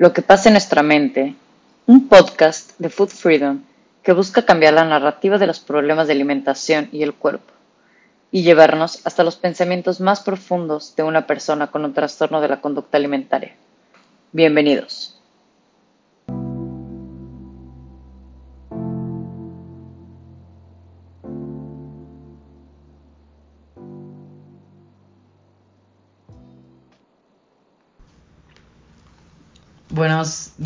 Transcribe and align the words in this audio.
Lo 0.00 0.14
que 0.14 0.22
pasa 0.22 0.48
en 0.48 0.54
nuestra 0.54 0.82
mente, 0.82 1.34
un 1.84 2.08
podcast 2.08 2.70
de 2.78 2.88
Food 2.88 3.10
Freedom 3.10 3.60
que 4.02 4.14
busca 4.14 4.46
cambiar 4.46 4.72
la 4.72 4.86
narrativa 4.86 5.36
de 5.36 5.46
los 5.46 5.60
problemas 5.60 6.06
de 6.06 6.14
alimentación 6.14 6.88
y 6.90 7.02
el 7.02 7.12
cuerpo 7.12 7.52
y 8.32 8.42
llevarnos 8.42 9.06
hasta 9.06 9.24
los 9.24 9.36
pensamientos 9.36 10.00
más 10.00 10.20
profundos 10.20 10.96
de 10.96 11.02
una 11.02 11.26
persona 11.26 11.66
con 11.66 11.84
un 11.84 11.92
trastorno 11.92 12.40
de 12.40 12.48
la 12.48 12.62
conducta 12.62 12.96
alimentaria. 12.96 13.54
Bienvenidos. 14.32 15.19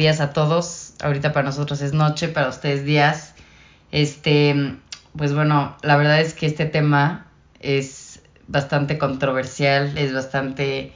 Días 0.04 0.20
a 0.20 0.34
todos. 0.34 0.92
Ahorita 1.02 1.32
para 1.32 1.46
nosotros 1.46 1.80
es 1.80 1.94
noche, 1.94 2.28
para 2.28 2.50
ustedes 2.50 2.84
días. 2.84 3.32
Este, 3.90 4.77
pues 5.16 5.32
bueno, 5.32 5.78
la 5.80 5.96
verdad 5.96 6.20
es 6.20 6.34
que 6.34 6.44
este 6.44 6.66
tema 6.66 7.24
es 7.60 8.20
bastante 8.46 8.98
controversial, 8.98 9.96
es 9.96 10.12
bastante 10.12 10.92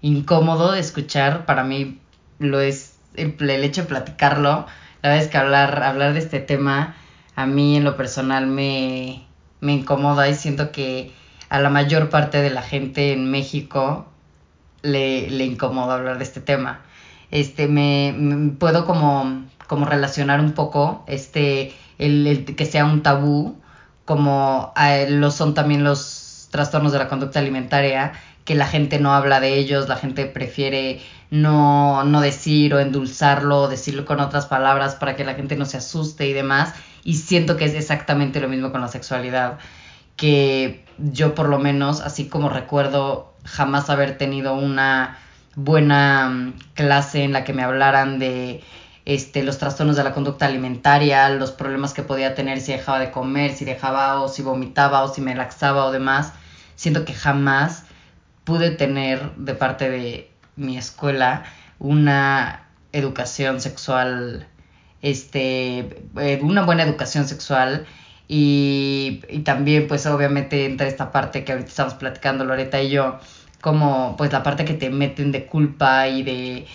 incómodo 0.00 0.70
de 0.70 0.78
escuchar. 0.78 1.44
Para 1.44 1.64
mí 1.64 1.98
lo 2.38 2.60
es 2.60 2.98
el, 3.16 3.34
hecho 3.64 3.82
de 3.82 3.88
platicarlo. 3.88 4.66
La 5.02 5.08
verdad 5.08 5.24
es 5.24 5.28
que 5.28 5.38
hablar, 5.38 5.82
hablar 5.82 6.12
de 6.12 6.20
este 6.20 6.38
tema 6.38 6.94
a 7.34 7.46
mí 7.46 7.76
en 7.76 7.82
lo 7.82 7.96
personal 7.96 8.46
me, 8.46 9.26
me 9.60 9.72
incomoda 9.72 10.28
y 10.28 10.36
siento 10.36 10.70
que 10.70 11.10
a 11.48 11.58
la 11.58 11.68
mayor 11.68 12.10
parte 12.10 12.40
de 12.42 12.50
la 12.50 12.62
gente 12.62 13.12
en 13.12 13.28
México 13.28 14.06
le, 14.82 15.30
le 15.30 15.44
incomoda 15.46 15.94
hablar 15.94 16.18
de 16.18 16.24
este 16.24 16.40
tema 16.40 16.85
este, 17.30 17.68
me, 17.68 18.52
puedo 18.58 18.84
como, 18.86 19.44
como 19.66 19.86
relacionar 19.86 20.40
un 20.40 20.52
poco, 20.52 21.04
este, 21.06 21.74
el, 21.98 22.44
que 22.56 22.66
sea 22.66 22.84
un 22.84 23.02
tabú, 23.02 23.56
como 24.04 24.72
lo 25.08 25.30
son 25.30 25.54
también 25.54 25.84
los 25.84 26.48
trastornos 26.50 26.92
de 26.92 26.98
la 26.98 27.08
conducta 27.08 27.40
alimentaria, 27.40 28.12
que 28.44 28.54
la 28.54 28.66
gente 28.66 29.00
no 29.00 29.12
habla 29.12 29.40
de 29.40 29.58
ellos, 29.58 29.88
la 29.88 29.96
gente 29.96 30.24
prefiere 30.26 31.00
no, 31.30 32.04
no 32.04 32.20
decir 32.20 32.72
o 32.74 32.78
endulzarlo, 32.78 33.66
decirlo 33.66 34.04
con 34.04 34.20
otras 34.20 34.46
palabras 34.46 34.94
para 34.94 35.16
que 35.16 35.24
la 35.24 35.34
gente 35.34 35.56
no 35.56 35.66
se 35.66 35.78
asuste 35.78 36.26
y 36.26 36.32
demás. 36.32 36.72
Y 37.02 37.14
siento 37.14 37.56
que 37.56 37.64
es 37.64 37.74
exactamente 37.74 38.40
lo 38.40 38.48
mismo 38.48 38.70
con 38.70 38.80
la 38.80 38.88
sexualidad, 38.88 39.58
que 40.14 40.84
yo 40.98 41.34
por 41.34 41.48
lo 41.48 41.58
menos, 41.58 42.00
así 42.00 42.28
como 42.28 42.48
recuerdo 42.48 43.34
jamás 43.44 43.90
haber 43.90 44.16
tenido 44.16 44.54
una 44.54 45.18
buena 45.56 46.28
mm, 46.28 46.58
clase 46.74 47.24
en 47.24 47.32
la 47.32 47.42
que 47.42 47.52
me 47.52 47.64
hablaran 47.64 48.20
de 48.20 48.62
este, 49.04 49.42
los 49.42 49.58
trastornos 49.58 49.96
de 49.96 50.04
la 50.04 50.12
conducta 50.12 50.46
alimentaria, 50.46 51.28
los 51.30 51.52
problemas 51.52 51.92
que 51.94 52.02
podía 52.02 52.34
tener 52.34 52.60
si 52.60 52.72
dejaba 52.72 53.00
de 53.00 53.10
comer, 53.10 53.54
si 53.54 53.64
dejaba 53.64 54.20
o 54.20 54.28
si 54.28 54.42
vomitaba 54.42 55.02
o 55.02 55.12
si 55.12 55.20
me 55.20 55.34
laxaba 55.34 55.86
o 55.86 55.92
demás. 55.92 56.32
Siento 56.76 57.04
que 57.04 57.14
jamás 57.14 57.84
pude 58.44 58.70
tener 58.70 59.34
de 59.36 59.54
parte 59.54 59.90
de 59.90 60.30
mi 60.56 60.76
escuela 60.78 61.44
una 61.78 62.66
educación 62.92 63.60
sexual, 63.60 64.46
este, 65.02 65.78
eh, 66.18 66.40
una 66.42 66.64
buena 66.64 66.82
educación 66.82 67.26
sexual 67.26 67.86
y, 68.28 69.22
y 69.28 69.40
también 69.40 69.88
pues 69.88 70.06
obviamente 70.06 70.64
entra 70.66 70.86
esta 70.86 71.12
parte 71.12 71.44
que 71.44 71.52
ahorita 71.52 71.68
estamos 71.68 71.94
platicando 71.94 72.44
Loreta 72.44 72.80
y 72.82 72.90
yo, 72.90 73.18
como 73.60 74.16
pues 74.16 74.32
la 74.32 74.42
parte 74.42 74.64
que 74.64 74.74
te 74.74 74.90
meten 74.90 75.32
de 75.32 75.46
culpa 75.46 76.08
y 76.08 76.22
de 76.22 76.66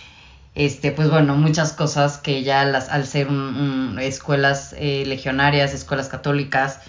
este 0.55 0.91
pues 0.91 1.09
bueno 1.09 1.35
muchas 1.35 1.73
cosas 1.73 2.17
que 2.17 2.43
ya 2.43 2.65
las 2.65 2.89
al 2.89 3.05
ser 3.05 3.27
escuelas 4.01 4.75
eh, 4.77 5.05
legionarias 5.05 5.73
escuelas 5.73 6.09
católicas 6.09 6.81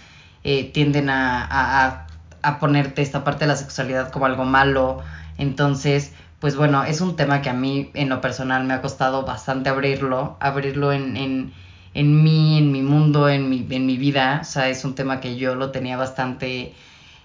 eh, 0.44 0.64
tienden 0.72 1.08
a, 1.10 2.06
a, 2.42 2.58
ponerte 2.58 3.02
esta 3.02 3.22
parte 3.22 3.44
de 3.44 3.48
la 3.48 3.56
sexualidad 3.56 4.10
como 4.10 4.26
algo 4.26 4.44
malo. 4.44 5.00
Entonces 5.38 6.12
pues 6.40 6.56
bueno 6.56 6.82
es 6.84 7.00
un 7.00 7.14
tema 7.14 7.40
que 7.42 7.50
a 7.50 7.52
mí 7.52 7.90
en 7.94 8.08
lo 8.08 8.20
personal 8.20 8.64
me 8.64 8.74
ha 8.74 8.82
costado 8.82 9.24
bastante 9.24 9.68
abrirlo 9.70 10.36
abrirlo 10.40 10.92
en, 10.92 11.16
en, 11.16 11.52
en 11.94 12.24
mí 12.24 12.58
en 12.58 12.72
mi 12.72 12.82
mundo 12.82 13.28
en 13.28 13.48
mi, 13.48 13.66
en 13.70 13.86
mi 13.86 13.96
vida. 13.96 14.40
O 14.42 14.44
sea 14.44 14.68
es 14.68 14.84
un 14.84 14.94
tema 14.96 15.20
que 15.20 15.36
yo 15.36 15.54
lo 15.54 15.70
tenía 15.70 15.96
bastante 15.96 16.74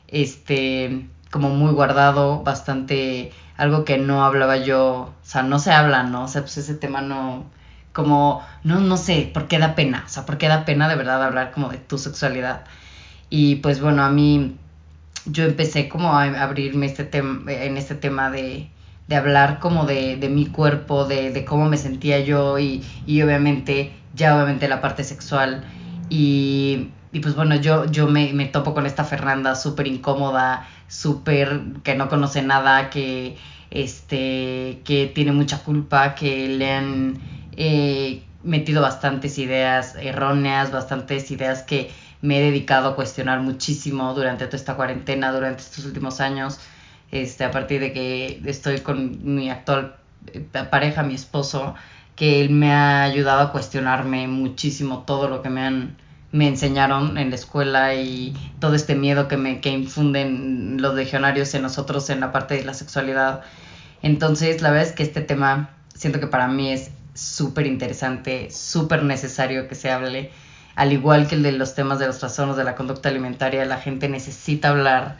este 0.07 1.07
como 1.31 1.49
muy 1.49 1.71
guardado, 1.71 2.43
bastante 2.43 3.31
algo 3.57 3.85
que 3.85 3.97
no 3.97 4.23
hablaba 4.23 4.57
yo, 4.57 5.13
o 5.21 5.25
sea, 5.25 5.43
no 5.43 5.59
se 5.59 5.71
habla, 5.71 6.03
¿no? 6.03 6.25
O 6.25 6.27
sea, 6.27 6.41
pues 6.41 6.57
ese 6.57 6.75
tema 6.75 7.01
no, 7.01 7.45
como, 7.93 8.43
no, 8.63 8.79
no 8.79 8.97
sé, 8.97 9.29
¿por 9.33 9.47
qué 9.47 9.59
da 9.59 9.75
pena? 9.75 10.03
O 10.05 10.09
sea, 10.09 10.25
¿por 10.25 10.37
qué 10.37 10.47
da 10.47 10.65
pena 10.65 10.87
de 10.87 10.95
verdad 10.95 11.23
hablar 11.23 11.51
como 11.51 11.69
de 11.69 11.77
tu 11.77 11.97
sexualidad? 11.97 12.63
Y 13.29 13.55
pues 13.57 13.81
bueno, 13.81 14.03
a 14.03 14.09
mí, 14.09 14.55
yo 15.25 15.43
empecé 15.45 15.89
como 15.89 16.13
a 16.13 16.23
abrirme 16.43 16.85
este 16.85 17.03
tema, 17.03 17.51
en 17.51 17.77
este 17.77 17.95
tema 17.95 18.29
de, 18.31 18.69
de 19.07 19.15
hablar 19.15 19.59
como 19.59 19.85
de, 19.85 20.17
de 20.17 20.29
mi 20.29 20.45
cuerpo, 20.47 21.05
de, 21.05 21.31
de, 21.31 21.45
cómo 21.45 21.67
me 21.69 21.77
sentía 21.77 22.19
yo 22.19 22.59
y, 22.59 22.85
y 23.05 23.21
obviamente, 23.21 23.93
ya 24.15 24.35
obviamente 24.35 24.67
la 24.67 24.81
parte 24.81 25.03
sexual 25.03 25.63
y 26.09 26.89
y 27.11 27.19
pues 27.19 27.35
bueno, 27.35 27.55
yo, 27.55 27.85
yo 27.85 28.07
me, 28.07 28.33
me 28.33 28.45
topo 28.45 28.73
con 28.73 28.85
esta 28.85 29.03
Fernanda 29.03 29.55
súper 29.55 29.87
incómoda, 29.87 30.67
súper 30.87 31.61
que 31.83 31.95
no 31.95 32.09
conoce 32.09 32.41
nada, 32.41 32.89
que, 32.89 33.37
este, 33.71 34.81
que 34.83 35.11
tiene 35.13 35.31
mucha 35.31 35.63
culpa, 35.63 36.15
que 36.15 36.47
le 36.49 36.73
han 36.73 37.17
eh, 37.53 38.23
metido 38.43 38.81
bastantes 38.81 39.37
ideas 39.37 39.95
erróneas, 39.95 40.71
bastantes 40.71 41.31
ideas 41.31 41.63
que 41.63 41.91
me 42.21 42.39
he 42.39 42.41
dedicado 42.41 42.89
a 42.89 42.95
cuestionar 42.95 43.41
muchísimo 43.41 44.13
durante 44.13 44.45
toda 44.45 44.57
esta 44.57 44.75
cuarentena, 44.75 45.31
durante 45.31 45.63
estos 45.63 45.85
últimos 45.85 46.19
años, 46.19 46.59
este, 47.11 47.45
a 47.45 47.51
partir 47.51 47.79
de 47.79 47.93
que 47.93 48.41
estoy 48.45 48.79
con 48.79 49.35
mi 49.35 49.49
actual 49.49 49.95
eh, 50.33 50.41
pareja, 50.69 51.03
mi 51.03 51.13
esposo, 51.13 51.75
que 52.15 52.41
él 52.41 52.49
me 52.49 52.73
ha 52.73 53.03
ayudado 53.03 53.41
a 53.41 53.51
cuestionarme 53.51 54.27
muchísimo 54.27 55.03
todo 55.05 55.29
lo 55.29 55.41
que 55.41 55.49
me 55.49 55.61
han 55.61 55.97
me 56.31 56.47
enseñaron 56.47 57.17
en 57.17 57.29
la 57.29 57.35
escuela 57.35 57.95
y 57.95 58.35
todo 58.59 58.75
este 58.75 58.95
miedo 58.95 59.27
que 59.27 59.37
me 59.37 59.61
que 59.61 59.69
infunden 59.69 60.81
los 60.81 60.95
legionarios 60.95 61.53
en 61.53 61.61
nosotros 61.61 62.09
en 62.09 62.19
la 62.19 62.31
parte 62.31 62.55
de 62.55 62.65
la 62.65 62.73
sexualidad. 62.73 63.41
Entonces, 64.01 64.61
la 64.61 64.71
verdad 64.71 64.87
es 64.87 64.93
que 64.93 65.03
este 65.03 65.21
tema 65.21 65.69
siento 65.95 66.19
que 66.19 66.27
para 66.27 66.47
mí 66.47 66.71
es 66.71 66.91
súper 67.13 67.65
interesante, 67.65 68.51
súper 68.51 69.03
necesario 69.03 69.67
que 69.67 69.75
se 69.75 69.89
hable, 69.89 70.31
al 70.75 70.93
igual 70.93 71.27
que 71.27 71.35
el 71.35 71.43
de 71.43 71.53
los 71.53 71.73
temas 71.73 71.97
de 71.97 72.07
los 72.07 72.19
trastornos 72.19 72.57
de 72.57 72.63
la 72.63 72.75
conducta 72.75 73.09
alimentaria, 73.09 73.65
la 73.65 73.77
gente 73.77 74.07
necesita 74.09 74.69
hablar 74.69 75.17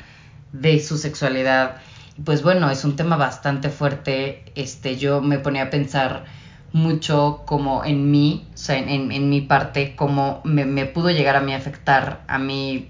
de 0.52 0.80
su 0.80 0.98
sexualidad. 0.98 1.78
Pues 2.24 2.44
bueno, 2.44 2.70
es 2.70 2.84
un 2.84 2.96
tema 2.96 3.16
bastante 3.18 3.70
fuerte. 3.70 4.46
Este, 4.56 4.98
yo 4.98 5.22
me 5.22 5.40
ponía 5.40 5.64
a 5.64 5.70
pensar 5.72 6.26
mucho 6.74 7.44
como 7.46 7.84
en 7.86 8.12
mí, 8.12 8.46
o 8.54 8.58
sea, 8.58 8.78
en, 8.78 9.12
en, 9.12 9.30
mi 9.30 9.42
parte, 9.42 9.96
como 9.96 10.42
me, 10.44 10.66
me, 10.66 10.86
pudo 10.86 11.10
llegar 11.10 11.36
a 11.36 11.42
mí 11.42 11.54
afectar, 11.54 12.22
a 12.28 12.38
mí 12.38 12.90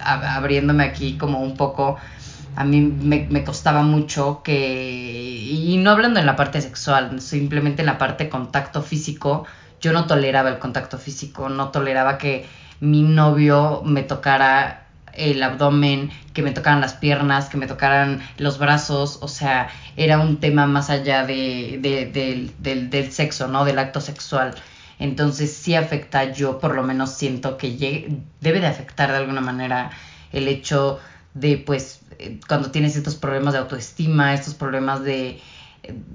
abriéndome 0.00 0.84
aquí 0.84 1.16
como 1.18 1.40
un 1.40 1.56
poco, 1.56 1.96
a 2.56 2.64
mí 2.64 2.80
me, 2.80 3.26
me, 3.30 3.44
costaba 3.44 3.82
mucho 3.82 4.42
que, 4.42 5.46
y 5.50 5.76
no 5.78 5.90
hablando 5.90 6.20
en 6.20 6.26
la 6.26 6.36
parte 6.36 6.60
sexual, 6.60 7.20
simplemente 7.20 7.82
en 7.82 7.86
la 7.86 7.98
parte 7.98 8.28
contacto 8.28 8.82
físico, 8.82 9.44
yo 9.80 9.92
no 9.92 10.06
toleraba 10.06 10.48
el 10.48 10.58
contacto 10.58 10.98
físico, 10.98 11.48
no 11.48 11.70
toleraba 11.70 12.18
que 12.18 12.46
mi 12.80 13.02
novio 13.02 13.82
me 13.84 14.02
tocara 14.02 14.81
el 15.14 15.42
abdomen, 15.42 16.10
que 16.32 16.42
me 16.42 16.52
tocaran 16.52 16.80
las 16.80 16.94
piernas, 16.94 17.48
que 17.48 17.56
me 17.56 17.66
tocaran 17.66 18.22
los 18.38 18.58
brazos, 18.58 19.18
o 19.20 19.28
sea, 19.28 19.68
era 19.96 20.18
un 20.18 20.38
tema 20.38 20.66
más 20.66 20.90
allá 20.90 21.24
de, 21.26 21.78
del, 21.82 22.90
del, 22.90 23.12
sexo, 23.12 23.48
¿no? 23.48 23.64
Del 23.64 23.78
acto 23.78 24.00
sexual. 24.00 24.54
Entonces 24.98 25.52
sí 25.52 25.74
afecta, 25.74 26.32
yo 26.32 26.58
por 26.58 26.74
lo 26.74 26.82
menos 26.82 27.10
siento 27.10 27.56
que 27.56 28.20
debe 28.40 28.60
de 28.60 28.66
afectar 28.66 29.10
de 29.10 29.18
alguna 29.18 29.40
manera 29.40 29.90
el 30.32 30.48
hecho 30.48 31.00
de, 31.34 31.58
pues, 31.58 32.00
eh, 32.18 32.38
cuando 32.46 32.70
tienes 32.70 32.96
estos 32.96 33.16
problemas 33.16 33.52
de 33.54 33.60
autoestima, 33.60 34.34
estos 34.34 34.54
problemas 34.54 35.02
de, 35.02 35.40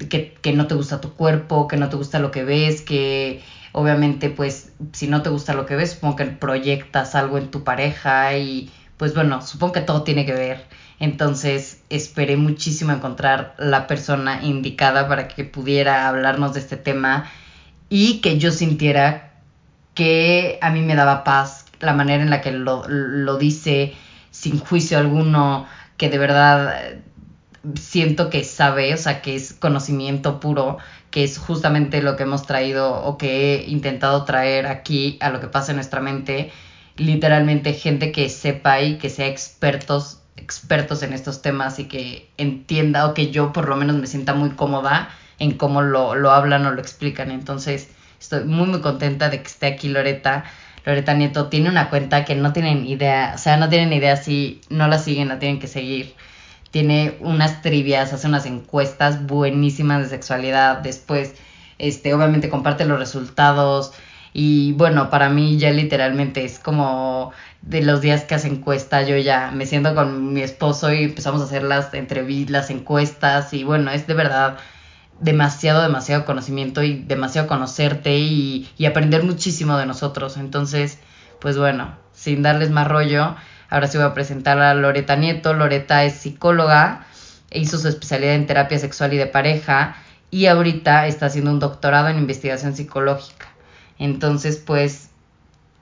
que, 0.10 0.34
que, 0.42 0.54
no 0.54 0.68
te 0.68 0.76
gusta 0.76 1.02
tu 1.02 1.14
cuerpo, 1.14 1.68
que 1.68 1.78
no 1.78 1.90
te 1.90 1.98
gusta 1.98 2.20
lo 2.20 2.32
que 2.32 2.44
ves, 2.44 2.82
que 2.82 3.42
obviamente, 3.74 4.30
pues, 4.30 4.72
si 4.94 5.08
no 5.08 5.22
te 5.22 5.30
gusta 5.30 5.54
lo 5.54 5.66
que 5.66 5.76
ves, 5.76 5.92
supongo 5.92 6.16
que 6.16 6.26
proyectas 6.26 7.14
algo 7.16 7.38
en 7.38 7.52
tu 7.52 7.64
pareja 7.64 8.38
y 8.38 8.72
pues 8.98 9.14
bueno, 9.14 9.42
supongo 9.42 9.74
que 9.74 9.82
todo 9.82 10.04
tiene 10.04 10.26
que 10.26 10.34
ver. 10.34 10.66
Entonces 11.00 11.84
esperé 11.90 12.38
muchísimo 12.38 12.92
encontrar 12.92 13.54
la 13.58 13.88
persona 13.88 14.42
indicada 14.44 15.08
para 15.08 15.28
que 15.28 15.44
pudiera 15.44 16.08
hablarnos 16.08 16.54
de 16.54 16.60
este 16.60 16.78
tema 16.78 17.30
y 17.90 18.20
que 18.22 18.40
yo 18.40 18.52
sintiera 18.52 19.34
que 19.94 20.58
a 20.62 20.72
mí 20.72 20.82
me 20.82 20.96
daba 20.96 21.24
paz 21.24 21.66
la 21.80 21.94
manera 21.94 22.24
en 22.24 22.30
la 22.30 22.42
que 22.42 22.52
lo, 22.52 22.88
lo 22.88 23.38
dice 23.38 23.94
sin 24.32 24.60
juicio 24.60 24.98
alguno, 24.98 25.68
que 25.98 26.10
de 26.10 26.18
verdad 26.18 27.00
siento 27.76 28.30
que 28.30 28.44
sabe, 28.44 28.94
o 28.94 28.98
sea, 28.98 29.22
que 29.22 29.36
es 29.36 29.54
conocimiento 29.54 30.40
puro, 30.40 30.78
que 31.12 31.24
es 31.24 31.38
justamente 31.38 32.02
lo 32.02 32.16
que 32.16 32.24
hemos 32.24 32.46
traído 32.46 33.04
o 33.04 33.18
que 33.18 33.56
he 33.56 33.70
intentado 33.70 34.24
traer 34.26 34.68
aquí 34.68 35.18
a 35.22 35.30
lo 35.30 35.40
que 35.40 35.48
pasa 35.48 35.72
en 35.72 35.78
nuestra 35.78 36.02
mente, 36.02 36.52
literalmente 36.98 37.74
gente 37.74 38.12
que 38.12 38.30
sepa 38.30 38.82
y 38.82 38.98
que 38.98 39.10
sea 39.10 39.28
expertos 39.28 40.22
expertos 40.36 41.02
en 41.02 41.14
estos 41.14 41.42
temas 41.42 41.80
y 41.80 41.86
que 41.86 42.30
entienda 42.38 43.08
o 43.08 43.14
que 43.14 43.32
yo 43.32 43.52
por 43.52 43.68
lo 43.68 43.76
menos 43.76 43.96
me 43.96 44.06
sienta 44.06 44.34
muy 44.36 44.52
cómoda 44.52 45.10
en 45.40 45.58
cómo 45.58 45.82
lo, 45.82 46.16
lo 46.16 46.32
hablan 46.32 46.66
o 46.66 46.72
lo 46.72 46.80
explican. 46.80 47.32
Entonces, 47.32 47.90
estoy 48.20 48.44
muy 48.46 48.68
muy 48.68 48.82
contenta 48.82 49.30
de 49.30 49.42
que 49.42 49.48
esté 49.48 49.66
aquí 49.68 49.90
Loreta. 49.90 50.46
Loreta 50.86 51.16
Nieto 51.16 51.48
tiene 51.48 51.70
una 51.70 51.90
cuenta 51.90 52.24
que 52.24 52.36
no 52.36 52.54
tienen 52.54 52.86
idea, 52.86 53.34
o 53.36 53.38
sea, 53.40 53.58
no 53.58 53.68
tienen 53.68 53.92
idea 53.92 54.16
si 54.16 54.62
no 54.70 54.88
la 54.88 55.00
siguen, 55.00 55.28
la 55.28 55.40
tienen 55.40 55.60
que 55.60 55.68
seguir 55.68 56.16
tiene 56.72 57.18
unas 57.22 57.62
trivias, 57.62 58.14
hace 58.14 58.28
unas 58.28 58.46
encuestas 58.46 59.26
buenísimas 59.26 60.04
de 60.04 60.10
sexualidad, 60.10 60.78
después, 60.78 61.36
este, 61.78 62.14
obviamente 62.14 62.50
comparte 62.50 62.86
los 62.86 63.00
resultados 63.00 63.94
y 64.40 64.74
bueno, 64.74 65.10
para 65.10 65.30
mí 65.30 65.58
ya 65.58 65.72
literalmente 65.72 66.46
es 66.46 66.60
como 66.60 67.32
de 67.64 67.82
los 67.82 68.02
días 68.02 68.24
que 68.24 68.36
hace 68.36 68.48
encuesta, 68.48 69.02
yo 69.02 69.18
ya 69.18 69.50
me 69.52 69.66
siento 69.66 69.96
con 69.96 70.34
mi 70.34 70.42
esposo 70.42 70.94
y 70.94 71.06
empezamos 71.06 71.42
a 71.42 71.46
hacer 71.46 71.64
las 71.64 71.92
entrevistas, 71.94 72.52
las 72.52 72.70
encuestas 72.70 73.54
y 73.54 73.64
bueno, 73.64 73.90
es 73.90 74.06
de 74.06 74.14
verdad 74.14 74.58
demasiado, 75.20 75.82
demasiado 75.82 76.26
conocimiento 76.26 76.84
y 76.84 77.04
demasiado 77.04 77.48
conocerte 77.48 78.18
y, 78.18 78.70
y 78.78 78.86
aprender 78.86 79.24
muchísimo 79.24 79.76
de 79.78 79.88
nosotros. 79.88 80.38
Entonces, 80.38 81.00
pues 81.42 81.58
bueno, 81.58 81.96
sin 82.14 82.44
darles 82.44 82.70
más 82.70 82.88
rollo, 82.88 83.36
Ahora 83.70 83.88
sí 83.88 83.98
voy 83.98 84.08
a 84.08 84.14
presentar 84.14 84.60
a 84.60 84.74
Loreta 84.74 85.16
Nieto. 85.16 85.54
Loreta 85.54 86.04
es 86.06 86.14
psicóloga, 86.14 87.06
hizo 87.52 87.78
su 87.78 87.88
especialidad 87.88 88.36
en 88.36 88.48
terapia 88.48 88.80
sexual 88.80 89.14
y 89.14 89.18
de 89.18 89.28
pareja 89.28 89.98
y 90.32 90.46
ahorita 90.46 91.08
está 91.08 91.26
haciendo 91.28 91.52
un 91.52 91.60
doctorado 91.60 92.08
en 92.08 92.18
investigación 92.18 92.76
psicológica. 92.76 93.48
Entonces, 94.00 94.58
pues, 94.58 95.10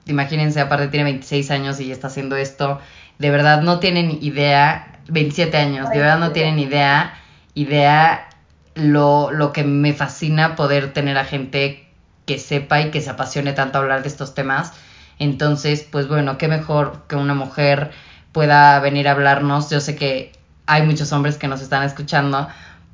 imagínense, 0.06 0.60
aparte 0.60 0.88
tiene 0.88 1.06
26 1.06 1.52
años 1.52 1.80
y 1.80 1.92
está 1.92 2.08
haciendo 2.08 2.36
esto. 2.36 2.80
De 3.20 3.30
verdad 3.30 3.62
no 3.62 3.80
tienen 3.80 4.20
idea, 4.22 5.00
27 5.08 5.58
años, 5.58 5.90
de 5.90 6.00
verdad 6.00 6.20
no 6.20 6.32
tienen 6.32 6.60
idea, 6.60 7.14
idea 7.54 8.28
lo, 8.76 9.32
lo 9.32 9.54
que 9.54 9.64
me 9.64 9.94
fascina 9.94 10.56
poder 10.56 10.94
tener 10.94 11.18
a 11.18 11.26
gente 11.26 11.88
que 12.26 12.40
sepa 12.40 12.82
y 12.82 12.92
que 12.92 13.02
se 13.02 13.10
apasione 13.10 13.54
tanto 13.54 13.78
hablar 13.78 14.02
de 14.02 14.10
estos 14.10 14.34
temas 14.34 14.74
entonces, 15.20 15.88
pues 15.90 16.08
bueno, 16.08 16.38
qué 16.38 16.48
mejor 16.48 17.04
que 17.08 17.16
una 17.16 17.34
mujer 17.34 17.92
pueda 18.32 18.80
venir 18.80 19.08
a 19.08 19.12
hablarnos. 19.12 19.70
Yo 19.70 19.80
sé 19.80 19.96
que 19.96 20.34
hay 20.66 20.84
muchos 20.84 21.12
hombres 21.12 21.38
que 21.38 21.48
nos 21.48 21.62
están 21.62 21.84
escuchando, 21.84 22.48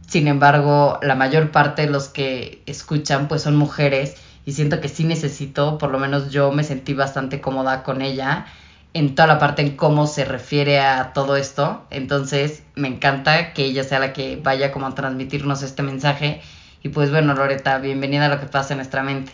sin 0.08 0.28
embargo, 0.28 1.00
la 1.02 1.16
mayor 1.16 1.52
parte 1.52 1.84
de 1.84 1.90
los 1.90 2.10
que 2.10 2.62
escuchan 2.66 3.28
pues 3.28 3.44
son 3.44 3.56
mujeres 3.56 4.16
y 4.46 4.54
siento 4.54 4.82
que 4.82 4.90
sí 4.90 5.04
necesito, 5.04 5.78
por 5.78 5.92
lo 5.92 6.00
menos 6.00 6.32
yo 6.32 6.52
me 6.52 6.64
sentí 6.64 6.94
bastante 6.94 7.42
cómoda 7.42 7.84
con 7.84 8.02
ella 8.02 8.46
en 8.94 9.16
toda 9.16 9.28
la 9.28 9.40
parte 9.40 9.62
en 9.62 9.78
cómo 9.78 10.08
se 10.08 10.26
refiere 10.26 10.80
a 10.80 11.14
todo 11.14 11.38
esto. 11.38 11.82
Entonces, 11.90 12.64
me 12.76 12.88
encanta 12.88 13.54
que 13.54 13.66
ella 13.66 13.84
sea 13.84 14.00
la 14.00 14.14
que 14.14 14.38
vaya 14.42 14.72
como 14.72 14.88
a 14.88 14.96
transmitirnos 14.96 15.64
este 15.64 15.84
mensaje. 15.84 16.42
Y 16.84 16.90
pues 16.90 17.12
bueno, 17.12 17.34
Loreta, 17.34 17.78
bienvenida 17.78 18.26
a 18.26 18.30
lo 18.30 18.40
que 18.40 18.48
pasa 18.48 18.74
en 18.74 18.80
nuestra 18.80 19.04
mente. 19.04 19.32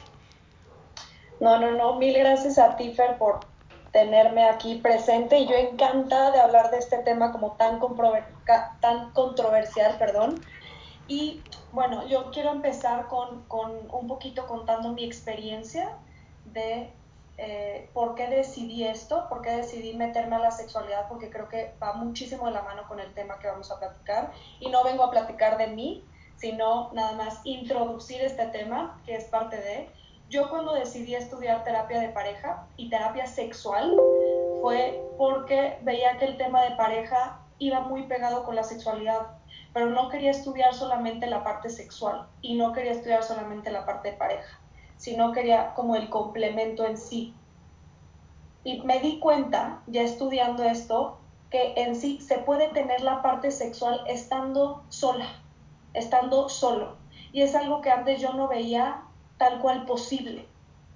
No, 1.40 1.60
no, 1.60 1.72
no, 1.72 1.98
mil 1.98 2.18
gracias 2.18 2.58
a 2.58 2.76
ti, 2.76 2.94
Fer, 2.94 3.18
por 3.18 3.40
tenerme 3.92 4.44
aquí 4.48 4.76
presente 4.76 5.40
y 5.40 5.48
yo 5.48 5.56
encantada 5.56 6.32
de 6.32 6.40
hablar 6.40 6.70
de 6.72 6.78
este 6.78 6.98
tema 7.00 7.32
como 7.32 7.54
tan, 7.54 7.80
tan 8.82 9.12
controversial, 9.12 9.96
perdón. 9.98 10.36
Y 11.08 11.42
bueno, 11.72 12.08
yo 12.08 12.32
quiero 12.32 12.52
empezar 12.52 13.08
con, 13.08 13.44
con 13.48 13.90
un 13.92 14.08
poquito 14.08 14.46
contando 14.48 14.94
mi 14.94 15.04
experiencia 15.06 16.00
de 16.46 16.94
eh, 17.38 17.90
por 17.94 18.16
qué 18.16 18.28
decidí 18.28 18.84
esto, 18.84 19.28
por 19.30 19.42
qué 19.42 19.52
decidí 19.52 19.96
meterme 19.96 20.36
a 20.38 20.40
la 20.40 20.52
sexualidad, 20.52 21.08
porque 21.08 21.30
creo 21.30 21.48
que 21.50 21.76
va 21.82 21.94
muchísimo 21.94 22.48
de 22.48 22.52
la 22.54 22.64
mano 22.64 22.88
con 22.88 23.00
el 23.00 23.14
tema 23.14 23.40
que 23.40 23.48
vamos 23.48 23.72
a 23.72 23.80
platicar. 23.80 24.34
Y 24.60 24.70
no 24.70 24.84
vengo 24.84 25.04
a 25.04 25.12
platicar 25.12 25.58
de 25.58 25.68
mí, 25.68 26.04
sino 26.36 26.92
nada 26.94 27.14
más 27.14 27.42
introducir 27.46 28.22
este 28.22 28.48
tema, 28.48 29.02
que 29.06 29.16
es 29.16 29.26
parte 29.26 29.58
de 29.58 29.94
yo 30.30 30.50
cuando 30.50 30.74
decidí 30.74 31.16
estudiar 31.16 31.64
terapia 31.64 32.00
de 32.02 32.10
pareja 32.10 32.68
y 32.76 32.90
terapia 32.90 33.28
sexual 33.28 34.04
fue 34.60 35.08
porque 35.16 35.80
veía 35.84 36.18
que 36.18 36.26
el 36.26 36.38
tema 36.38 36.64
de 36.64 36.76
pareja 36.76 37.48
iba 37.60 37.82
muy 37.82 38.08
pegado 38.08 38.44
con 38.44 38.56
la 38.56 38.64
sexualidad, 38.64 39.37
pero 39.78 39.92
no 39.92 40.10
quería 40.10 40.32
estudiar 40.32 40.74
solamente 40.74 41.28
la 41.28 41.44
parte 41.44 41.70
sexual 41.70 42.26
y 42.42 42.56
no 42.56 42.74
quería 42.74 42.94
estudiar 42.94 43.22
solamente 43.22 43.70
la 43.70 43.86
parte 43.86 44.10
de 44.10 44.18
pareja, 44.18 44.60
sino 44.96 45.34
quería 45.34 45.76
como 45.76 45.96
el 45.96 46.10
complemento 46.10 46.84
en 46.84 46.98
sí. 46.98 47.36
Y 48.64 48.82
me 48.82 49.00
di 49.02 49.20
cuenta, 49.20 49.84
ya 49.86 50.02
estudiando 50.02 50.64
esto, 50.64 51.20
que 51.52 51.76
en 51.76 51.96
sí 51.96 52.20
se 52.22 52.40
puede 52.40 52.70
tener 52.70 53.02
la 53.02 53.22
parte 53.22 53.52
sexual 53.52 54.02
estando 54.08 54.84
sola, 54.90 55.28
estando 55.94 56.50
solo. 56.50 56.98
Y 57.32 57.44
es 57.44 57.54
algo 57.54 57.82
que 57.82 57.92
antes 57.92 58.20
yo 58.20 58.34
no 58.34 58.48
veía 58.48 59.04
tal 59.38 59.60
cual 59.60 59.86
posible, 59.86 60.48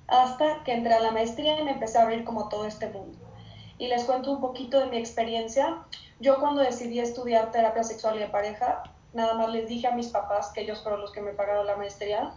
hasta 0.07 0.63
que 0.63 0.73
entré 0.73 0.95
a 0.95 1.01
la 1.01 1.11
maestría 1.11 1.59
y 1.59 1.63
me 1.63 1.73
empecé 1.73 1.99
a 1.99 2.01
abrir 2.01 2.23
como 2.23 2.49
todo 2.49 2.65
este 2.65 2.89
mundo. 2.89 3.20
Y 3.81 3.87
les 3.87 4.03
cuento 4.03 4.31
un 4.31 4.39
poquito 4.39 4.79
de 4.79 4.85
mi 4.85 4.97
experiencia. 4.97 5.79
Yo 6.19 6.39
cuando 6.39 6.61
decidí 6.61 6.99
estudiar 6.99 7.49
terapia 7.49 7.83
sexual 7.83 8.15
y 8.15 8.19
de 8.19 8.27
pareja, 8.27 8.83
nada 9.11 9.33
más 9.33 9.49
les 9.49 9.67
dije 9.67 9.87
a 9.87 9.95
mis 9.95 10.09
papás, 10.09 10.51
que 10.53 10.61
ellos 10.61 10.83
fueron 10.83 11.01
los 11.01 11.11
que 11.11 11.19
me 11.19 11.31
pagaron 11.31 11.65
la 11.65 11.75
maestría, 11.75 12.31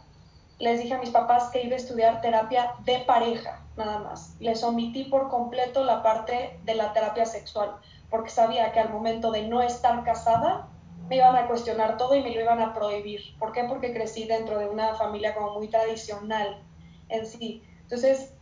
les 0.58 0.82
dije 0.82 0.94
a 0.94 0.98
mis 0.98 1.10
papás 1.10 1.50
que 1.50 1.62
iba 1.62 1.74
a 1.74 1.76
estudiar 1.76 2.22
terapia 2.22 2.76
de 2.86 3.00
pareja, 3.00 3.62
nada 3.76 3.98
más. 3.98 4.36
Les 4.40 4.64
omití 4.64 5.04
por 5.04 5.28
completo 5.28 5.84
la 5.84 6.02
parte 6.02 6.58
de 6.64 6.74
la 6.76 6.94
terapia 6.94 7.26
sexual, 7.26 7.76
porque 8.08 8.30
sabía 8.30 8.72
que 8.72 8.80
al 8.80 8.88
momento 8.88 9.30
de 9.30 9.46
no 9.46 9.60
estar 9.60 10.02
casada, 10.02 10.70
me 11.10 11.16
iban 11.16 11.36
a 11.36 11.46
cuestionar 11.46 11.98
todo 11.98 12.14
y 12.14 12.22
me 12.22 12.34
lo 12.34 12.40
iban 12.40 12.62
a 12.62 12.72
prohibir. 12.72 13.20
¿Por 13.38 13.52
qué? 13.52 13.64
Porque 13.64 13.92
crecí 13.92 14.24
dentro 14.24 14.58
de 14.58 14.66
una 14.66 14.94
familia 14.94 15.34
como 15.34 15.52
muy 15.52 15.68
tradicional 15.68 16.62
en 17.10 17.26
sí. 17.26 17.62
Entonces 17.82 18.32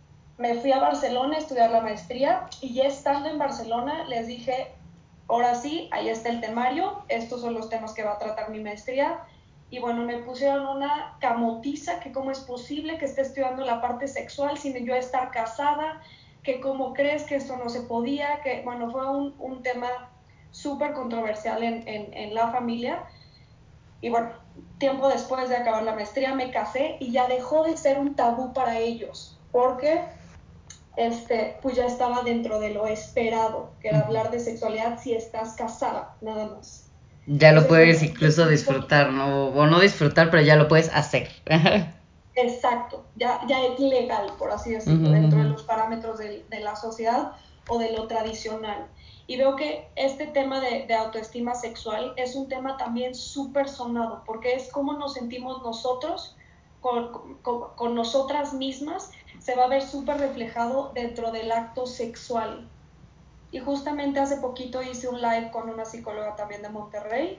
me 0.42 0.56
fui 0.56 0.72
a 0.72 0.80
Barcelona 0.80 1.36
a 1.36 1.38
estudiar 1.38 1.70
la 1.70 1.82
maestría 1.82 2.48
y 2.60 2.74
ya 2.74 2.88
estando 2.88 3.28
en 3.28 3.38
Barcelona 3.38 4.02
les 4.08 4.26
dije, 4.26 4.72
ahora 5.28 5.54
sí, 5.54 5.88
ahí 5.92 6.08
está 6.08 6.30
el 6.30 6.40
temario, 6.40 7.04
estos 7.08 7.42
son 7.42 7.54
los 7.54 7.68
temas 7.68 7.92
que 7.92 8.02
va 8.02 8.14
a 8.14 8.18
tratar 8.18 8.50
mi 8.50 8.58
maestría. 8.58 9.20
Y 9.70 9.78
bueno, 9.78 10.02
me 10.02 10.18
pusieron 10.18 10.66
una 10.66 11.16
camotiza, 11.20 12.00
que 12.00 12.10
cómo 12.10 12.32
es 12.32 12.40
posible 12.40 12.98
que 12.98 13.04
esté 13.04 13.22
estudiando 13.22 13.64
la 13.64 13.80
parte 13.80 14.08
sexual 14.08 14.58
sin 14.58 14.84
yo 14.84 14.96
estar 14.96 15.30
casada, 15.30 16.02
que 16.42 16.60
cómo 16.60 16.92
crees 16.92 17.22
que 17.22 17.36
esto 17.36 17.56
no 17.56 17.68
se 17.68 17.82
podía, 17.82 18.40
que 18.42 18.62
bueno, 18.64 18.90
fue 18.90 19.08
un, 19.08 19.36
un 19.38 19.62
tema 19.62 20.10
súper 20.50 20.92
controversial 20.92 21.62
en, 21.62 21.84
en, 21.86 22.34
la 22.34 22.50
familia. 22.50 23.04
Y 24.00 24.08
bueno, 24.08 24.30
tiempo 24.78 25.08
después 25.08 25.48
de 25.48 25.56
acabar 25.56 25.84
la 25.84 25.94
maestría 25.94 26.34
me 26.34 26.50
casé 26.50 26.96
y 26.98 27.12
ya 27.12 27.28
dejó 27.28 27.62
de 27.62 27.76
ser 27.76 28.00
un 28.00 28.16
tabú 28.16 28.52
para 28.52 28.80
ellos, 28.80 29.38
porque 29.52 30.02
este, 30.96 31.56
pues 31.62 31.76
ya 31.76 31.86
estaba 31.86 32.22
dentro 32.22 32.60
de 32.60 32.70
lo 32.70 32.86
esperado, 32.86 33.70
que 33.80 33.88
era 33.88 34.00
hablar 34.00 34.30
de 34.30 34.40
sexualidad 34.40 34.98
si 35.00 35.14
estás 35.14 35.54
casada, 35.54 36.16
nada 36.20 36.46
más. 36.46 36.86
Ya 37.26 37.52
lo 37.52 37.68
puedes 37.68 38.02
incluso 38.02 38.48
disfrutar, 38.48 39.12
¿no? 39.12 39.48
O 39.48 39.66
no 39.66 39.80
disfrutar, 39.80 40.30
pero 40.30 40.42
ya 40.42 40.56
lo 40.56 40.68
puedes 40.68 40.88
hacer. 40.92 41.28
Exacto, 42.34 43.04
ya, 43.16 43.40
ya 43.46 43.60
es 43.64 43.78
legal, 43.78 44.32
por 44.38 44.50
así 44.50 44.70
decirlo, 44.70 45.10
dentro 45.10 45.38
de 45.38 45.44
los 45.44 45.62
parámetros 45.64 46.18
de, 46.18 46.44
de 46.48 46.60
la 46.60 46.76
sociedad 46.76 47.32
o 47.68 47.78
de 47.78 47.92
lo 47.92 48.06
tradicional. 48.06 48.88
Y 49.26 49.36
veo 49.36 49.56
que 49.56 49.88
este 49.96 50.26
tema 50.26 50.60
de, 50.60 50.92
autoestima 50.94 51.54
sexual 51.54 52.12
es 52.16 52.34
un 52.34 52.48
tema 52.48 52.76
también 52.76 53.14
súper 53.14 53.68
sonado, 53.68 54.22
porque 54.26 54.54
es 54.54 54.70
cómo 54.72 54.94
nos 54.94 55.14
sentimos 55.14 55.62
nosotros 55.62 56.36
con, 56.80 57.38
con, 57.42 57.94
nosotras 57.94 58.52
mismas, 58.52 59.12
se 59.42 59.56
va 59.56 59.64
a 59.64 59.68
ver 59.68 59.82
súper 59.82 60.18
reflejado 60.18 60.92
dentro 60.94 61.32
del 61.32 61.50
acto 61.50 61.86
sexual. 61.86 62.68
Y 63.50 63.58
justamente 63.58 64.20
hace 64.20 64.36
poquito 64.36 64.82
hice 64.82 65.08
un 65.08 65.20
live 65.20 65.50
con 65.50 65.68
una 65.68 65.84
psicóloga 65.84 66.36
también 66.36 66.62
de 66.62 66.68
Monterrey, 66.68 67.38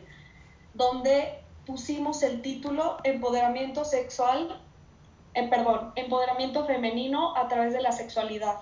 donde 0.74 1.40
pusimos 1.66 2.22
el 2.24 2.42
título 2.42 2.98
Empoderamiento 3.06 3.86
sexual, 3.86 4.62
eh, 5.34 5.48
perdón, 5.48 5.94
Empoderamiento 5.96 6.66
femenino 6.66 7.38
a 7.38 7.48
través 7.48 7.72
de 7.72 7.82
la 7.82 7.94
sexualidad. 7.94 8.58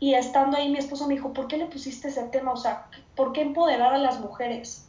Y 0.00 0.14
estando 0.14 0.56
ahí 0.56 0.68
mi 0.70 0.78
esposo 0.78 1.06
me 1.06 1.14
dijo, 1.14 1.32
¿por 1.32 1.46
qué 1.46 1.56
le 1.56 1.66
pusiste 1.66 2.08
ese 2.08 2.24
tema? 2.24 2.52
O 2.52 2.56
sea, 2.56 2.88
¿por 3.14 3.32
qué 3.32 3.42
empoderar 3.42 3.94
a 3.94 3.98
las 3.98 4.18
mujeres? 4.18 4.88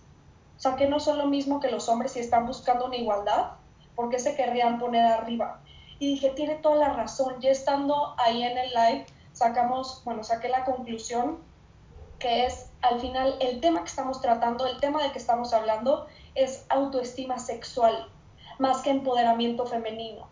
O 0.57 0.59
sea, 0.59 0.75
que 0.75 0.87
no 0.87 0.99
son 0.99 1.19
lo 1.19 1.27
mismo 1.27 1.59
que 1.59 1.69
los 1.69 1.89
hombres 1.89 2.13
si 2.13 2.19
están 2.19 2.47
buscando 2.47 2.85
una 2.85 2.95
igualdad, 2.95 3.51
¿por 3.95 4.09
qué 4.09 4.17
se 4.17 4.35
querrían 4.35 4.79
poner 4.79 5.05
arriba? 5.05 5.61
Y 6.01 6.07
dije, 6.07 6.31
tiene 6.31 6.55
toda 6.55 6.77
la 6.77 6.93
razón. 6.93 7.35
Ya 7.41 7.51
estando 7.51 8.15
ahí 8.17 8.41
en 8.41 8.57
el 8.57 8.69
live, 8.71 9.05
sacamos, 9.33 10.01
bueno, 10.03 10.23
saqué 10.23 10.49
la 10.49 10.65
conclusión 10.65 11.37
que 12.17 12.47
es 12.47 12.71
al 12.81 12.99
final 12.99 13.35
el 13.39 13.59
tema 13.61 13.81
que 13.81 13.85
estamos 13.85 14.19
tratando, 14.19 14.65
el 14.65 14.79
tema 14.79 15.03
del 15.03 15.11
que 15.11 15.19
estamos 15.19 15.53
hablando 15.53 16.07
es 16.33 16.65
autoestima 16.69 17.37
sexual, 17.37 18.09
más 18.57 18.81
que 18.81 18.89
empoderamiento 18.89 19.67
femenino. 19.67 20.27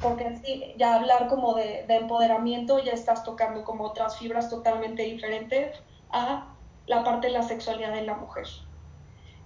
Porque 0.00 0.74
ya 0.76 0.96
hablar 0.96 1.28
como 1.28 1.54
de, 1.54 1.84
de, 1.86 1.96
empoderamiento 1.96 2.80
ya 2.80 2.92
estás 2.92 3.22
tocando 3.22 3.62
como 3.62 3.84
otras 3.84 4.18
fibras 4.18 4.50
totalmente 4.50 5.04
diferentes 5.04 5.78
a 6.10 6.48
la 6.86 7.04
parte 7.04 7.28
de 7.28 7.34
la 7.34 7.44
sexualidad 7.44 7.92
de 7.92 8.02
la 8.02 8.14
mujer. 8.14 8.46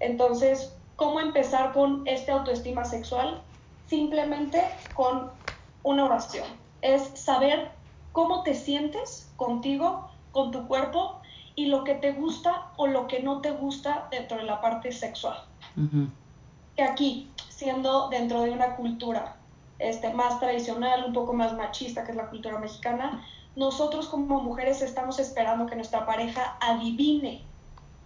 Entonces, 0.00 0.74
¿cómo 0.96 1.20
empezar 1.20 1.74
con 1.74 2.06
este 2.06 2.32
autoestima 2.32 2.86
sexual? 2.86 3.42
Simplemente 3.86 4.62
con 4.94 5.30
una 5.82 6.04
oración. 6.04 6.46
Es 6.82 7.02
saber 7.14 7.70
cómo 8.12 8.42
te 8.42 8.54
sientes 8.54 9.32
contigo, 9.36 10.08
con 10.32 10.50
tu 10.50 10.66
cuerpo 10.66 11.20
y 11.54 11.66
lo 11.66 11.84
que 11.84 11.94
te 11.94 12.12
gusta 12.12 12.72
o 12.76 12.86
lo 12.86 13.06
que 13.06 13.20
no 13.20 13.40
te 13.40 13.52
gusta 13.52 14.08
dentro 14.10 14.36
de 14.36 14.44
la 14.44 14.60
parte 14.60 14.92
sexual. 14.92 15.44
Que 16.76 16.82
aquí, 16.82 17.30
siendo 17.48 18.08
dentro 18.08 18.42
de 18.42 18.50
una 18.50 18.76
cultura 18.76 19.36
este, 19.78 20.12
más 20.12 20.40
tradicional, 20.40 21.04
un 21.04 21.12
poco 21.12 21.32
más 21.32 21.54
machista, 21.54 22.04
que 22.04 22.10
es 22.10 22.16
la 22.16 22.28
cultura 22.28 22.58
mexicana, 22.58 23.24
nosotros 23.56 24.08
como 24.08 24.40
mujeres 24.40 24.82
estamos 24.82 25.18
esperando 25.18 25.66
que 25.66 25.76
nuestra 25.76 26.06
pareja 26.06 26.56
adivine 26.60 27.42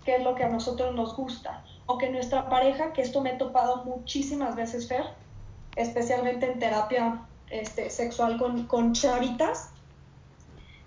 qué 0.04 0.16
es 0.16 0.23
lo 0.23 0.35
que 0.35 0.44
a 0.44 0.49
nosotros 0.49 0.94
nos 0.94 1.16
gusta, 1.16 1.64
o 1.87 1.99
que 1.99 2.11
nuestra 2.11 2.49
pareja, 2.49 2.92
que 2.92 3.02
esto 3.02 3.20
me 3.20 3.30
he 3.30 3.37
topado 3.37 3.85
muchísimas 3.85 4.56
veces, 4.56 4.88
Fer, 4.88 5.04
especialmente 5.78 6.50
en 6.50 6.58
terapia 6.58 7.23
este, 7.50 7.88
sexual 7.88 8.37
con, 8.37 8.66
con 8.66 8.92
chavitas, 8.92 9.70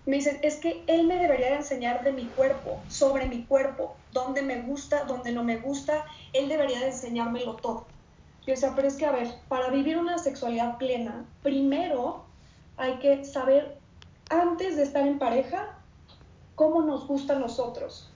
me 0.06 0.18
dicen, 0.18 0.40
es 0.42 0.58
que 0.58 0.84
él 0.88 1.08
me 1.08 1.16
debería 1.16 1.56
enseñar 1.56 2.04
de 2.04 2.12
mi 2.12 2.26
cuerpo, 2.26 2.80
sobre 2.90 3.28
mi 3.28 3.44
cuerpo, 3.46 3.96
dónde 4.12 4.42
me 4.42 4.62
gusta, 4.62 5.06
dónde 5.06 5.32
no 5.32 5.44
me 5.44 5.58
gusta, 5.58 6.06
él 6.34 6.50
debería 6.50 6.80
de 6.80 6.88
enseñármelo 6.88 7.56
todo. 7.56 7.86
Yo 8.46 8.54
decía, 8.54 8.74
pero 8.76 8.88
es 8.88 8.96
que, 8.96 9.06
a 9.06 9.12
ver, 9.12 9.32
para 9.48 9.70
vivir 9.70 9.98
una 9.98 10.18
sexualidad 10.18 10.78
plena, 10.78 11.26
primero 11.44 12.26
hay 12.78 12.98
que 12.98 13.24
saber, 13.24 13.78
antes 14.30 14.76
de 14.76 14.84
estar 14.84 15.06
en 15.06 15.20
pareja, 15.20 15.78
cómo 16.56 16.82
nos 16.82 17.08
gusta 17.08 17.36
a 17.36 17.40
nosotros, 17.40 18.12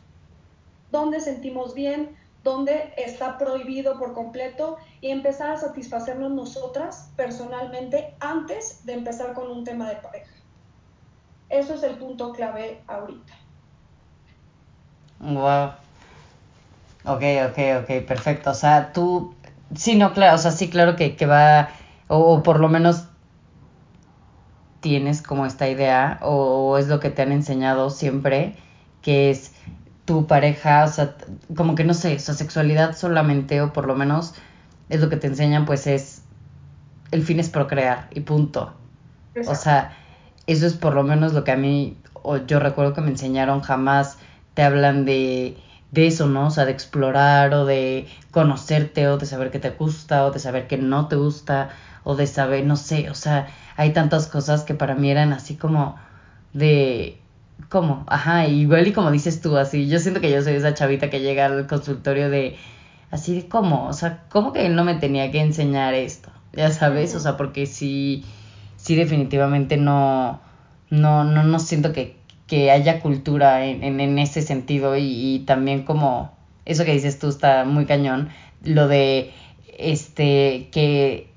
dónde 0.92 1.20
sentimos 1.20 1.76
bien, 1.76 2.18
dónde 2.46 2.94
está 2.96 3.38
prohibido 3.38 4.00
por 4.00 4.14
completo 4.14 4.78
y 5.02 5.10
empezar 5.10 5.52
a 5.52 5.58
satisfacernos 5.58 6.32
nosotras 6.32 7.12
personalmente 7.18 8.16
antes 8.22 8.86
de 8.86 8.94
empezar 8.94 9.34
con 9.34 9.52
un 9.52 9.66
tema 9.66 9.90
de 9.90 9.98
pareja. 9.98 10.32
Eso 11.50 11.74
es 11.74 11.84
el 11.84 11.98
punto 11.98 12.32
clave 12.32 12.82
ahorita. 12.88 13.34
Wow. 15.20 15.72
Ok, 17.04 17.24
ok, 17.50 17.60
ok, 17.82 18.08
perfecto. 18.08 18.52
O 18.52 18.54
sea, 18.54 18.94
tú 18.94 19.36
Sí, 19.74 19.96
no, 19.96 20.14
claro, 20.14 20.36
o 20.36 20.38
sea, 20.38 20.52
sí, 20.52 20.70
claro 20.70 20.96
que, 20.96 21.16
que 21.16 21.26
va, 21.26 21.70
o, 22.08 22.44
por 22.44 22.60
lo 22.60 22.70
menos 22.70 23.06
tienes 24.80 25.22
como 25.22 25.46
esta 25.46 25.68
idea, 25.68 26.20
o, 26.22 26.78
es 26.78 26.88
lo 26.88 27.00
que 27.00 27.10
te 27.10 27.24
han 27.24 27.32
enseñado 27.32 27.90
siempre, 27.90 28.56
que 29.02 29.32
es 29.32 29.54
tu 30.06 30.28
pareja, 30.28 30.86
o 30.86 30.88
sea, 30.88 31.16
como 31.56 31.76
que 31.76 31.84
no 31.84 31.94
sé, 31.94 32.16
o 32.16 32.20
sea, 32.20 32.36
sexualidad 32.36 32.96
solamente, 32.96 33.62
o 33.62 33.74
por 33.74 33.88
lo 33.88 33.96
menos 33.96 34.36
es 34.90 35.02
lo 35.02 35.10
que 35.10 35.18
te 35.18 35.28
enseñan, 35.28 35.66
pues 35.66 35.88
es, 35.88 36.24
el 37.12 37.24
fin 37.24 37.40
es 37.40 37.50
procrear, 37.50 38.08
y 38.12 38.22
punto. 38.22 38.74
O 39.48 39.56
sea, 39.56 39.98
eso 40.48 40.66
es 40.68 40.76
por 40.76 40.94
lo 40.94 41.04
menos 41.04 41.34
lo 41.34 41.44
que 41.44 41.52
a 41.52 41.58
mí, 41.58 41.98
o 42.14 42.38
yo 42.38 42.60
recuerdo 42.60 42.94
que 42.94 43.02
me 43.02 43.10
enseñaron, 43.10 43.62
jamás 43.62 44.18
te 44.54 44.64
hablan 44.64 45.06
de 45.06 45.58
de 45.96 46.08
eso, 46.08 46.28
¿no? 46.28 46.48
O 46.48 46.50
sea, 46.52 46.66
de 46.66 46.72
explorar 46.72 47.54
o 47.54 47.66
de 47.66 48.08
conocerte 48.32 49.08
o 49.08 49.18
de 49.18 49.26
saber 49.26 49.50
qué 49.52 49.60
te 49.60 49.72
gusta 49.72 50.26
o 50.26 50.32
de 50.32 50.40
saber 50.40 50.68
qué 50.68 50.78
no 50.78 51.08
te 51.08 51.16
gusta 51.16 51.70
o 52.04 52.16
de 52.16 52.28
saber, 52.28 52.66
no 52.66 52.76
sé, 52.76 53.10
o 53.10 53.16
sea, 53.16 53.48
hay 53.78 53.94
tantas 53.94 54.28
cosas 54.28 54.64
que 54.64 54.76
para 54.76 54.96
mí 54.96 55.10
eran 55.10 55.34
así 55.34 55.56
como 55.56 55.96
de... 56.54 57.20
¿Cómo? 57.70 58.06
Ajá, 58.08 58.48
igual 58.48 58.88
y 58.88 58.94
como 58.94 59.12
dices 59.12 59.42
tú, 59.42 59.58
así, 59.58 59.88
yo 59.88 60.00
siento 60.00 60.22
que 60.22 60.32
yo 60.32 60.42
soy 60.42 60.54
esa 60.54 60.74
chavita 60.74 61.10
que 61.10 61.22
llega 61.22 61.46
al 61.46 61.68
consultorio 61.68 62.30
de, 62.30 62.58
así 63.12 63.36
de 63.36 63.48
cómo, 63.48 63.88
o 63.88 63.94
sea, 63.94 64.24
¿cómo 64.30 64.54
que 64.54 64.66
él 64.66 64.76
no 64.76 64.84
me 64.84 64.96
tenía 64.96 65.32
que 65.32 65.40
enseñar 65.40 65.94
esto? 65.94 66.30
Ya 66.54 66.72
sabes, 66.72 67.16
o 67.16 67.20
sea, 67.20 67.38
porque 67.38 67.66
sí, 67.66 68.24
sí 68.78 68.96
definitivamente 68.96 69.78
no, 69.78 70.42
no, 70.90 71.24
no, 71.24 71.44
no 71.44 71.60
siento 71.60 71.92
que, 71.92 72.18
que 72.48 72.72
haya 72.72 73.00
cultura 73.02 73.66
en, 73.66 74.00
en, 74.00 74.20
ese 74.20 74.42
sentido 74.42 74.96
y, 74.98 75.44
también 75.48 75.84
como 75.84 76.36
eso 76.66 76.86
que 76.86 76.94
dices 76.94 77.20
tú 77.20 77.30
está 77.30 77.66
muy 77.66 77.86
cañón, 77.86 78.30
lo 78.64 78.88
de 78.88 79.34
este 79.78 80.70
que, 80.72 81.30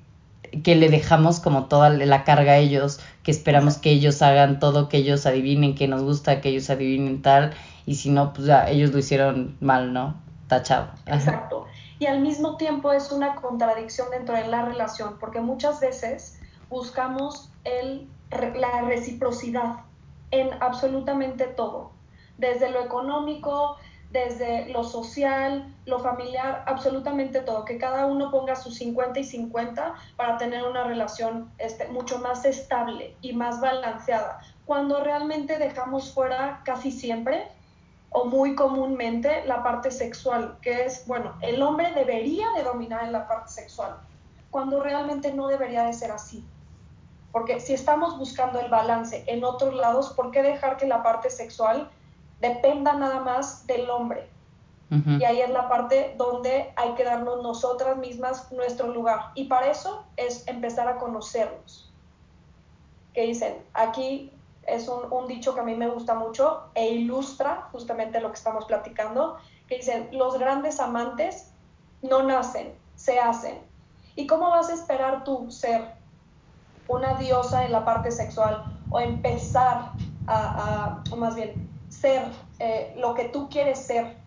que 0.63 0.75
le 0.75 0.89
dejamos 0.89 1.39
como 1.39 1.65
toda 1.65 1.89
la 1.89 2.23
carga 2.23 2.53
a 2.53 2.57
ellos, 2.57 2.99
que 3.29 3.33
esperamos 3.33 3.77
que 3.77 3.91
ellos 3.91 4.23
hagan 4.23 4.59
todo, 4.59 4.89
que 4.89 4.97
ellos 4.97 5.27
adivinen 5.27 5.75
que 5.75 5.87
nos 5.87 6.01
gusta, 6.01 6.41
que 6.41 6.49
ellos 6.49 6.71
adivinen 6.71 7.21
tal, 7.21 7.53
y 7.85 7.93
si 7.93 8.09
no, 8.09 8.33
pues 8.33 8.47
ya 8.47 8.67
ellos 8.67 8.91
lo 8.91 8.97
hicieron 8.97 9.55
mal, 9.59 9.93
¿no? 9.93 10.15
Tachado. 10.47 10.87
Exacto. 11.05 11.67
Y 11.99 12.07
al 12.07 12.21
mismo 12.21 12.57
tiempo 12.57 12.91
es 12.91 13.11
una 13.11 13.35
contradicción 13.35 14.09
dentro 14.09 14.33
de 14.33 14.47
la 14.47 14.65
relación, 14.65 15.17
porque 15.19 15.41
muchas 15.41 15.79
veces 15.79 16.39
buscamos 16.71 17.51
el, 17.65 18.09
la 18.31 18.81
reciprocidad 18.87 19.81
en 20.31 20.49
absolutamente 20.59 21.43
todo, 21.45 21.91
desde 22.39 22.71
lo 22.71 22.83
económico, 22.83 23.77
desde 24.11 24.69
lo 24.69 24.83
social, 24.83 25.75
lo 25.85 25.99
familiar, 25.99 26.63
absolutamente 26.65 27.41
todo, 27.41 27.63
que 27.63 27.77
cada 27.77 28.07
uno 28.07 28.31
ponga 28.31 28.55
sus 28.55 28.75
50 28.75 29.19
y 29.19 29.23
50 29.23 29.93
para 30.15 30.37
tener 30.37 30.63
una 30.63 30.83
relación 30.83 31.51
este, 31.59 31.87
mucho 31.89 32.17
más 32.19 32.43
estable 32.45 33.15
y 33.21 33.33
más 33.33 33.61
balanceada, 33.61 34.39
cuando 34.65 35.03
realmente 35.03 35.59
dejamos 35.59 36.11
fuera 36.11 36.61
casi 36.65 36.91
siempre 36.91 37.47
o 38.09 38.25
muy 38.25 38.55
comúnmente 38.55 39.45
la 39.45 39.61
parte 39.61 39.91
sexual, 39.91 40.57
que 40.61 40.85
es, 40.85 41.05
bueno, 41.05 41.35
el 41.41 41.61
hombre 41.61 41.91
debería 41.93 42.47
de 42.55 42.63
dominar 42.63 43.03
en 43.03 43.11
la 43.11 43.27
parte 43.27 43.51
sexual, 43.51 43.97
cuando 44.49 44.81
realmente 44.81 45.31
no 45.31 45.47
debería 45.47 45.83
de 45.83 45.93
ser 45.93 46.11
así. 46.11 46.43
Porque 47.31 47.59
si 47.59 47.73
estamos 47.73 48.17
buscando 48.17 48.59
el 48.59 48.71
balance 48.71 49.23
en 49.27 49.43
otros 49.43 49.75
lados, 49.75 50.13
¿por 50.13 50.31
qué 50.31 50.41
dejar 50.41 50.77
que 50.77 50.87
la 50.87 51.03
parte 51.03 51.29
sexual 51.29 51.91
dependa 52.39 52.93
nada 52.93 53.21
más 53.21 53.65
del 53.67 53.89
hombre? 53.89 54.29
Y 54.91 55.23
ahí 55.23 55.39
es 55.39 55.51
la 55.51 55.69
parte 55.69 56.15
donde 56.17 56.73
hay 56.75 56.95
que 56.95 57.03
darnos 57.03 57.43
nosotras 57.43 57.95
mismas 57.97 58.51
nuestro 58.51 58.87
lugar. 58.87 59.31
Y 59.35 59.43
para 59.43 59.69
eso 59.69 60.03
es 60.17 60.47
empezar 60.47 60.87
a 60.87 60.97
conocernos. 60.97 61.93
Que 63.13 63.27
dicen, 63.27 63.63
aquí 63.75 64.33
es 64.65 64.87
un, 64.87 65.13
un, 65.13 65.27
dicho 65.27 65.53
que 65.53 65.59
a 65.59 65.63
mí 65.63 65.75
me 65.75 65.87
gusta 65.87 66.15
mucho 66.15 66.63
e 66.73 66.87
ilustra 66.87 67.67
justamente 67.71 68.19
lo 68.19 68.29
que 68.29 68.37
estamos 68.37 68.65
platicando, 68.65 69.37
que 69.67 69.77
dicen, 69.77 70.09
los 70.11 70.39
grandes 70.39 70.79
amantes 70.79 71.51
no 72.01 72.23
nacen, 72.23 72.73
se 72.95 73.19
hacen. 73.19 73.59
¿Y 74.15 74.25
cómo 74.25 74.49
vas 74.49 74.69
a 74.69 74.73
esperar 74.73 75.23
tú 75.23 75.51
ser 75.51 75.99
una 76.87 77.13
diosa 77.13 77.63
en 77.63 77.71
la 77.71 77.85
parte 77.85 78.11
sexual 78.11 78.65
o 78.89 78.99
empezar 78.99 79.91
a, 80.27 81.03
o 81.11 81.15
más 81.15 81.35
bien, 81.35 81.69
ser 81.99 82.23
eh, 82.59 82.93
lo 82.97 83.13
que 83.13 83.25
tú 83.25 83.49
quieres 83.49 83.79
ser 83.85 84.17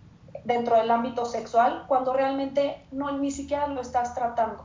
dentro 0.44 0.76
del 0.76 0.90
ámbito 0.90 1.24
sexual 1.24 1.84
cuando 1.86 2.12
realmente 2.12 2.84
no 2.90 3.12
ni 3.18 3.30
siquiera 3.30 3.66
lo 3.68 3.80
estás 3.80 4.14
tratando. 4.14 4.64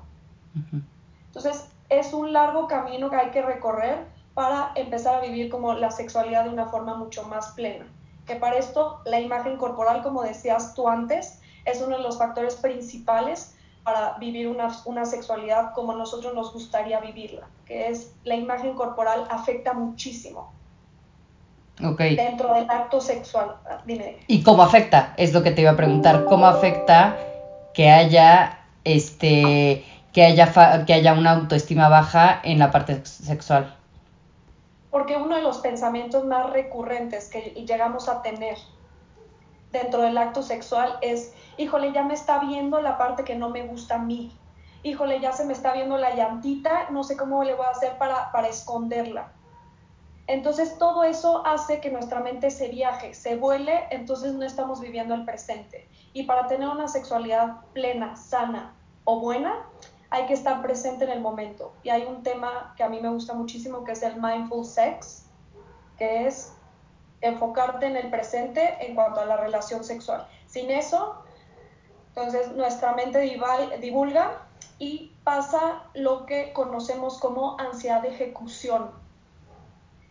Entonces, 1.28 1.70
es 1.90 2.14
un 2.14 2.34
largo 2.34 2.68
camino 2.68 3.10
que 3.10 3.16
hay 3.16 3.30
que 3.30 3.44
recorrer 3.44 4.06
para 4.34 4.72
empezar 4.76 5.16
a 5.16 5.22
vivir 5.22 5.50
como 5.50 5.74
la 5.74 5.92
sexualidad 5.92 6.46
de 6.46 6.50
una 6.50 6.68
forma 6.68 6.96
mucho 6.96 7.24
más 7.24 7.50
plena. 7.50 7.86
Que 8.26 8.36
para 8.36 8.58
esto 8.58 9.02
la 9.06 9.20
imagen 9.20 9.58
corporal, 9.58 10.02
como 10.04 10.24
decías 10.24 10.74
tú 10.74 10.88
antes, 10.88 11.42
es 11.66 11.82
uno 11.82 11.98
de 11.98 12.04
los 12.04 12.18
factores 12.18 12.56
principales 12.56 13.56
para 13.84 14.18
vivir 14.18 14.48
una, 14.48 14.76
una, 14.86 15.06
sexualidad 15.06 15.74
como 15.74 15.94
nosotros 15.94 16.34
nos 16.34 16.52
gustaría 16.52 17.00
vivirla, 17.00 17.48
que 17.66 17.88
es 17.88 18.14
la 18.26 18.36
imagen 18.36 18.74
corporal 18.74 19.26
afecta 19.30 19.74
muchísimo. 19.74 20.52
Okay. 21.84 22.16
Dentro 22.16 22.54
del 22.54 22.70
acto 22.70 23.00
sexual. 23.00 23.56
Dime. 23.86 24.18
¿Y 24.28 24.42
cómo 24.44 24.64
afecta? 24.64 25.14
Es 25.18 25.34
lo 25.34 25.44
que 25.44 25.52
te 25.52 25.62
iba 25.62 25.72
a 25.72 25.76
preguntar. 25.76 26.26
¿Cómo 26.26 26.48
afecta 26.48 27.18
que 27.74 27.92
haya 27.92 28.60
este 28.84 29.86
que 30.12 30.26
haya 30.26 30.86
que 30.86 30.94
haya 30.94 31.14
una 31.14 31.34
autoestima 31.34 31.90
baja 31.90 32.40
en 32.44 32.58
la 32.58 32.72
parte 32.72 33.06
sexual? 33.06 33.76
Porque 34.90 35.16
uno 35.16 35.36
de 35.36 35.44
los 35.44 35.60
pensamientos 35.60 36.26
más 36.26 36.50
recurrentes 36.50 37.30
que 37.30 37.42
llegamos 37.68 38.10
a 38.10 38.24
tener 38.24 38.58
dentro 39.72 40.02
del 40.02 40.18
acto 40.18 40.42
sexual 40.42 40.98
es, 41.02 41.34
híjole, 41.58 41.92
ya 41.92 42.04
me 42.04 42.14
está 42.14 42.40
viendo 42.40 42.82
la 42.82 42.98
parte 42.98 43.24
que 43.24 43.36
no 43.36 43.50
me 43.50 43.64
gusta 43.68 43.96
a 43.96 44.00
mí. 44.00 44.32
Híjole, 44.84 45.20
ya 45.20 45.34
se 45.34 45.46
me 45.46 45.54
está 45.54 45.74
viendo 45.74 45.98
la 45.98 46.16
llantita, 46.16 46.90
no 46.90 47.04
sé 47.04 47.18
cómo 47.18 47.44
le 47.44 47.54
voy 47.54 47.66
a 47.66 47.72
hacer 47.72 47.98
para, 47.98 48.32
para 48.32 48.48
esconderla. 48.48 49.32
Entonces 50.28 50.78
todo 50.78 51.06
eso 51.06 51.46
hace 51.46 51.80
que 51.80 51.90
nuestra 51.90 52.20
mente 52.20 52.52
se 52.52 52.68
viaje, 52.68 53.14
se 53.14 53.38
vuele, 53.38 53.88
entonces 53.92 54.34
no 54.34 54.46
estamos 54.46 54.82
viviendo 54.82 55.16
el 55.16 55.24
presente. 55.24 55.88
Y 56.14 56.24
para 56.24 56.48
tener 56.48 56.68
una 56.68 56.90
sexualidad 56.90 57.62
plena, 57.74 58.16
sana 58.18 58.76
o 59.06 59.22
buena, 59.22 59.66
hay 60.10 60.26
que 60.26 60.34
estar 60.34 60.62
presente 60.62 61.06
en 61.06 61.12
el 61.12 61.22
momento. 61.22 61.74
Y 61.84 61.90
hay 61.90 62.04
un 62.04 62.24
tema 62.24 62.74
que 62.76 62.84
a 62.84 62.90
mí 62.90 63.00
me 63.00 63.10
gusta 63.10 63.34
muchísimo 63.34 63.86
que 63.86 63.94
es 63.94 64.04
el 64.04 64.22
mindful 64.22 64.66
sex, 64.66 65.30
que 65.98 66.28
es 66.28 66.54
enfocarte 67.22 67.86
en 67.86 67.96
el 67.96 68.10
presente 68.10 68.86
en 68.86 68.96
cuanto 68.96 69.22
a 69.22 69.26
la 69.26 69.38
relación 69.38 69.84
sexual. 69.84 70.28
Sin 70.46 70.70
eso, 70.70 71.24
entonces 72.10 72.52
nuestra 72.52 72.94
mente 72.94 73.20
divulga 73.80 74.48
y 74.80 75.16
pasa 75.24 75.84
lo 75.94 76.26
que 76.26 76.54
conocemos 76.54 77.18
como 77.20 77.60
ansiedad 77.60 78.02
de 78.02 78.10
ejecución. 78.10 79.07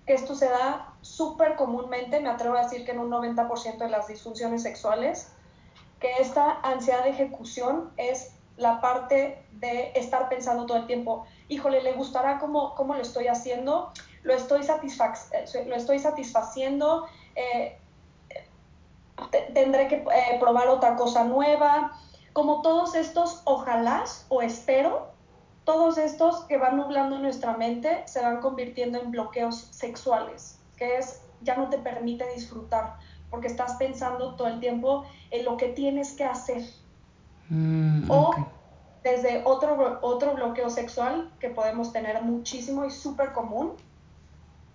Esto 0.06 0.34
se 0.34 0.48
da 0.48 0.94
súper 1.00 1.56
comúnmente, 1.56 2.20
me 2.20 2.28
atrevo 2.28 2.56
a 2.56 2.62
decir 2.62 2.84
que 2.84 2.92
en 2.92 3.00
un 3.00 3.10
90% 3.10 3.78
de 3.78 3.88
las 3.88 4.06
disfunciones 4.06 4.62
sexuales, 4.62 5.32
que 5.98 6.12
esta 6.18 6.60
ansiedad 6.62 7.02
de 7.02 7.10
ejecución 7.10 7.90
es 7.96 8.32
la 8.56 8.80
parte 8.80 9.44
de 9.52 9.92
estar 9.94 10.28
pensando 10.28 10.66
todo 10.66 10.78
el 10.78 10.86
tiempo, 10.86 11.26
híjole, 11.48 11.82
¿le 11.82 11.92
gustará 11.92 12.38
cómo, 12.38 12.74
cómo 12.74 12.94
lo 12.94 13.02
estoy 13.02 13.26
haciendo? 13.26 13.92
¿Lo 14.22 14.34
estoy, 14.34 14.62
lo 15.66 15.74
estoy 15.74 15.98
satisfaciendo? 15.98 17.06
Eh, 17.34 17.78
¿Tendré 19.54 19.88
que 19.88 19.96
eh, 19.96 20.36
probar 20.38 20.68
otra 20.68 20.96
cosa 20.96 21.24
nueva? 21.24 21.98
Como 22.32 22.62
todos 22.62 22.94
estos 22.94 23.42
ojalás 23.44 24.26
o 24.28 24.42
espero, 24.42 25.15
todos 25.66 25.98
estos 25.98 26.44
que 26.44 26.56
van 26.56 26.76
nublando 26.76 27.18
nuestra 27.18 27.56
mente 27.56 28.04
se 28.06 28.22
van 28.22 28.40
convirtiendo 28.40 28.98
en 28.98 29.10
bloqueos 29.10 29.56
sexuales, 29.72 30.60
que 30.76 30.96
es 30.96 31.20
ya 31.42 31.56
no 31.56 31.68
te 31.68 31.76
permite 31.76 32.24
disfrutar, 32.32 32.94
porque 33.30 33.48
estás 33.48 33.74
pensando 33.74 34.36
todo 34.36 34.46
el 34.46 34.60
tiempo 34.60 35.04
en 35.30 35.44
lo 35.44 35.56
que 35.56 35.68
tienes 35.68 36.12
que 36.12 36.24
hacer. 36.24 36.62
Mm, 37.48 38.08
o 38.08 38.34
desde 39.02 39.42
otro, 39.44 39.98
otro 40.02 40.34
bloqueo 40.34 40.70
sexual 40.70 41.32
que 41.40 41.50
podemos 41.50 41.92
tener 41.92 42.22
muchísimo 42.22 42.84
y 42.84 42.90
súper 42.90 43.32
común 43.32 43.72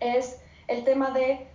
es 0.01 0.41
el 0.67 0.83
tema 0.83 1.11
de, 1.11 1.47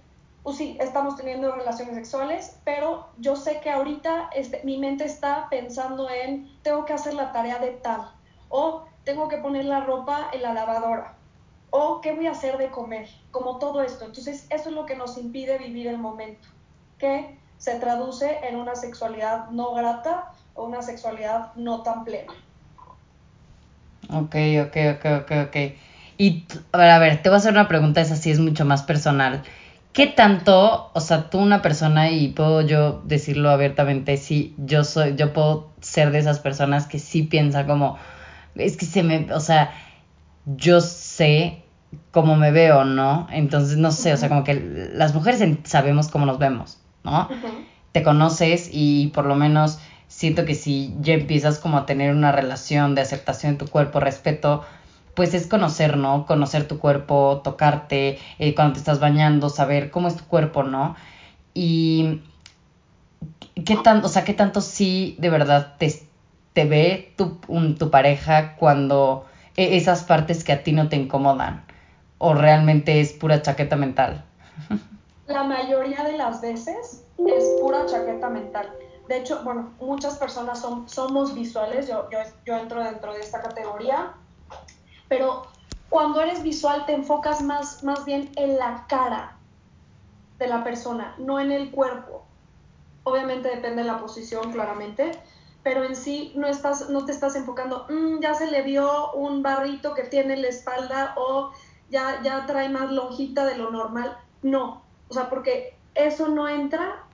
pues 0.45 0.57
sí, 0.57 0.79
estamos 0.81 1.15
teniendo 1.17 1.55
relaciones 1.55 1.95
sexuales, 1.95 2.59
pero 2.65 3.09
yo 3.19 3.37
sé 3.37 3.61
que 3.61 3.71
ahorita 3.71 4.31
este, 4.35 4.63
mi 4.65 4.79
mente 4.79 5.05
está 5.05 5.49
pensando 5.51 6.09
en, 6.09 6.51
tengo 6.63 6.87
que 6.87 6.95
hacer 6.95 7.13
la 7.13 7.33
tarea 7.33 7.59
de 7.59 7.73
tal, 7.73 8.11
o 8.49 8.85
tengo 9.07 9.29
que 9.29 9.39
poner 9.39 9.65
la 9.65 9.81
ropa 9.81 10.31
en 10.33 10.43
la 10.43 10.53
lavadora, 10.53 11.15
o 11.71 12.01
qué 12.01 12.13
voy 12.13 12.27
a 12.27 12.33
hacer 12.33 12.59
de 12.59 12.71
comer, 12.71 13.09
como 13.31 13.59
todo 13.59 13.81
esto. 13.81 14.05
Entonces, 14.05 14.47
eso 14.51 14.69
es 14.69 14.75
lo 14.75 14.85
que 14.85 14.97
nos 14.97 15.17
impide 15.17 15.59
vivir 15.59 15.87
el 15.87 15.97
momento, 15.97 16.49
que 16.99 17.39
se 17.57 17.79
traduce 17.79 18.41
en 18.47 18.57
una 18.57 18.75
sexualidad 18.75 19.49
no 19.51 19.73
grata 19.75 20.33
o 20.55 20.65
una 20.65 20.83
sexualidad 20.83 21.55
no 21.55 21.83
tan 21.83 22.05
plena. 22.05 22.33
Ok, 24.11 24.35
ok, 24.65 24.77
ok, 24.97 25.23
ok, 25.23 25.33
ok. 25.47 25.57
Y 26.19 26.45
a 26.73 26.99
ver, 26.99 27.23
te 27.23 27.29
voy 27.29 27.37
a 27.37 27.39
hacer 27.39 27.53
una 27.53 27.69
pregunta, 27.69 28.01
esa 28.01 28.17
sí 28.17 28.33
es 28.33 28.41
mucho 28.41 28.65
más 28.65 28.83
personal. 28.83 29.43
¿Qué 29.93 30.09
tanto, 30.09 30.91
o 30.93 31.01
sea, 31.01 31.31
tú 31.31 31.39
una 31.39 31.63
persona, 31.63 32.11
y 32.11 32.29
puedo 32.29 32.61
yo 32.61 33.03
decirlo 33.05 33.51
abiertamente, 33.51 34.17
sí, 34.17 34.55
yo 34.59 34.83
soy, 34.83 35.15
yo 35.15 35.33
puedo 35.33 35.71
ser 35.81 36.11
de 36.11 36.19
esas 36.19 36.41
personas 36.41 36.87
que 36.87 36.99
sí 36.99 37.23
piensa 37.23 37.67
como, 37.67 37.99
es 38.59 38.77
que 38.77 38.87
se 38.87 39.03
me, 39.03 39.33
o 39.33 39.41
sea, 39.41 39.73
yo 40.45 40.81
sé 40.81 41.65
cómo 42.11 42.37
me 42.37 42.51
veo, 42.51 42.85
¿no? 42.85 43.27
Entonces, 43.31 43.77
no 43.77 43.93
sé, 43.93 44.13
o 44.13 44.17
sea, 44.17 44.29
como 44.29 44.45
que 44.45 44.91
las 44.95 45.15
mujeres 45.15 45.43
sabemos 45.65 46.09
cómo 46.09 46.27
nos 46.27 46.39
vemos, 46.39 46.79
¿no? 47.05 47.29
Te 47.93 48.03
conoces 48.03 48.69
y 48.73 49.09
por 49.09 49.27
lo 49.27 49.35
menos 49.35 49.79
siento 50.09 50.45
que 50.45 50.55
si 50.55 50.95
ya 51.01 51.15
empiezas 51.15 51.59
como 51.59 51.79
a 51.79 51.87
tener 51.87 52.15
una 52.15 52.33
relación 52.33 52.95
de 52.95 53.03
aceptación 53.03 53.53
de 53.53 53.65
tu 53.65 53.71
cuerpo, 53.71 54.01
respeto, 54.01 54.65
pues 55.15 55.35
es 55.35 55.47
conocer, 55.47 55.97
¿no? 55.97 56.27
Conocer 56.27 56.69
tu 56.69 56.79
cuerpo, 56.79 57.41
tocarte, 57.43 58.19
eh, 58.39 58.55
cuando 58.55 58.75
te 58.75 58.81
estás 58.81 59.01
bañando, 59.01 59.49
saber 59.49 59.91
cómo 59.91 60.09
es 60.09 60.17
tu 60.17 60.25
cuerpo, 60.25 60.63
¿no? 60.63 60.95
Y 61.55 62.21
qué 63.65 63.77
tanto, 63.77 64.07
o 64.07 64.11
sea, 64.11 64.25
qué 64.25 64.35
tanto 64.35 64.61
sí 64.61 65.17
de 65.19 65.31
verdad 65.31 65.75
te, 65.79 66.06
te 66.57 66.65
ve 66.65 67.13
tu, 67.19 67.91
pareja 67.91 68.57
cuando 68.57 69.27
e, 69.59 69.77
esas 69.77 70.05
partes 70.05 70.43
que 70.43 70.53
a 70.53 70.63
ti 70.63 70.73
no 70.73 70.89
te 70.89 70.97
incomodan 70.97 71.67
o 72.17 72.33
realmente 72.33 72.99
es 73.03 73.13
pura 73.13 73.43
chaqueta 73.43 73.77
mental. 73.77 74.25
La 75.27 75.45
mayoría 75.45 76.03
de 76.03 76.17
las 76.17 76.41
veces 76.41 77.05
es 77.27 77.45
pura 77.61 77.85
chaqueta 77.85 78.31
mental. 78.31 78.73
De 79.07 79.19
hecho, 79.19 79.43
bueno, 79.45 79.75
muchas 79.81 80.17
personas 80.17 80.59
son, 80.59 80.89
somos 80.89 81.35
visuales, 81.35 81.89
yo 82.47 82.57
entro 82.57 82.83
dentro 82.83 83.13
de 83.13 83.21
esta 83.21 83.43
categoría, 83.43 84.15
pero 85.09 85.43
cuando 85.91 86.23
eres 86.23 86.43
visual 86.43 86.87
te 86.87 86.95
enfocas 86.95 87.43
más, 87.43 87.85
más 87.85 88.07
bien 88.07 88.31
en 88.37 88.57
la 88.57 88.87
cara 88.89 89.37
de 90.39 90.47
la 90.47 90.65
persona, 90.65 91.17
no 91.19 91.39
en 91.39 91.53
el 91.53 91.71
cuerpo. 91.71 92.25
Obviamente 93.03 93.51
depende 93.51 93.83
de 93.83 93.89
la 93.89 93.99
posición, 93.99 94.53
claramente, 94.53 95.13
pero 95.67 95.83
en 95.83 95.97
sí 95.97 96.33
no, 96.37 96.47
estás, 96.47 96.91
no 96.91 97.05
te 97.07 97.11
estás 97.11 97.35
enfocando, 97.35 97.87
mm, 97.89 98.21
ya 98.21 98.35
se 98.35 98.47
le 98.47 98.63
vio 98.63 99.11
un 99.15 99.43
barrito 99.43 99.95
que 99.95 100.05
tiene 100.05 100.35
en 100.35 100.43
la 100.43 100.49
espalda 100.49 101.15
o 101.17 101.51
ya, 101.91 102.23
ya 102.23 102.47
trae 102.47 102.69
más 102.69 102.93
lonjita 102.93 103.45
de 103.45 103.59
lo 103.59 103.73
normal. 103.73 104.17
No, 104.43 104.85
o 105.09 105.13
sea, 105.13 105.29
porque 105.29 105.77
eso 105.97 106.29
no 106.29 106.49
entra 106.49 107.05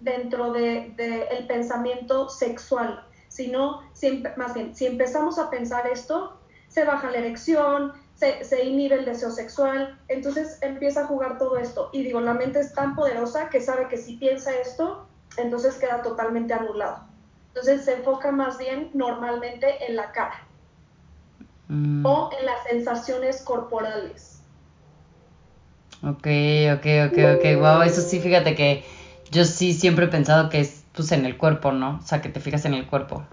dentro 0.00 0.52
del 0.52 0.96
de, 0.96 1.22
el 1.30 1.46
pensamiento 1.46 2.28
sexual, 2.28 3.06
sino, 3.28 3.82
si, 3.92 4.24
más 4.36 4.54
bien, 4.54 4.74
si 4.74 4.86
empezamos 4.86 5.38
a 5.38 5.48
pensar 5.48 5.86
esto, 5.86 6.36
se 6.66 6.84
baja 6.84 7.12
la 7.12 7.18
erección, 7.18 7.92
se, 8.16 8.42
se, 8.42 8.64
inhibe 8.64 8.96
el 8.96 9.04
deseo 9.04 9.30
sexual, 9.30 10.00
entonces 10.08 10.58
empieza 10.62 11.02
a 11.02 11.06
jugar 11.06 11.38
todo 11.38 11.58
esto. 11.58 11.90
Y 11.92 12.02
digo, 12.02 12.20
la 12.20 12.34
mente 12.34 12.58
es 12.58 12.74
tan 12.74 12.96
poderosa 12.96 13.50
que 13.50 13.60
sabe 13.60 13.86
que 13.86 13.98
si 13.98 14.16
piensa 14.16 14.52
esto, 14.56 15.06
entonces 15.36 15.76
queda 15.76 16.02
totalmente 16.02 16.54
anulado. 16.54 17.09
Entonces 17.50 17.84
se 17.84 17.94
enfoca 17.94 18.30
más 18.32 18.58
bien 18.58 18.90
normalmente 18.94 19.86
en 19.86 19.96
la 19.96 20.12
cara 20.12 20.46
mm. 21.68 22.06
o 22.06 22.30
en 22.38 22.46
las 22.46 22.62
sensaciones 22.64 23.42
corporales. 23.42 24.42
Ok, 26.02 26.26
ok, 26.74 26.86
ok, 27.08 27.18
ok. 27.36 27.60
Wow, 27.60 27.82
eso 27.82 28.00
sí, 28.00 28.20
fíjate 28.20 28.54
que 28.54 28.84
yo 29.30 29.44
sí 29.44 29.74
siempre 29.74 30.06
he 30.06 30.08
pensado 30.08 30.48
que 30.48 30.60
es 30.60 30.84
pues 30.92 31.12
en 31.12 31.26
el 31.26 31.36
cuerpo, 31.36 31.72
¿no? 31.72 31.98
O 32.02 32.06
sea, 32.06 32.22
que 32.22 32.28
te 32.28 32.40
fijas 32.40 32.64
en 32.64 32.74
el 32.74 32.86
cuerpo. 32.86 33.24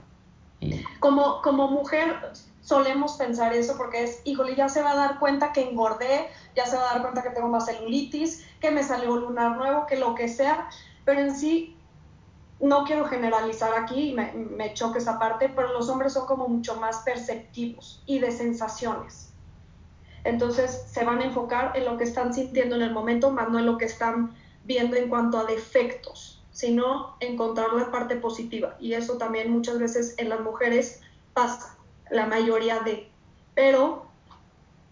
Como, 0.99 1.41
como 1.41 1.69
mujer 1.69 2.33
solemos 2.61 3.13
pensar 3.13 3.53
eso 3.53 3.77
porque 3.77 4.03
es, 4.03 4.21
híjole, 4.25 4.55
ya 4.55 4.67
se 4.67 4.81
va 4.81 4.91
a 4.91 4.95
dar 4.95 5.19
cuenta 5.19 5.53
que 5.53 5.61
engordé, 5.61 6.27
ya 6.55 6.65
se 6.65 6.75
va 6.75 6.89
a 6.89 6.93
dar 6.95 7.01
cuenta 7.01 7.23
que 7.23 7.29
tengo 7.29 7.47
más 7.47 7.65
celulitis, 7.65 8.45
que 8.59 8.71
me 8.71 8.83
salió 8.83 9.13
un 9.13 9.21
lunar 9.21 9.55
nuevo, 9.55 9.85
que 9.87 9.95
lo 9.95 10.15
que 10.15 10.27
sea, 10.27 10.67
pero 11.05 11.21
en 11.21 11.33
sí 11.33 11.76
no 12.59 12.83
quiero 12.85 13.05
generalizar 13.05 13.73
aquí, 13.75 14.13
me, 14.13 14.33
me 14.33 14.73
choque 14.73 14.99
esa 14.99 15.19
parte, 15.19 15.49
pero 15.49 15.73
los 15.73 15.89
hombres 15.89 16.13
son 16.13 16.25
como 16.25 16.47
mucho 16.47 16.75
más 16.75 16.97
perceptivos 16.97 18.01
y 18.05 18.19
de 18.19 18.31
sensaciones. 18.31 19.31
Entonces 20.23 20.85
se 20.91 21.05
van 21.05 21.21
a 21.21 21.25
enfocar 21.25 21.77
en 21.77 21.85
lo 21.85 21.97
que 21.97 22.03
están 22.03 22.33
sintiendo 22.33 22.75
en 22.75 22.81
el 22.81 22.91
momento, 22.91 23.31
más 23.31 23.49
no 23.49 23.59
en 23.59 23.65
lo 23.65 23.77
que 23.77 23.85
están 23.85 24.35
viendo 24.65 24.97
en 24.97 25.07
cuanto 25.07 25.37
a 25.37 25.45
defectos, 25.45 26.43
sino 26.51 27.15
encontrar 27.19 27.73
la 27.73 27.91
parte 27.91 28.17
positiva. 28.17 28.75
Y 28.79 28.93
eso 28.93 29.17
también 29.17 29.51
muchas 29.51 29.79
veces 29.79 30.15
en 30.17 30.29
las 30.29 30.41
mujeres 30.41 31.01
pasa, 31.33 31.77
la 32.09 32.25
mayoría 32.25 32.79
de. 32.79 33.09
Pero 33.55 34.07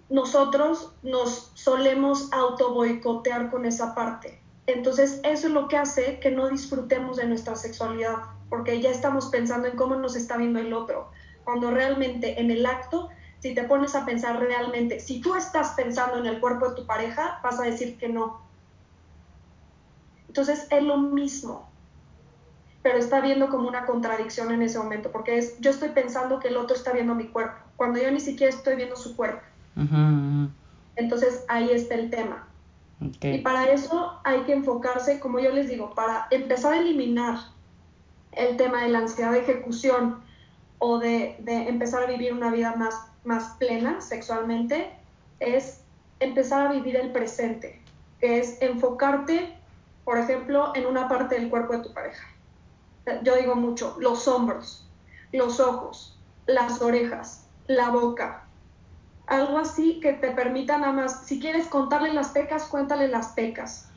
nosotros 0.10 0.94
nos 1.04 1.52
solemos 1.56 2.32
auto 2.32 2.74
boicotear 2.74 3.52
con 3.52 3.66
esa 3.66 3.94
parte. 3.96 4.40
Entonces 4.68 5.20
eso 5.24 5.48
es 5.48 5.54
lo 5.54 5.68
que 5.68 5.78
hace 5.78 6.20
que 6.20 6.32
no 6.32 6.50
disfrutemos 6.50 7.18
de 7.18 7.26
nuestra 7.26 7.56
sexualidad, 7.56 8.18
porque 8.50 8.82
ya 8.82 8.90
estamos 8.90 9.28
pensando 9.28 9.68
en 9.68 9.76
cómo 9.76 9.96
nos 9.96 10.16
está 10.16 10.38
viendo 10.38 10.60
el 10.60 10.74
otro, 10.74 11.12
cuando 11.44 11.72
realmente 11.72 12.40
en 12.40 12.50
el 12.50 12.66
acto, 12.66 13.10
si 13.40 13.54
te 13.54 13.64
pones 13.64 13.94
a 13.96 14.06
pensar 14.06 14.40
realmente, 14.40 15.00
si 15.00 15.22
tú 15.22 15.36
estás 15.36 15.72
pensando 15.72 16.18
en 16.18 16.26
el 16.26 16.40
cuerpo 16.40 16.70
de 16.70 16.76
tu 16.76 16.86
pareja, 16.88 17.40
vas 17.44 17.60
a 17.60 17.64
decir 17.64 17.98
que 17.98 18.10
no, 18.10 18.46
entonces 20.36 20.68
es 20.70 20.84
lo 20.84 20.98
mismo, 20.98 21.66
pero 22.84 22.98
está 22.98 23.22
viendo 23.22 23.48
como 23.48 23.70
una 23.70 23.86
contradicción 23.86 24.52
en 24.52 24.64
ese 24.64 24.78
momento, 24.78 25.10
porque 25.10 25.38
es, 25.38 25.58
yo 25.62 25.72
estoy 25.72 25.90
pensando 25.90 26.40
que 26.40 26.50
el 26.50 26.58
otro 26.58 26.76
está 26.76 26.92
viendo 26.92 27.16
mi 27.16 27.28
cuerpo, 27.28 27.56
cuando 27.78 28.02
yo 28.02 28.12
ni 28.12 28.20
siquiera 28.20 28.54
estoy 28.54 28.76
viendo 28.76 28.98
su 28.98 29.16
cuerpo. 29.16 29.42
Entonces 30.98 31.46
ahí 31.48 31.72
está 31.72 31.96
el 31.96 32.10
tema. 32.10 32.50
Y 33.00 33.40
para 33.40 33.70
eso 33.72 34.20
hay 34.24 34.42
que 34.42 34.54
enfocarse, 34.54 35.20
como 35.20 35.40
yo 35.40 35.52
les 35.52 35.68
digo, 35.68 35.94
para 35.94 36.28
empezar 36.32 36.74
a 36.74 36.80
eliminar 36.80 37.40
el 38.32 38.58
tema 38.58 38.84
de 38.84 38.90
la 38.90 39.00
ansiedad 39.00 39.32
de 39.32 39.40
ejecución 39.40 40.24
o 40.80 41.00
de, 41.00 41.36
de 41.40 41.68
empezar 41.68 42.04
a 42.04 42.08
vivir 42.08 42.34
una 42.34 42.52
vida 42.52 42.76
más, 42.76 42.96
más 43.24 43.56
plena 43.58 44.02
sexualmente, 44.02 44.92
es 45.40 45.82
empezar 46.20 46.68
a 46.68 46.72
vivir 46.72 46.96
el 46.96 47.12
presente 47.12 47.82
que 48.20 48.40
es 48.40 48.62
enfocarte, 48.62 49.58
por 50.04 50.18
ejemplo, 50.18 50.72
en 50.76 50.86
una 50.86 51.08
parte 51.08 51.36
del 51.36 51.50
cuerpo 51.50 51.74
de 51.74 51.84
tu 51.84 51.94
pareja. 51.94 52.28
Yo 53.24 53.36
digo 53.36 53.56
mucho, 53.56 53.96
los 54.00 54.28
hombros, 54.28 54.88
los 55.32 55.60
ojos, 55.60 56.18
las 56.48 56.82
orejas, 56.82 57.48
la 57.68 57.90
boca, 57.90 58.45
algo 59.28 59.58
así 59.58 60.00
que 60.00 60.14
te 60.14 60.32
permita 60.32 60.78
nada 60.78 60.94
más, 60.94 61.26
si 61.26 61.40
quieres 61.40 61.68
contarle 61.68 62.14
las 62.14 62.30
pecas, 62.30 62.66
cuéntale 62.66 63.08
las 63.08 63.30
pecas, 63.30 63.90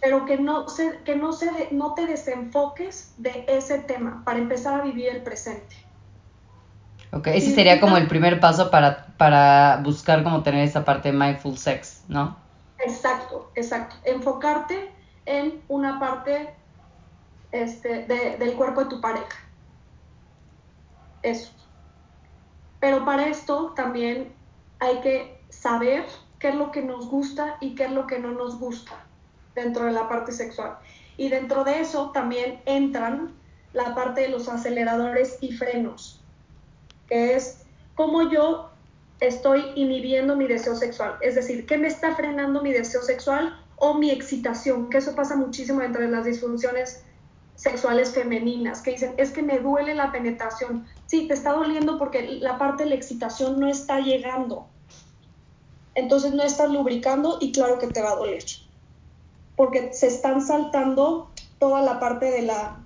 pero 0.00 0.24
que 0.24 0.38
no, 0.38 0.68
se, 0.68 0.98
que 1.04 1.16
no, 1.16 1.32
se 1.32 1.68
no 1.70 1.94
te 1.94 2.06
desenfoques 2.06 3.14
de 3.18 3.44
ese 3.48 3.78
tema 3.80 4.22
para 4.24 4.38
empezar 4.38 4.80
a 4.80 4.84
vivir 4.84 5.08
el 5.08 5.22
presente. 5.22 5.76
Ok, 7.12 7.28
ese 7.28 7.54
sería 7.54 7.80
como 7.80 7.96
el 7.96 8.06
primer 8.06 8.38
paso 8.38 8.70
para, 8.70 9.06
para 9.16 9.80
buscar 9.82 10.22
como 10.22 10.42
tener 10.42 10.62
esa 10.64 10.84
parte 10.84 11.10
de 11.10 11.16
mindful 11.16 11.56
sex, 11.56 12.02
¿no? 12.08 12.36
Exacto, 12.78 13.50
exacto. 13.54 13.96
Enfocarte 14.04 14.90
en 15.24 15.62
una 15.68 15.98
parte 15.98 16.54
este, 17.50 18.04
del 18.06 18.52
cuerpo 18.54 18.84
de 18.84 18.90
tu 18.90 19.00
pareja. 19.00 19.38
Eso. 21.22 21.50
Pero 22.78 23.04
para 23.04 23.26
esto 23.26 23.72
también 23.74 24.32
hay 24.80 25.00
que 25.00 25.40
saber 25.48 26.04
qué 26.38 26.50
es 26.50 26.54
lo 26.54 26.70
que 26.70 26.82
nos 26.82 27.08
gusta 27.08 27.56
y 27.60 27.74
qué 27.74 27.84
es 27.84 27.90
lo 27.90 28.06
que 28.06 28.18
no 28.18 28.32
nos 28.32 28.58
gusta 28.58 29.04
dentro 29.54 29.84
de 29.84 29.92
la 29.92 30.08
parte 30.08 30.32
sexual. 30.32 30.78
Y 31.16 31.28
dentro 31.28 31.64
de 31.64 31.80
eso 31.80 32.10
también 32.10 32.60
entran 32.64 33.34
la 33.72 33.94
parte 33.94 34.22
de 34.22 34.28
los 34.28 34.48
aceleradores 34.48 35.38
y 35.40 35.52
frenos, 35.52 36.20
que 37.08 37.34
es 37.34 37.62
cómo 37.94 38.30
yo 38.30 38.70
estoy 39.20 39.72
inhibiendo 39.74 40.36
mi 40.36 40.46
deseo 40.46 40.76
sexual. 40.76 41.16
Es 41.20 41.34
decir, 41.34 41.66
¿qué 41.66 41.76
me 41.76 41.88
está 41.88 42.14
frenando 42.14 42.62
mi 42.62 42.72
deseo 42.72 43.02
sexual 43.02 43.60
o 43.76 43.94
mi 43.94 44.10
excitación? 44.10 44.90
Que 44.90 44.98
eso 44.98 45.14
pasa 45.14 45.36
muchísimo 45.36 45.82
entre 45.82 46.08
las 46.08 46.24
disfunciones 46.24 47.02
sexuales 47.58 48.14
femeninas, 48.14 48.80
que 48.82 48.92
dicen, 48.92 49.14
es 49.16 49.32
que 49.32 49.42
me 49.42 49.58
duele 49.58 49.92
la 49.94 50.12
penetración. 50.12 50.86
Sí, 51.06 51.26
te 51.26 51.34
está 51.34 51.52
doliendo 51.52 51.98
porque 51.98 52.38
la 52.40 52.56
parte 52.56 52.84
de 52.84 52.90
la 52.90 52.94
excitación 52.94 53.58
no 53.58 53.68
está 53.68 53.98
llegando. 53.98 54.68
Entonces 55.96 56.32
no 56.32 56.44
estás 56.44 56.70
lubricando 56.70 57.38
y 57.40 57.50
claro 57.50 57.80
que 57.80 57.88
te 57.88 58.00
va 58.00 58.12
a 58.12 58.14
doler. 58.16 58.44
Porque 59.56 59.92
se 59.92 60.06
están 60.06 60.40
saltando 60.40 61.30
toda 61.58 61.82
la 61.82 61.98
parte 61.98 62.30
de 62.30 62.42
la, 62.42 62.78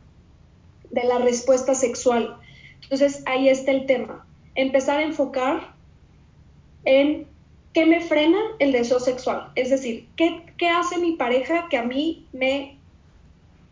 de 0.90 1.04
la 1.04 1.18
respuesta 1.18 1.74
sexual. 1.74 2.38
Entonces 2.82 3.22
ahí 3.26 3.50
está 3.50 3.72
el 3.72 3.84
tema. 3.84 4.24
Empezar 4.54 5.00
a 5.00 5.02
enfocar 5.02 5.74
en 6.86 7.26
qué 7.74 7.84
me 7.84 8.00
frena 8.00 8.38
el 8.58 8.72
deseo 8.72 9.00
sexual. 9.00 9.52
Es 9.54 9.68
decir, 9.68 10.08
qué, 10.16 10.46
qué 10.56 10.70
hace 10.70 10.96
mi 10.96 11.12
pareja 11.12 11.66
que 11.68 11.76
a 11.76 11.82
mí 11.82 12.26
me 12.32 12.78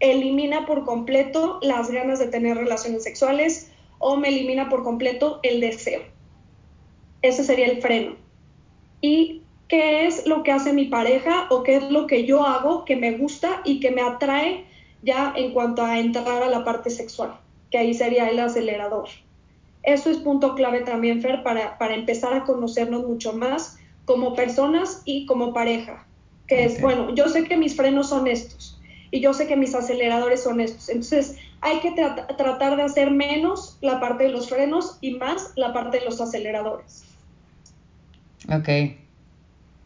elimina 0.00 0.64
por 0.66 0.84
completo 0.84 1.58
las 1.62 1.90
ganas 1.90 2.18
de 2.18 2.26
tener 2.26 2.56
relaciones 2.56 3.04
sexuales 3.04 3.70
o 3.98 4.16
me 4.16 4.28
elimina 4.28 4.68
por 4.68 4.82
completo 4.82 5.40
el 5.42 5.60
deseo. 5.60 6.00
Ese 7.22 7.44
sería 7.44 7.66
el 7.66 7.82
freno. 7.82 8.16
¿Y 9.02 9.42
qué 9.68 10.06
es 10.06 10.26
lo 10.26 10.42
que 10.42 10.52
hace 10.52 10.72
mi 10.72 10.86
pareja 10.86 11.46
o 11.50 11.62
qué 11.62 11.76
es 11.76 11.90
lo 11.90 12.06
que 12.06 12.24
yo 12.24 12.44
hago 12.44 12.84
que 12.86 12.96
me 12.96 13.12
gusta 13.12 13.60
y 13.64 13.78
que 13.78 13.90
me 13.90 14.00
atrae 14.00 14.64
ya 15.02 15.32
en 15.36 15.52
cuanto 15.52 15.84
a 15.84 15.98
entrar 15.98 16.42
a 16.42 16.48
la 16.48 16.64
parte 16.64 16.88
sexual? 16.88 17.34
Que 17.70 17.78
ahí 17.78 17.94
sería 17.94 18.28
el 18.28 18.40
acelerador. 18.40 19.08
Eso 19.82 20.10
es 20.10 20.18
punto 20.18 20.54
clave 20.54 20.80
también, 20.80 21.22
Fer, 21.22 21.42
para, 21.42 21.78
para 21.78 21.94
empezar 21.94 22.32
a 22.32 22.44
conocernos 22.44 23.06
mucho 23.06 23.34
más 23.34 23.78
como 24.06 24.34
personas 24.34 25.02
y 25.04 25.26
como 25.26 25.52
pareja. 25.52 26.06
Que 26.46 26.64
es, 26.64 26.80
bueno, 26.80 27.14
yo 27.14 27.28
sé 27.28 27.44
que 27.44 27.56
mis 27.56 27.76
frenos 27.76 28.08
son 28.08 28.26
estos 28.26 28.69
y 29.10 29.20
yo 29.20 29.34
sé 29.34 29.46
que 29.46 29.56
mis 29.56 29.74
aceleradores 29.74 30.42
son 30.42 30.60
estos. 30.60 30.88
Entonces, 30.88 31.36
hay 31.60 31.80
que 31.80 31.92
tratar 31.92 32.76
de 32.76 32.82
hacer 32.82 33.10
menos 33.10 33.76
la 33.80 34.00
parte 34.00 34.24
de 34.24 34.30
los 34.30 34.48
frenos 34.48 34.98
y 35.00 35.12
más 35.12 35.52
la 35.56 35.72
parte 35.72 35.98
de 35.98 36.04
los 36.04 36.20
aceleradores. 36.20 37.04
Ok, 38.48 38.68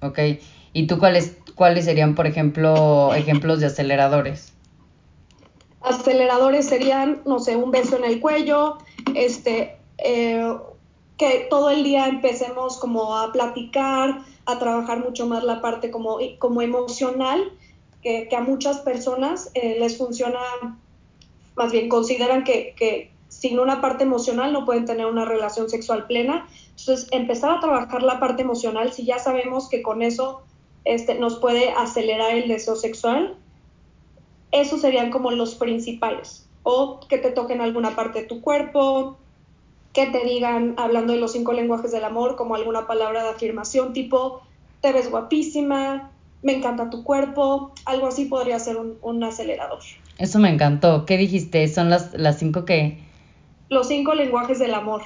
ok. 0.03 0.19
¿Y 0.73 0.87
tú 0.87 0.99
cuáles, 0.99 1.37
cuáles 1.55 1.87
serían, 1.87 2.15
por 2.15 2.27
ejemplo, 2.27 3.15
ejemplos 3.15 3.61
de 3.61 3.67
aceleradores? 3.67 4.53
Aceleradores 5.81 6.67
serían, 6.67 7.23
no 7.27 7.39
sé, 7.39 7.57
un 7.57 7.71
beso 7.71 7.97
en 7.97 8.05
el 8.05 8.21
cuello, 8.21 8.79
este, 9.15 9.77
eh, 9.99 10.53
que 11.17 11.47
todo 11.51 11.71
el 11.71 11.85
día 11.85 12.09
empecemos 12.09 12.79
como 12.79 13.17
a 13.17 13.33
platicar, 13.33 14.21
a 14.47 14.59
trabajar 14.59 14.99
mucho 14.99 15.27
más 15.27 15.45
la 15.45 15.61
parte 15.61 15.91
como, 15.91 16.19
como 16.39 16.63
emocional 16.63 17.53
que, 18.05 18.29
a 18.37 18.41
muchas 18.43 18.81
personas 18.81 19.51
eh, 19.55 19.77
les 19.81 19.97
funciona, 19.97 20.39
más 21.57 21.73
bien 21.73 21.89
consideran 21.89 22.45
que, 22.45 23.11
sin 23.29 23.59
una 23.59 23.81
parte 23.81 24.05
emocional 24.05 24.53
no 24.53 24.65
pueden 24.65 24.85
tener 24.85 25.07
una 25.07 25.25
relación 25.25 25.69
sexual 25.69 26.07
plena. 26.07 26.47
Entonces, 26.79 27.09
empezar 27.11 27.51
a 27.51 27.61
trabajar 27.61 28.03
la 28.03 28.21
parte 28.21 28.43
emocional, 28.43 28.93
si 28.93 29.05
ya 29.05 29.19
sabemos 29.19 29.69
que 29.69 29.83
con 29.83 30.03
eso 30.03 30.43
este, 30.85 31.17
nos 31.17 31.41
puede 31.41 31.71
acelerar 31.71 32.33
el 32.33 32.47
deseo 32.47 32.77
sexual, 32.77 33.37
esos 34.53 34.83
serían 34.83 35.11
como 35.11 35.33
los 35.33 35.57
principales. 35.57 36.49
O 36.63 37.01
que 37.09 37.19
te 37.19 37.31
toquen 37.31 37.61
alguna 37.61 37.97
parte 37.97 38.21
de 38.21 38.27
tu 38.27 38.41
cuerpo, 38.41 39.17
que 39.93 40.07
te 40.07 40.25
digan, 40.25 40.75
hablando 40.77 41.13
de 41.13 41.19
los 41.19 41.33
cinco 41.33 41.53
lenguajes 41.53 41.91
del 41.91 42.05
amor, 42.05 42.37
como 42.37 42.55
alguna 42.55 42.87
palabra 42.87 43.23
de 43.23 43.31
afirmación 43.31 43.93
tipo, 43.93 44.43
te 44.81 44.93
ves 44.93 45.11
guapísima, 45.11 46.13
me 46.45 46.55
encanta 46.55 46.91
tu 46.91 47.03
cuerpo, 47.03 47.73
algo 47.87 48.07
así 48.07 48.27
podría 48.27 48.59
ser 48.59 48.77
un, 48.77 49.25
acelerador. 49.25 49.81
Eso 50.19 50.39
me 50.39 50.51
encantó. 50.51 51.07
¿Qué 51.07 51.17
dijiste? 51.17 51.67
¿Son 51.69 51.89
las, 51.89 52.13
las 52.13 52.39
cinco 52.39 52.67
qué? 52.67 52.99
Los 53.71 53.89
cinco 53.89 54.15
lenguajes 54.15 54.59
del 54.59 54.75
amor. 54.75 55.01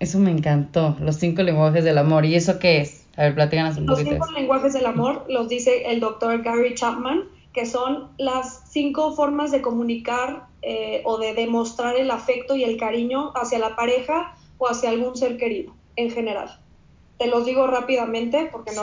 Eso 0.00 0.18
me 0.18 0.32
encantó, 0.32 0.96
los 1.00 1.16
cinco 1.16 1.44
lenguajes 1.44 1.84
del 1.84 1.98
amor. 1.98 2.24
¿Y 2.24 2.34
eso 2.34 2.58
qué 2.58 2.80
es? 2.80 3.06
A 3.16 3.22
ver, 3.22 3.36
platícanos 3.36 3.78
un 3.78 3.86
los 3.86 4.00
poquito. 4.00 4.16
Los 4.16 4.26
cinco 4.26 4.40
lenguajes 4.40 4.72
del 4.72 4.86
amor 4.86 5.24
los 5.28 5.48
dice 5.48 5.92
el 5.92 6.00
doctor 6.00 6.42
Gary 6.42 6.74
Chapman, 6.74 7.22
que 7.52 7.64
son 7.64 8.08
las 8.18 8.64
cinco 8.68 9.14
formas 9.14 9.52
de 9.52 9.62
comunicar 9.62 10.46
eh, 10.62 11.02
o 11.04 11.16
de 11.18 11.32
demostrar 11.34 11.94
el 11.94 12.10
afecto 12.10 12.56
y 12.56 12.64
el 12.64 12.76
cariño 12.76 13.30
hacia 13.36 13.60
la 13.60 13.76
pareja 13.76 14.34
o 14.58 14.68
hacia 14.68 14.90
algún 14.90 15.16
ser 15.16 15.36
querido 15.36 15.72
en 15.94 16.10
general. 16.10 16.58
Te 17.22 17.28
los 17.28 17.46
digo 17.46 17.68
rápidamente 17.68 18.48
porque 18.50 18.72
no 18.72 18.82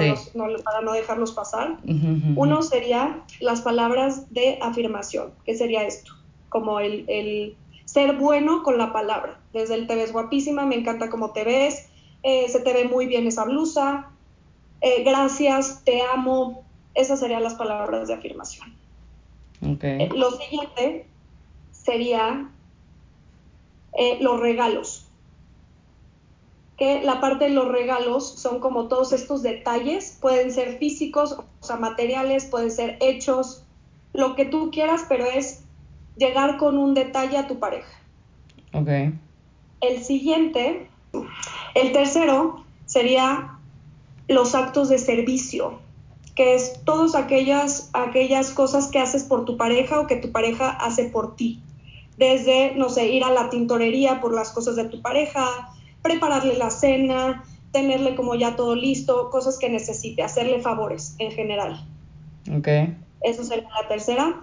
para 0.64 0.80
no 0.82 0.94
dejarlos 0.94 1.34
pasar. 1.34 1.76
Uno 2.38 2.62
sería 2.62 3.22
las 3.42 3.60
palabras 3.60 4.34
de 4.34 4.58
afirmación, 4.62 5.34
que 5.44 5.56
sería 5.56 5.84
esto, 5.84 6.14
como 6.48 6.80
el, 6.80 7.58
ser 7.84 8.16
bueno 8.16 8.64
con 8.64 8.78
la 8.78 8.94
palabra. 8.94 9.42
Desde 9.52 9.76
el 9.76 9.88
te 9.88 9.96
ves 9.96 10.14
guapísima, 10.14 10.66
me 10.66 10.76
encanta 10.76 11.10
cómo 11.10 11.32
te 11.32 11.44
ves, 11.44 11.90
eh, 12.24 12.48
se 12.48 12.62
te 12.62 12.72
ve 12.72 12.86
muy 12.86 13.08
bien 13.08 13.28
esa 13.28 13.44
blusa, 13.44 14.10
eh, 14.80 15.04
gracias, 15.04 15.84
te 15.84 16.02
amo. 16.02 16.64
Esas 16.96 17.20
serían 17.20 17.44
las 17.44 17.56
palabras 17.56 18.08
de 18.08 18.14
afirmación. 18.14 18.74
Eh, 19.82 20.10
lo 20.16 20.32
siguiente 20.32 21.08
sería 21.74 22.50
los 24.22 24.40
regalos 24.40 25.09
que 26.80 27.04
la 27.04 27.20
parte 27.20 27.44
de 27.46 27.50
los 27.52 27.68
regalos 27.68 28.26
son 28.26 28.62
como 28.62 28.88
todos 28.88 29.12
estos 29.12 29.44
detalles, 29.44 30.18
pueden 30.22 30.50
ser 30.50 30.78
físicos, 30.78 31.34
o 31.34 31.64
sea, 31.64 31.76
materiales, 31.76 32.46
pueden 32.46 32.72
ser 32.72 32.98
hechos, 33.02 33.66
lo 34.14 34.34
que 34.36 34.46
tú 34.46 34.72
quieras, 34.72 35.06
pero 35.10 35.26
es 35.26 35.66
llegar 36.16 36.58
con 36.58 36.78
un 36.78 36.94
detalle 36.94 37.38
a 37.38 37.48
tu 37.48 37.60
pareja. 37.60 37.92
Ok. 38.74 38.88
El 39.82 40.04
siguiente, 40.04 40.88
el 41.76 41.92
tercero, 41.92 42.64
sería 42.86 43.58
los 44.30 44.56
actos 44.56 44.88
de 44.88 45.00
servicio, 45.00 45.80
que 46.34 46.56
es 46.56 46.80
todas 46.86 47.14
aquellas, 47.14 47.90
aquellas 47.92 48.52
cosas 48.52 48.88
que 48.88 49.00
haces 49.00 49.26
por 49.26 49.44
tu 49.44 49.58
pareja 49.58 50.00
o 50.00 50.08
que 50.08 50.16
tu 50.16 50.32
pareja 50.32 50.70
hace 50.70 51.10
por 51.10 51.36
ti. 51.36 51.62
Desde, 52.18 52.74
no 52.76 52.90
sé, 52.90 53.10
ir 53.10 53.26
a 53.26 53.32
la 53.32 53.50
tintorería 53.50 54.22
por 54.22 54.34
las 54.34 54.52
cosas 54.52 54.78
de 54.78 54.86
tu 54.86 55.02
pareja, 55.02 55.74
prepararle 56.02 56.58
la 56.58 56.70
cena, 56.70 57.44
tenerle 57.72 58.16
como 58.16 58.36
ya 58.36 58.56
todo 58.56 58.76
listo, 58.76 59.30
cosas 59.30 59.58
que 59.58 59.70
necesite, 59.70 60.24
hacerle 60.24 60.60
favores 60.60 61.16
en 61.20 61.32
general. 61.32 61.86
Ok. 62.56 62.68
Eso 63.22 63.44
sería 63.44 63.70
la 63.70 63.88
tercera. 63.88 64.42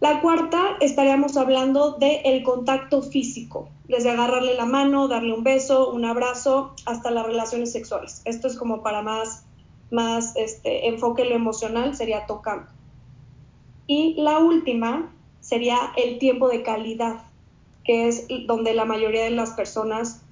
La 0.00 0.20
cuarta, 0.20 0.76
estaríamos 0.80 1.36
hablando 1.36 1.92
del 1.92 2.20
el 2.24 2.42
contacto 2.44 3.02
físico, 3.02 3.68
desde 3.88 4.10
agarrarle 4.10 4.54
la 4.54 4.64
mano, 4.64 5.08
darle 5.08 5.32
un 5.32 5.42
beso, 5.42 5.90
un 5.90 6.04
abrazo, 6.04 6.74
hasta 6.86 7.10
las 7.10 7.26
relaciones 7.26 7.72
sexuales. 7.72 8.22
Esto 8.24 8.46
es 8.46 8.56
como 8.56 8.82
para 8.82 9.02
más, 9.02 9.44
más 9.90 10.36
este, 10.36 10.88
enfoque 10.88 11.24
lo 11.24 11.34
emocional, 11.34 11.96
sería 11.96 12.26
tocando. 12.26 12.70
Y 13.88 14.14
la 14.20 14.38
última 14.38 15.12
sería 15.40 15.78
el 15.96 16.18
tiempo 16.18 16.48
de 16.48 16.62
calidad, 16.62 17.24
que 17.84 18.06
es 18.06 18.26
donde 18.46 18.74
la 18.74 18.84
mayoría 18.84 19.24
de 19.24 19.30
las 19.30 19.50
personas 19.52 20.22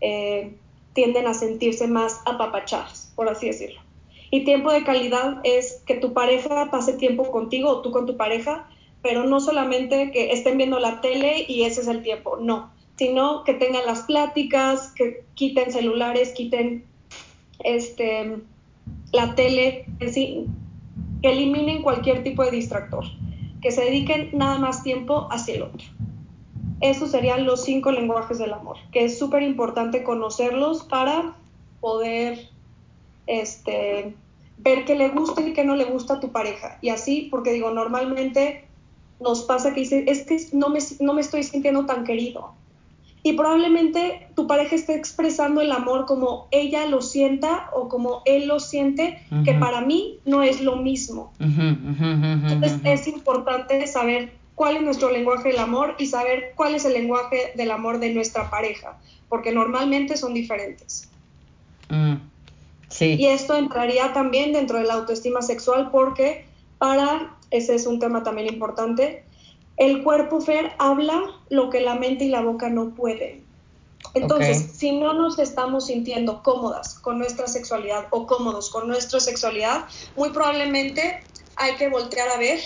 eh, 0.00 0.54
tienden 0.92 1.26
a 1.26 1.34
sentirse 1.34 1.86
más 1.86 2.20
apapachadas, 2.24 3.12
por 3.14 3.28
así 3.28 3.46
decirlo. 3.46 3.80
Y 4.30 4.44
tiempo 4.44 4.72
de 4.72 4.84
calidad 4.84 5.40
es 5.44 5.82
que 5.86 5.94
tu 5.94 6.12
pareja 6.12 6.70
pase 6.70 6.94
tiempo 6.94 7.30
contigo 7.30 7.68
o 7.70 7.82
tú 7.82 7.90
con 7.90 8.06
tu 8.06 8.16
pareja, 8.16 8.68
pero 9.02 9.24
no 9.24 9.40
solamente 9.40 10.10
que 10.10 10.32
estén 10.32 10.56
viendo 10.56 10.80
la 10.80 11.00
tele 11.00 11.44
y 11.46 11.62
ese 11.62 11.82
es 11.82 11.88
el 11.88 12.02
tiempo, 12.02 12.38
no, 12.40 12.72
sino 12.96 13.44
que 13.44 13.54
tengan 13.54 13.86
las 13.86 14.02
pláticas, 14.02 14.92
que 14.96 15.24
quiten 15.34 15.70
celulares, 15.72 16.32
quiten 16.32 16.84
este, 17.62 18.38
la 19.12 19.34
tele, 19.34 19.86
que 19.98 20.46
eliminen 21.22 21.82
cualquier 21.82 22.22
tipo 22.22 22.44
de 22.44 22.50
distractor, 22.50 23.04
que 23.60 23.70
se 23.70 23.84
dediquen 23.84 24.30
nada 24.32 24.58
más 24.58 24.82
tiempo 24.82 25.28
hacia 25.30 25.54
el 25.54 25.62
otro. 25.62 25.84
Esos 26.84 27.12
serían 27.12 27.46
los 27.46 27.64
cinco 27.64 27.92
lenguajes 27.92 28.36
del 28.36 28.52
amor, 28.52 28.76
que 28.92 29.06
es 29.06 29.18
súper 29.18 29.42
importante 29.42 30.02
conocerlos 30.02 30.82
para 30.82 31.34
poder 31.80 32.50
este, 33.26 34.14
ver 34.58 34.84
qué 34.84 34.94
le 34.94 35.08
gusta 35.08 35.40
y 35.40 35.54
qué 35.54 35.64
no 35.64 35.76
le 35.76 35.86
gusta 35.86 36.14
a 36.14 36.20
tu 36.20 36.30
pareja. 36.30 36.76
Y 36.82 36.90
así, 36.90 37.28
porque 37.30 37.54
digo, 37.54 37.70
normalmente 37.70 38.66
nos 39.18 39.44
pasa 39.44 39.72
que 39.72 39.80
es 39.80 40.26
que 40.26 40.36
no 40.52 40.68
me, 40.68 40.78
no 41.00 41.14
me 41.14 41.22
estoy 41.22 41.42
sintiendo 41.42 41.86
tan 41.86 42.04
querido. 42.04 42.52
Y 43.22 43.32
probablemente 43.32 44.28
tu 44.36 44.46
pareja 44.46 44.76
esté 44.76 44.94
expresando 44.94 45.62
el 45.62 45.72
amor 45.72 46.04
como 46.04 46.48
ella 46.50 46.84
lo 46.84 47.00
sienta 47.00 47.70
o 47.72 47.88
como 47.88 48.20
él 48.26 48.46
lo 48.46 48.60
siente, 48.60 49.22
que 49.46 49.54
para 49.54 49.80
mí 49.80 50.18
no 50.26 50.42
es 50.42 50.60
lo 50.60 50.76
mismo. 50.76 51.32
Entonces 51.40 52.78
es 52.84 53.08
importante 53.08 53.86
saber 53.86 54.34
cuál 54.54 54.76
es 54.76 54.82
nuestro 54.82 55.10
lenguaje 55.10 55.48
del 55.48 55.58
amor 55.58 55.96
y 55.98 56.06
saber 56.06 56.52
cuál 56.54 56.74
es 56.74 56.84
el 56.84 56.92
lenguaje 56.92 57.52
del 57.56 57.70
amor 57.70 57.98
de 57.98 58.12
nuestra 58.12 58.50
pareja, 58.50 58.98
porque 59.28 59.52
normalmente 59.52 60.16
son 60.16 60.34
diferentes. 60.34 61.08
Mm, 61.88 62.14
sí. 62.88 63.16
Y 63.18 63.26
esto 63.26 63.56
entraría 63.56 64.12
también 64.12 64.52
dentro 64.52 64.78
de 64.78 64.84
la 64.84 64.94
autoestima 64.94 65.42
sexual 65.42 65.90
porque 65.90 66.46
para, 66.78 67.36
ese 67.50 67.74
es 67.74 67.86
un 67.86 67.98
tema 67.98 68.22
también 68.22 68.48
importante, 68.48 69.24
el 69.76 70.04
cuerpo 70.04 70.40
Fer 70.40 70.72
habla 70.78 71.20
lo 71.48 71.70
que 71.70 71.80
la 71.80 71.96
mente 71.96 72.24
y 72.24 72.28
la 72.28 72.42
boca 72.42 72.68
no 72.68 72.90
pueden. 72.90 73.42
Entonces, 74.12 74.72
si 74.76 74.92
no 74.92 75.14
nos 75.14 75.38
estamos 75.38 75.86
sintiendo 75.86 76.42
cómodas 76.42 76.94
con 77.00 77.18
nuestra 77.18 77.48
sexualidad 77.48 78.06
o 78.10 78.26
cómodos 78.26 78.70
con 78.70 78.86
nuestra 78.86 79.18
sexualidad, 79.18 79.86
muy 80.16 80.30
probablemente 80.30 81.22
hay 81.56 81.74
que 81.76 81.88
voltear 81.88 82.28
a 82.28 82.38
ver 82.38 82.60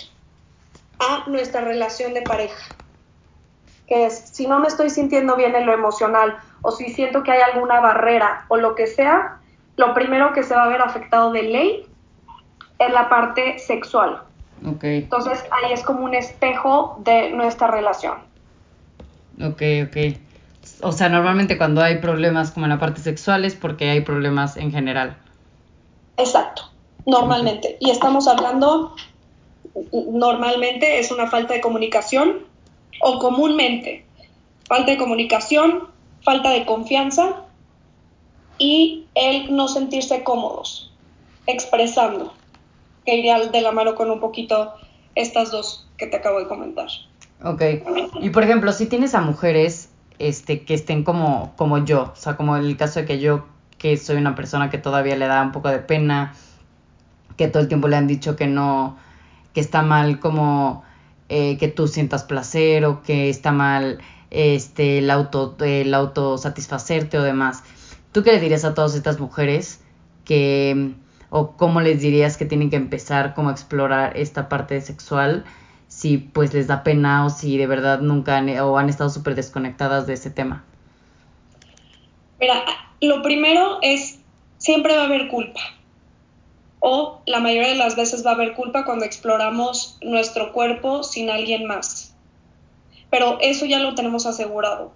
a 0.99 1.29
nuestra 1.29 1.63
relación 1.63 2.15
de 2.15 2.23
pareja. 2.23 2.75
Que 3.87 4.07
es, 4.07 4.19
si 4.19 4.47
no 4.47 4.59
me 4.59 4.69
estoy 4.69 4.91
sintiendo 4.91 5.37
bien 5.37 5.55
en 5.55 5.67
lo 5.67 5.73
emocional 5.73 6.37
o 6.63 6.71
si 6.71 6.91
siento 6.91 7.23
que 7.23 7.33
hay 7.33 7.41
alguna 7.41 7.81
barrera 7.81 8.45
o 8.49 8.57
lo 8.57 8.75
que 8.75 8.87
sea, 8.87 9.39
lo 9.77 9.95
primero 9.95 10.33
que 10.33 10.43
se 10.43 10.55
va 10.55 10.65
a 10.65 10.69
ver 10.69 10.83
afectado 10.83 11.33
de 11.33 11.43
ley 11.43 11.87
es 12.79 12.93
la 12.93 13.09
parte 13.09 13.59
sexual. 13.59 14.23
Okay. 14.75 14.99
Entonces 14.99 15.45
ahí 15.51 15.73
es 15.73 15.83
como 15.83 16.05
un 16.05 16.15
espejo 16.15 17.01
de 17.05 17.31
nuestra 17.31 17.69
relación. 17.69 18.19
Ok, 19.41 19.63
ok. 19.87 20.19
O 20.83 20.93
sea, 20.93 21.09
normalmente 21.09 21.57
cuando 21.57 21.81
hay 21.81 21.99
problemas 21.99 22.51
como 22.51 22.67
en 22.67 22.71
la 22.71 22.79
parte 22.79 23.01
sexual 23.01 23.45
es 23.45 23.55
porque 23.55 23.89
hay 23.91 24.01
problemas 24.01 24.57
en 24.57 24.71
general. 24.71 25.17
Exacto, 26.17 26.71
normalmente. 27.07 27.77
Y 27.81 27.91
estamos 27.91 28.27
hablando 28.27 28.95
normalmente 30.13 30.99
es 30.99 31.11
una 31.11 31.29
falta 31.29 31.55
de 31.55 31.61
comunicación 31.61 32.45
o 33.01 33.19
comúnmente 33.19 34.05
falta 34.69 34.93
de 34.93 34.99
comunicación, 34.99 35.89
falta 36.23 36.51
de 36.51 36.67
confianza 36.67 37.43
y 38.59 39.07
el 39.15 39.57
no 39.57 39.67
sentirse 39.67 40.23
cómodos 40.23 40.93
expresando, 41.47 42.35
que 43.07 43.17
iría 43.17 43.47
de 43.47 43.61
la 43.63 43.73
mano 43.73 43.95
con 43.95 44.11
un 44.11 44.21
poquito 44.21 44.75
estas 45.15 45.51
dos 45.51 45.89
que 45.97 46.07
te 46.07 46.19
acabo 46.19 46.39
de 46.39 46.47
comentar. 46.47 46.89
Ok, 47.43 47.63
y 48.21 48.31
por 48.31 48.43
ejemplo, 48.43 48.73
si 48.73 48.87
tienes 48.87 49.15
a 49.15 49.21
mujeres 49.21 49.91
este, 50.19 50.65
que 50.65 50.75
estén 50.75 51.05
como, 51.05 51.55
como 51.57 51.85
yo, 51.85 52.13
o 52.13 52.17
sea, 52.17 52.37
como 52.37 52.57
el 52.57 52.77
caso 52.77 53.01
de 53.01 53.07
que 53.07 53.19
yo, 53.19 53.47
que 53.79 53.97
soy 53.97 54.17
una 54.17 54.35
persona 54.35 54.71
que 54.71 54.79
todavía 54.79 55.17
le 55.17 55.27
da 55.27 55.43
un 55.43 55.53
poco 55.53 55.69
de 55.69 55.79
pena, 55.79 56.35
que 57.37 57.49
todo 57.49 57.63
el 57.63 57.69
tiempo 57.69 57.89
le 57.89 57.97
han 57.97 58.09
dicho 58.09 58.37
que 58.37 58.49
no, 58.49 58.99
que 59.59 59.63
está 59.63 59.83
mal 59.83 60.21
como 60.21 60.85
eh, 61.29 61.59
que 61.59 61.67
tú 61.67 61.89
sientas 61.89 62.23
placer 62.23 62.85
o 62.85 63.03
que 63.03 63.29
está 63.29 63.51
mal 63.51 63.99
este 64.31 64.99
el 64.99 65.11
auto 65.11 65.57
el 65.59 65.93
autosatisfacerte 65.95 67.19
o 67.19 67.25
demás. 67.25 67.65
¿Tú 68.13 68.23
qué 68.23 68.31
le 68.31 68.39
dirías 68.39 68.65
a 68.65 68.75
todas 68.75 68.95
estas 68.95 69.19
mujeres 69.19 69.83
que 70.25 70.93
o 71.31 71.57
cómo 71.57 71.81
les 71.81 72.01
dirías 72.01 72.37
que 72.37 72.45
tienen 72.45 72.71
que 72.71 72.77
empezar 72.77 73.35
como 73.35 73.49
a 73.49 73.53
explorar 73.53 74.17
esta 74.17 74.49
parte 74.49 74.81
sexual 74.81 75.45
si 75.89 76.19
pues 76.19 76.55
les 76.55 76.69
da 76.69 76.85
pena 76.85 77.27
o 77.27 77.29
si 77.29 77.59
de 77.59 77.67
verdad 77.67 77.99
nunca 77.99 78.37
han, 78.37 78.57
o 78.61 78.79
han 78.79 78.89
estado 78.89 79.11
súper 79.11 79.35
desconectadas 79.35 80.07
de 80.07 80.13
ese 80.13 80.31
tema? 80.31 80.63
Mira, 82.39 82.63
lo 83.01 83.23
primero 83.25 83.81
es 83.83 84.21
siempre 84.59 84.95
va 84.95 85.03
a 85.03 85.07
haber 85.07 85.27
culpa 85.27 85.59
o 86.81 87.21
la 87.27 87.41
mayoría 87.41 87.71
de 87.71 87.75
las 87.75 87.97
veces 87.97 88.25
va 88.25 88.31
a 88.31 88.35
haber 88.35 88.55
culpa 88.55 88.85
cuando 88.85 89.05
exploramos 89.05 89.99
nuestro 90.01 90.53
cuerpo 90.53 91.03
sin 91.03 91.31
alguien 91.31 91.67
más. 91.67 92.15
Pero 93.11 93.39
eso 93.41 93.67
ya 93.67 93.79
lo 93.79 93.95
tenemos 93.95 94.27
asegurado. 94.27 94.93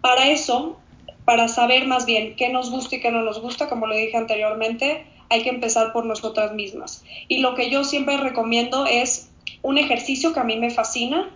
Para 0.00 0.28
eso, 0.28 0.76
para 1.24 1.48
saber 1.48 1.86
más 1.86 2.04
bien 2.04 2.36
qué 2.36 2.50
nos 2.50 2.70
gusta 2.70 2.96
y 2.96 3.00
qué 3.00 3.10
no 3.10 3.22
nos 3.22 3.40
gusta, 3.40 3.68
como 3.68 3.86
lo 3.86 3.96
dije 3.96 4.16
anteriormente, 4.16 5.06
hay 5.30 5.42
que 5.42 5.50
empezar 5.50 5.92
por 5.92 6.04
nosotras 6.04 6.52
mismas. 6.52 7.04
Y 7.28 7.38
lo 7.38 7.54
que 7.54 7.70
yo 7.70 7.84
siempre 7.84 8.16
recomiendo 8.18 8.86
es 8.86 9.30
un 9.62 9.78
ejercicio 9.78 10.32
que 10.32 10.40
a 10.40 10.44
mí 10.44 10.56
me 10.58 10.70
fascina, 10.70 11.30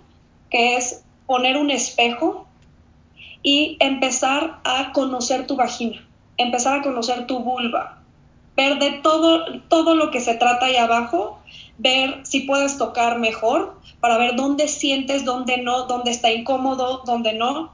que 0.50 0.76
es 0.76 1.04
poner 1.26 1.56
un 1.56 1.70
espejo 1.70 2.46
y 3.42 3.76
empezar 3.80 4.58
a 4.64 4.92
conocer 4.92 5.46
tu 5.46 5.56
vagina, 5.56 6.06
empezar 6.36 6.80
a 6.80 6.82
conocer 6.82 7.26
tu 7.26 7.40
vulva, 7.40 7.97
ver 8.58 8.80
de 8.80 8.90
todo, 8.90 9.60
todo 9.68 9.94
lo 9.94 10.10
que 10.10 10.20
se 10.20 10.34
trata 10.34 10.66
ahí 10.66 10.74
abajo, 10.74 11.38
ver 11.78 12.26
si 12.26 12.40
puedes 12.40 12.76
tocar 12.76 13.20
mejor, 13.20 13.78
para 14.00 14.18
ver 14.18 14.34
dónde 14.34 14.66
sientes, 14.66 15.24
dónde 15.24 15.58
no, 15.58 15.84
dónde 15.84 16.10
está 16.10 16.32
incómodo, 16.32 17.04
dónde 17.06 17.34
no, 17.34 17.72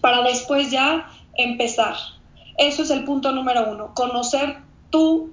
para 0.00 0.22
después 0.22 0.72
ya 0.72 1.08
empezar. 1.34 1.94
Eso 2.58 2.82
es 2.82 2.90
el 2.90 3.04
punto 3.04 3.30
número 3.30 3.70
uno, 3.70 3.94
conocer 3.94 4.58
tu, 4.90 5.30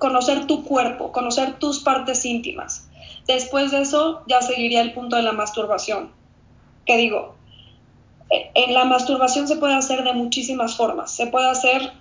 conocer 0.00 0.48
tu 0.48 0.64
cuerpo, 0.64 1.12
conocer 1.12 1.60
tus 1.60 1.78
partes 1.78 2.24
íntimas. 2.24 2.90
Después 3.28 3.70
de 3.70 3.82
eso 3.82 4.22
ya 4.26 4.42
seguiría 4.42 4.80
el 4.80 4.94
punto 4.94 5.14
de 5.14 5.22
la 5.22 5.32
masturbación. 5.32 6.10
¿Qué 6.84 6.96
digo? 6.96 7.36
En 8.30 8.74
la 8.74 8.84
masturbación 8.84 9.46
se 9.46 9.56
puede 9.56 9.74
hacer 9.74 10.02
de 10.02 10.12
muchísimas 10.12 10.76
formas. 10.76 11.12
Se 11.12 11.28
puede 11.28 11.48
hacer 11.48 11.92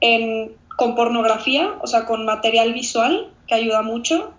en 0.00 0.56
con 0.76 0.94
pornografía, 0.94 1.74
o 1.80 1.86
sea, 1.86 2.04
con 2.04 2.24
material 2.24 2.72
visual, 2.72 3.30
que 3.46 3.54
ayuda 3.54 3.82
mucho, 3.82 4.32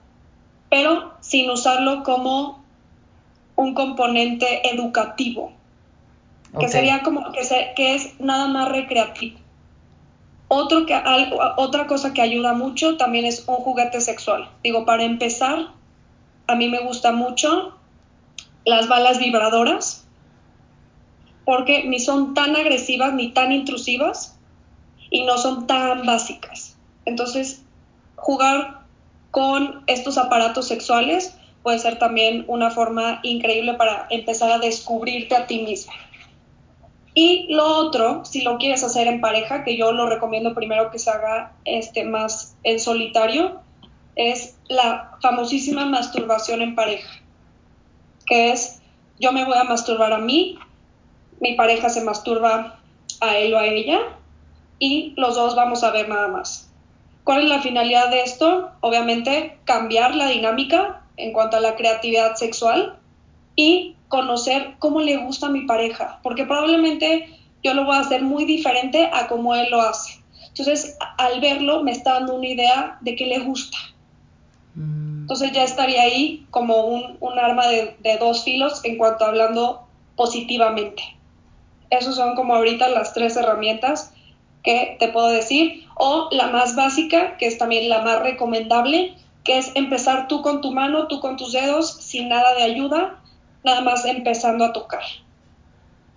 pero 0.70 1.14
sin 1.22 1.50
usarlo 1.50 2.04
como 2.04 2.64
un 3.56 3.74
componente 3.74 4.70
educativo, 4.74 5.52
que 6.60 6.68
sería 6.68 7.02
como 7.04 7.32
que, 7.32 7.42
que 7.76 7.96
es 7.96 8.20
nada 8.20 8.48
más 8.48 8.70
recreativo. 8.70 9.40
Otro 10.48 10.86
que, 10.86 10.94
algo, 10.94 11.40
otra 11.58 11.88
cosa 11.88 12.14
que 12.14 12.22
ayuda 12.22 12.54
mucho 12.54 12.98
también 12.98 13.26
es 13.26 13.46
un 13.48 13.56
juguete 13.56 14.00
sexual. 14.00 14.50
Digo, 14.64 14.86
para 14.86 15.04
empezar, 15.04 15.70
a 16.48 16.56
mí 16.56 16.70
me 16.70 16.82
gusta 16.82 17.12
mucho 17.12 17.76
las 18.64 18.88
balas 18.88 19.20
vibradoras, 19.20 20.06
porque 21.46 21.84
ni 21.86 22.00
son 22.00 22.34
tan 22.34 22.56
agresivas 22.56 23.14
ni 23.14 23.32
tan 23.32 23.52
intrusivas, 23.52 24.35
y 25.10 25.26
no 25.26 25.38
son 25.38 25.68
tan 25.68 26.06
básicas. 26.06 26.78
Entonces, 27.06 27.64
jugar 28.16 28.82
con 29.32 29.84
estos 29.88 30.18
aparatos 30.18 30.68
sexuales 30.68 31.38
puede 31.64 31.80
ser 31.80 32.00
también 32.00 32.46
una 32.48 32.70
forma 32.70 33.20
increíble 33.24 33.74
para 33.74 34.08
empezar 34.10 34.52
a 34.52 34.60
descubrirte 34.60 35.36
a 35.36 35.48
ti 35.48 35.64
misma. 35.64 35.94
Y 37.14 37.48
lo 37.50 37.66
otro, 37.66 38.26
si 38.26 38.42
lo 38.42 38.58
quieres 38.58 38.84
hacer 38.84 39.08
en 39.08 39.22
pareja, 39.22 39.64
que 39.64 39.78
yo 39.78 39.94
lo 39.94 40.06
recomiendo 40.06 40.54
primero 40.54 40.92
que 40.92 41.00
se 41.00 41.10
haga 41.10 41.54
este, 41.64 42.04
más 42.04 42.56
en 42.64 42.80
solitario, 42.80 43.62
es 44.16 44.58
la 44.68 45.18
famosísima 45.22 45.86
masturbación 45.86 46.62
en 46.62 46.76
pareja, 46.76 47.10
que 48.26 48.52
es 48.52 48.82
yo 49.20 49.32
me 49.32 49.46
voy 49.46 49.58
a 49.58 49.64
masturbar 49.64 50.14
a 50.14 50.18
mí, 50.18 50.60
mi 51.40 51.54
pareja 51.54 51.90
se 51.90 52.04
masturba 52.04 52.80
a 53.22 53.38
él 53.38 53.54
o 53.54 53.58
a 53.58 53.66
ella, 53.66 54.00
y 54.80 55.14
los 55.18 55.36
dos 55.36 55.56
vamos 55.56 55.84
a 55.84 55.92
ver 55.92 56.10
nada 56.10 56.28
más. 56.28 56.70
¿Cuál 57.24 57.44
es 57.44 57.50
la 57.50 57.62
finalidad 57.62 58.10
de 58.10 58.22
esto? 58.22 58.72
Obviamente 58.82 59.58
cambiar 59.66 60.16
la 60.16 60.28
dinámica 60.28 61.02
en 61.18 61.34
cuanto 61.34 61.58
a 61.58 61.60
la 61.62 61.76
creatividad 61.76 62.36
sexual 62.36 62.98
y 63.56 63.96
conocer 64.10 64.76
cómo 64.80 65.02
le 65.02 65.18
gusta 65.18 65.48
a 65.48 65.50
mi 65.50 65.62
pareja, 65.62 66.20
porque 66.22 66.46
probablemente 66.46 67.30
yo 67.64 67.74
lo 67.74 67.86
voy 67.86 67.96
a 67.96 68.02
hacer 68.02 68.22
muy 68.22 68.46
diferente 68.46 69.10
a 69.12 69.28
como 69.28 69.56
él 69.56 69.68
lo 69.72 69.82
hace. 69.82 70.22
Entonces, 70.50 70.98
al 71.18 71.42
verlo, 71.42 71.84
me 71.84 71.92
está 71.92 72.14
dando 72.14 72.36
una 72.36 72.48
idea 72.48 72.98
de 73.02 73.16
que 73.16 73.26
le 73.26 73.40
gusta. 73.40 73.78
Mm. 74.76 75.22
Entonces 75.22 75.52
ya 75.52 75.64
estaría 75.64 76.04
ahí 76.04 76.46
como 76.52 76.86
un, 76.86 77.40
arma 77.40 77.68
de, 77.68 77.98
de, 78.00 78.18
dos 78.18 78.44
filos 78.44 78.86
en 78.86 78.98
cuanto 78.98 79.26
a 79.26 79.30
hablando 79.30 79.88
positivamente. 80.16 81.02
Esos 81.90 82.16
son 82.16 82.36
como 82.36 82.56
ahorita 82.56 82.88
las 82.90 83.14
tres 83.14 83.36
herramientas 83.36 84.14
que 84.66 84.98
te 85.00 85.08
puedo 85.10 85.30
decir. 85.30 85.86
O 85.96 86.28
la 86.32 86.48
más 86.48 86.76
básica, 86.76 87.38
que 87.38 87.46
es 87.46 87.58
también 87.58 87.88
la 87.88 88.02
más 88.02 88.22
recomendable, 88.22 89.16
que 89.46 89.58
es 89.60 89.72
empezar 89.76 90.28
tú 90.28 90.42
con 90.42 90.60
tu 90.60 90.72
mano, 90.72 91.08
tú 91.08 91.22
con 91.22 91.38
tus 91.38 91.54
dedos, 91.54 91.94
sin 92.02 92.28
nada 92.28 92.56
de 92.56 92.64
ayuda, 92.64 93.22
nada 93.64 93.82
más 93.82 94.04
empezando 94.06 94.66
a 94.66 94.74
tocar. 94.74 95.04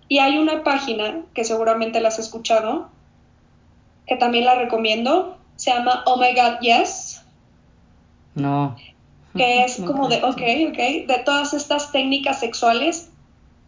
Y 0.09 0.17
hay 0.17 0.37
una 0.37 0.63
página 0.63 1.21
que 1.33 1.45
seguramente 1.45 2.01
la 2.01 2.09
has 2.09 2.19
escuchado, 2.19 2.89
que 4.07 4.15
también 4.15 4.45
la 4.45 4.55
recomiendo, 4.55 5.37
se 5.55 5.71
llama 5.71 6.03
Oh 6.05 6.17
My 6.17 6.33
God 6.33 6.59
Yes. 6.61 7.23
No. 8.33 8.75
Que 9.35 9.63
es 9.63 9.77
como 9.77 10.09
de, 10.09 10.17
ok, 10.17 10.41
ok, 10.69 11.07
de 11.07 11.21
todas 11.23 11.53
estas 11.53 11.91
técnicas 11.91 12.39
sexuales 12.39 13.11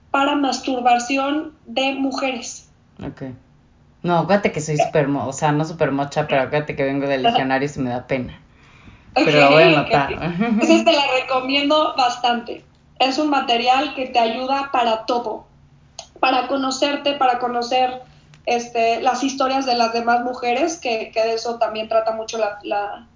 para 0.09 0.35
masturbación 0.35 1.53
de 1.67 1.93
mujeres. 1.93 2.69
Ok. 3.05 3.23
No, 4.03 4.19
acuérdate 4.19 4.51
que 4.51 4.61
soy 4.61 4.77
súper, 4.77 5.07
o 5.07 5.33
sea, 5.33 5.51
no 5.51 5.63
súper 5.63 5.91
mocha, 5.91 6.25
pero 6.27 6.41
acuérdate 6.41 6.75
que 6.75 6.83
vengo 6.83 7.07
del 7.07 7.23
legionario 7.23 7.69
y 7.75 7.79
me 7.79 7.91
da 7.91 8.07
pena. 8.07 8.39
pero 9.13 9.39
la 9.39 9.49
voy 9.49 9.63
a 9.63 9.67
anotar. 9.67 10.11
Entonces 10.11 10.85
te 10.85 10.91
la 10.91 11.03
recomiendo 11.19 11.93
bastante. 11.95 12.63
Es 12.99 13.17
un 13.17 13.29
material 13.29 13.93
que 13.93 14.07
te 14.07 14.19
ayuda 14.19 14.69
para 14.71 15.05
todo. 15.05 15.45
Para 16.19 16.47
conocerte, 16.47 17.13
para 17.13 17.39
conocer 17.39 18.01
este, 18.45 19.01
las 19.01 19.23
historias 19.23 19.65
de 19.65 19.75
las 19.75 19.93
demás 19.93 20.21
mujeres, 20.21 20.77
que, 20.77 21.11
de 21.13 21.33
eso 21.33 21.59
también 21.59 21.87
trata 21.87 22.11
mucho 22.11 22.37
la, 22.37 22.59
la, 22.63 23.07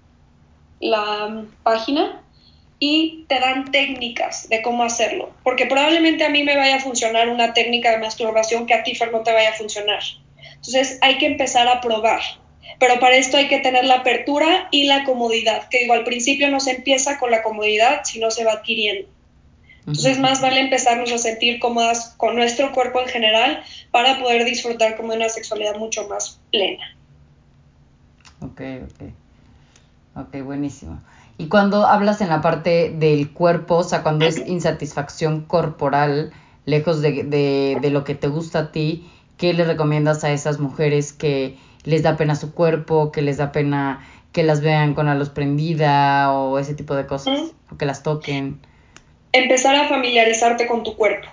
la 0.80 1.28
mm, 1.28 1.46
página 1.62 2.22
y 2.78 3.24
te 3.28 3.40
dan 3.40 3.70
técnicas 3.70 4.48
de 4.48 4.62
cómo 4.62 4.84
hacerlo, 4.84 5.30
porque 5.42 5.66
probablemente 5.66 6.24
a 6.24 6.30
mí 6.30 6.42
me 6.42 6.56
vaya 6.56 6.76
a 6.76 6.80
funcionar 6.80 7.28
una 7.28 7.54
técnica 7.54 7.90
de 7.90 7.98
masturbación 7.98 8.66
que 8.66 8.74
a 8.74 8.82
ti, 8.82 8.92
no 9.12 9.20
te 9.20 9.32
vaya 9.32 9.50
a 9.50 9.54
funcionar. 9.54 10.00
Entonces 10.66 10.98
hay 11.00 11.18
que 11.18 11.26
empezar 11.26 11.68
a 11.68 11.80
probar, 11.80 12.20
pero 12.78 12.98
para 12.98 13.16
esto 13.16 13.36
hay 13.36 13.48
que 13.48 13.60
tener 13.60 13.84
la 13.84 13.96
apertura 13.96 14.68
y 14.70 14.84
la 14.84 15.04
comodidad, 15.04 15.68
que 15.68 15.80
digo, 15.80 15.94
al 15.94 16.04
principio 16.04 16.50
no 16.50 16.60
se 16.60 16.72
empieza 16.72 17.18
con 17.18 17.30
la 17.30 17.42
comodidad, 17.42 18.00
sino 18.04 18.30
se 18.30 18.44
va 18.44 18.52
adquiriendo. 18.52 19.08
Entonces 19.80 20.18
más 20.18 20.40
vale 20.40 20.60
empezarnos 20.60 21.12
a 21.12 21.18
sentir 21.18 21.60
cómodas 21.60 22.14
con 22.16 22.34
nuestro 22.34 22.72
cuerpo 22.72 23.00
en 23.00 23.06
general 23.06 23.62
para 23.92 24.18
poder 24.18 24.44
disfrutar 24.44 24.96
como 24.96 25.12
de 25.12 25.18
una 25.18 25.28
sexualidad 25.28 25.76
mucho 25.76 26.08
más 26.08 26.40
plena. 26.50 26.96
Ok, 28.40 28.60
ok. 28.82 29.10
Ok, 30.16 30.42
buenísimo. 30.42 31.00
Y 31.38 31.48
cuando 31.48 31.86
hablas 31.86 32.20
en 32.20 32.30
la 32.30 32.40
parte 32.40 32.90
del 32.90 33.32
cuerpo, 33.32 33.76
o 33.76 33.84
sea, 33.84 34.02
cuando 34.02 34.26
es 34.26 34.38
insatisfacción 34.46 35.42
corporal, 35.42 36.32
lejos 36.64 37.00
de, 37.00 37.22
de, 37.22 37.78
de 37.80 37.90
lo 37.90 38.02
que 38.02 38.16
te 38.16 38.26
gusta 38.26 38.58
a 38.58 38.72
ti, 38.72 39.08
¿qué 39.36 39.52
le 39.52 39.64
recomiendas 39.64 40.24
a 40.24 40.32
esas 40.32 40.58
mujeres 40.58 41.12
que 41.12 41.56
les 41.84 42.02
da 42.02 42.16
pena 42.16 42.34
su 42.36 42.52
cuerpo, 42.52 43.12
que 43.12 43.22
les 43.22 43.36
da 43.36 43.52
pena 43.52 44.06
que 44.32 44.42
las 44.42 44.60
vean 44.60 44.94
con 44.94 45.06
la 45.06 45.14
luz 45.14 45.30
prendida 45.30 46.32
o 46.32 46.58
ese 46.58 46.74
tipo 46.74 46.94
de 46.94 47.06
cosas, 47.06 47.52
o 47.70 47.76
que 47.76 47.86
las 47.86 48.02
toquen? 48.02 48.60
Empezar 49.32 49.74
a 49.76 49.88
familiarizarte 49.88 50.66
con 50.66 50.82
tu 50.82 50.96
cuerpo. 50.96 51.28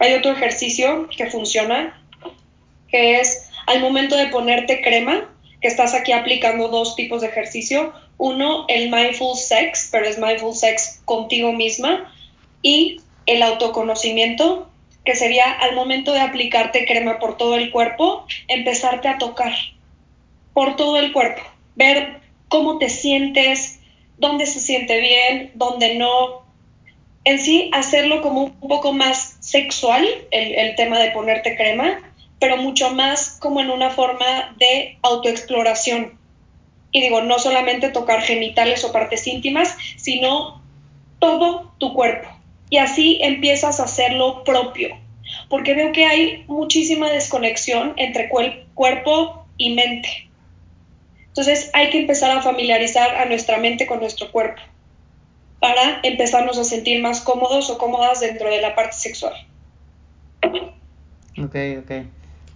Hay 0.00 0.14
otro 0.14 0.32
ejercicio 0.32 1.08
que 1.16 1.30
funciona, 1.30 2.00
que 2.88 3.20
es 3.20 3.48
al 3.66 3.80
momento 3.80 4.16
de 4.16 4.26
ponerte 4.28 4.82
crema, 4.82 5.30
que 5.60 5.68
estás 5.68 5.94
aquí 5.94 6.12
aplicando 6.12 6.68
dos 6.68 6.96
tipos 6.96 7.22
de 7.22 7.28
ejercicio. 7.28 7.92
Uno, 8.18 8.66
el 8.68 8.90
mindful 8.90 9.36
sex, 9.36 9.88
pero 9.90 10.06
es 10.06 10.18
mindful 10.18 10.54
sex 10.54 11.00
contigo 11.04 11.52
misma, 11.52 12.12
y 12.62 13.00
el 13.26 13.42
autoconocimiento, 13.42 14.68
que 15.04 15.14
sería 15.14 15.50
al 15.52 15.74
momento 15.74 16.12
de 16.12 16.20
aplicarte 16.20 16.86
crema 16.86 17.18
por 17.18 17.36
todo 17.36 17.56
el 17.56 17.70
cuerpo, 17.70 18.26
empezarte 18.48 19.08
a 19.08 19.18
tocar 19.18 19.52
por 20.54 20.76
todo 20.76 20.96
el 20.96 21.12
cuerpo, 21.12 21.42
ver 21.74 22.20
cómo 22.48 22.78
te 22.78 22.88
sientes, 22.88 23.80
dónde 24.18 24.46
se 24.46 24.60
siente 24.60 25.00
bien, 25.00 25.52
dónde 25.54 25.96
no. 25.96 26.42
En 27.24 27.38
sí, 27.38 27.70
hacerlo 27.72 28.22
como 28.22 28.44
un 28.44 28.68
poco 28.68 28.92
más 28.92 29.36
sexual, 29.40 30.06
el, 30.30 30.74
tema 30.76 30.98
de 30.98 31.10
ponerte 31.10 31.56
crema, 31.56 32.00
pero 32.38 32.56
mucho 32.56 32.90
más 32.90 33.38
como 33.40 33.60
en 33.60 33.70
una 33.70 33.90
forma 33.90 34.54
de 34.58 34.98
autoexploración. 35.02 36.18
Y 36.92 37.00
digo, 37.00 37.22
no 37.22 37.38
solamente 37.38 37.88
tocar 37.88 38.22
genitales 38.22 38.84
o 38.84 38.92
partes 38.92 39.26
íntimas, 39.26 39.76
sino 39.96 40.62
todo 41.18 41.72
tu 41.78 41.92
cuerpo 41.92 42.33
y 42.74 42.78
así 42.78 43.20
empiezas 43.22 43.78
a 43.78 43.84
hacerlo 43.84 44.42
propio, 44.42 44.88
porque 45.48 45.74
veo 45.74 45.92
que 45.92 46.06
hay 46.06 46.44
muchísima 46.48 47.08
desconexión 47.08 47.92
entre 47.94 48.28
cuerpo 48.28 49.46
y 49.56 49.74
mente. 49.76 50.28
Entonces 51.28 51.70
hay 51.72 51.90
que 51.90 52.00
empezar 52.00 52.36
a 52.36 52.42
familiarizar 52.42 53.14
a 53.14 53.26
nuestra 53.26 53.58
mente 53.58 53.86
con 53.86 54.00
nuestro 54.00 54.32
cuerpo 54.32 54.60
para 55.60 56.00
empezarnos 56.02 56.58
a 56.58 56.64
sentir 56.64 57.00
más 57.00 57.20
cómodos 57.20 57.70
o 57.70 57.78
cómodas 57.78 58.18
dentro 58.18 58.50
de 58.50 58.60
la 58.60 58.74
parte 58.74 58.96
sexual. 58.96 59.34
Ok, 60.42 61.54
ok. 61.78 61.92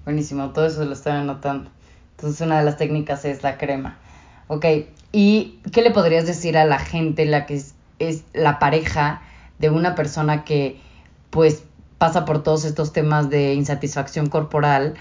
Buenísimo, 0.04 0.50
todo 0.50 0.66
eso 0.66 0.85
lo 0.85 0.94
estoy 0.94 1.12
anotando. 1.12 1.70
Entonces 2.16 2.40
una 2.40 2.59
de 2.59 2.64
las 2.64 2.76
técnicas 2.76 3.24
es 3.24 3.44
la 3.44 3.57
crema. 3.57 3.98
Ok, 4.48 4.66
¿y 5.12 5.61
qué 5.72 5.83
le 5.83 5.92
podrías 5.92 6.26
decir 6.26 6.59
a 6.59 6.64
la 6.64 6.81
gente, 6.81 7.24
la 7.24 7.46
que 7.46 7.62
es 8.00 8.24
la 8.33 8.59
pareja, 8.59 9.22
de 9.59 9.71
una 9.71 9.94
persona 9.94 10.44
que 10.44 10.81
pues 11.31 11.64
pasa 11.99 12.25
por 12.25 12.42
todos 12.42 12.64
estos 12.64 12.92
temas 12.92 13.29
de 13.29 13.55
insatisfacción 13.55 14.29
corporal, 14.29 14.94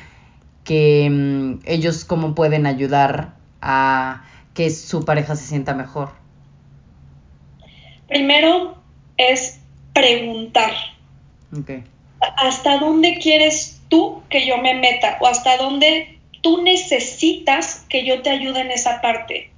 que 0.63 1.09
mm, 1.09 1.59
ellos 1.65 2.05
cómo 2.05 2.35
pueden 2.35 2.65
ayudar 2.65 3.35
a 3.61 4.23
que 4.53 4.69
su 4.71 5.05
pareja 5.05 5.35
se 5.35 5.45
sienta 5.45 5.73
mejor. 5.73 6.09
Primero 8.07 8.77
es 9.17 9.59
preguntar. 9.93 10.71
Okay. 11.59 11.83
¿Hasta 12.37 12.79
dónde 12.79 13.19
quieres 13.21 13.81
tú 13.89 14.23
que 14.29 14.45
yo 14.47 14.57
me 14.57 14.73
meta? 14.73 15.17
¿O 15.21 15.27
hasta 15.27 15.57
dónde 15.57 16.19
tú 16.41 16.61
necesitas 16.63 17.85
que 17.89 18.05
yo 18.05 18.21
te 18.21 18.29
ayude 18.31 18.61
en 18.61 18.71
esa 18.71 19.01
parte? 19.01 19.51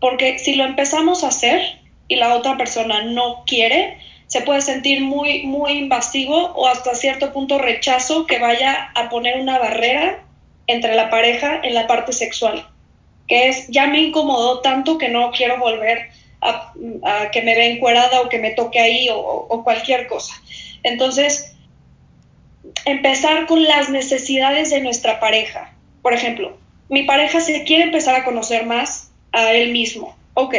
Porque 0.00 0.38
si 0.38 0.54
lo 0.54 0.64
empezamos 0.64 1.24
a 1.24 1.28
hacer, 1.28 1.79
y 2.10 2.16
la 2.16 2.34
otra 2.34 2.56
persona 2.56 3.04
no 3.04 3.44
quiere, 3.46 3.96
se 4.26 4.42
puede 4.42 4.60
sentir 4.62 5.00
muy, 5.00 5.44
muy 5.44 5.72
invasivo 5.78 6.34
o 6.56 6.66
hasta 6.66 6.96
cierto 6.96 7.32
punto 7.32 7.56
rechazo 7.56 8.26
que 8.26 8.40
vaya 8.40 8.90
a 8.96 9.08
poner 9.08 9.40
una 9.40 9.60
barrera 9.60 10.24
entre 10.66 10.96
la 10.96 11.08
pareja 11.08 11.60
en 11.62 11.72
la 11.72 11.86
parte 11.86 12.12
sexual, 12.12 12.66
que 13.28 13.48
es 13.48 13.68
ya 13.68 13.86
me 13.86 14.00
incomodó 14.00 14.58
tanto 14.58 14.98
que 14.98 15.08
no 15.08 15.30
quiero 15.30 15.58
volver 15.58 16.08
a, 16.42 16.72
que 17.30 17.42
me 17.42 17.54
vea 17.54 17.66
encuerada 17.66 18.22
o 18.22 18.28
que 18.28 18.38
me 18.38 18.50
toque 18.50 18.80
ahí 18.80 19.08
o, 19.08 19.16
o 19.16 19.62
cualquier 19.62 20.08
cosa. 20.08 20.34
Entonces, 20.82 21.54
empezar 22.86 23.46
con 23.46 23.62
las 23.62 23.88
necesidades 23.88 24.70
de 24.70 24.80
nuestra 24.80 25.20
pareja. 25.20 25.72
Por 26.02 26.12
ejemplo, 26.12 26.56
mi 26.88 27.04
pareja 27.04 27.40
se 27.40 27.62
quiere 27.62 27.84
empezar 27.84 28.16
a 28.16 28.24
conocer 28.24 28.66
más 28.66 29.12
a 29.30 29.52
él 29.52 29.70
mismo. 29.70 30.16
Ok, 30.34 30.54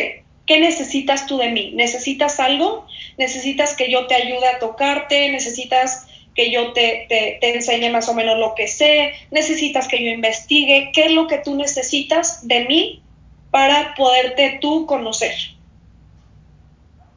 ¿Qué 0.51 0.59
necesitas 0.59 1.27
tú 1.27 1.37
de 1.37 1.49
mí? 1.49 1.71
¿Necesitas 1.75 2.41
algo? 2.41 2.85
¿Necesitas 3.17 3.73
que 3.73 3.89
yo 3.89 4.07
te 4.07 4.15
ayude 4.15 4.49
a 4.49 4.59
tocarte? 4.59 5.31
¿Necesitas 5.31 6.07
que 6.35 6.51
yo 6.51 6.73
te, 6.73 7.07
enseñe 7.55 7.89
más 7.89 8.09
o 8.09 8.13
menos 8.13 8.37
lo 8.37 8.53
que 8.53 8.67
sé? 8.67 9.13
¿Necesitas 9.31 9.87
que 9.87 10.03
yo 10.03 10.11
investigue? 10.11 10.91
¿Qué 10.93 11.05
es 11.05 11.11
lo 11.11 11.27
que 11.27 11.37
tú 11.37 11.55
necesitas 11.55 12.45
de 12.45 12.65
mí 12.65 13.01
para 13.49 13.95
poderte 13.95 14.57
tú 14.59 14.85
conocer? 14.87 15.31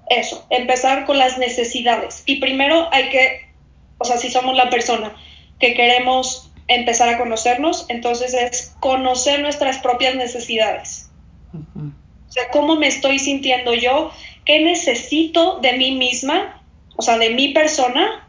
Eso, 0.09 0.47
empezar 0.51 1.05
con 1.05 1.19
las 1.19 1.37
necesidades. 1.37 2.23
Y 2.27 2.37
primero 2.37 2.89
hay 2.93 3.09
que, 3.09 3.49
o 3.99 4.05
sea, 4.05 4.17
si 4.17 4.31
somos 4.31 4.55
la 4.57 4.71
persona 4.71 5.13
que 5.59 5.75
queremos 5.75 6.53
empezar 6.69 7.09
a 7.09 7.19
conocernos, 7.19 7.87
entonces 7.89 8.33
es 8.33 8.77
conocer 8.79 9.41
nuestras 9.41 9.79
propias 9.79 10.15
necesidades. 10.15 11.11
O 11.53 12.04
sea, 12.35 12.49
cómo 12.51 12.77
me 12.77 12.89
estoy 12.89 13.19
sintiendo 13.19 13.75
yo, 13.75 14.13
qué 14.45 14.61
necesito 14.61 15.61
de 15.61 15.75
mí 15.75 15.93
misma, 15.93 16.61
o 16.97 17.03
sea, 17.03 17.19
de 17.19 17.31
mi 17.31 17.49
persona, 17.53 18.25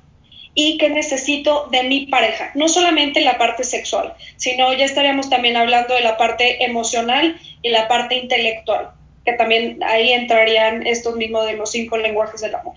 y 0.56 0.78
qué 0.78 0.90
necesito 0.90 1.68
de 1.70 1.84
mi 1.84 2.08
pareja. 2.08 2.52
No 2.56 2.70
solamente 2.70 3.20
la 3.22 3.38
parte 3.38 3.64
sexual, 3.64 4.14
sino 4.38 4.74
ya 4.74 4.86
estaríamos 4.86 5.30
también 5.30 5.58
hablando 5.58 5.94
de 5.94 6.02
la 6.02 6.18
parte 6.18 6.64
emocional 6.64 7.40
y 7.62 7.70
la 7.70 7.90
parte 7.90 8.16
intelectual, 8.16 8.92
que 9.26 9.34
también 9.34 9.84
ahí 9.84 10.14
entrarían 10.14 10.88
estos 10.88 11.18
mismos 11.18 11.46
de 11.46 11.58
los 11.58 11.72
cinco 11.72 11.98
lenguajes 11.98 12.42
del 12.42 12.56
amor. 12.56 12.76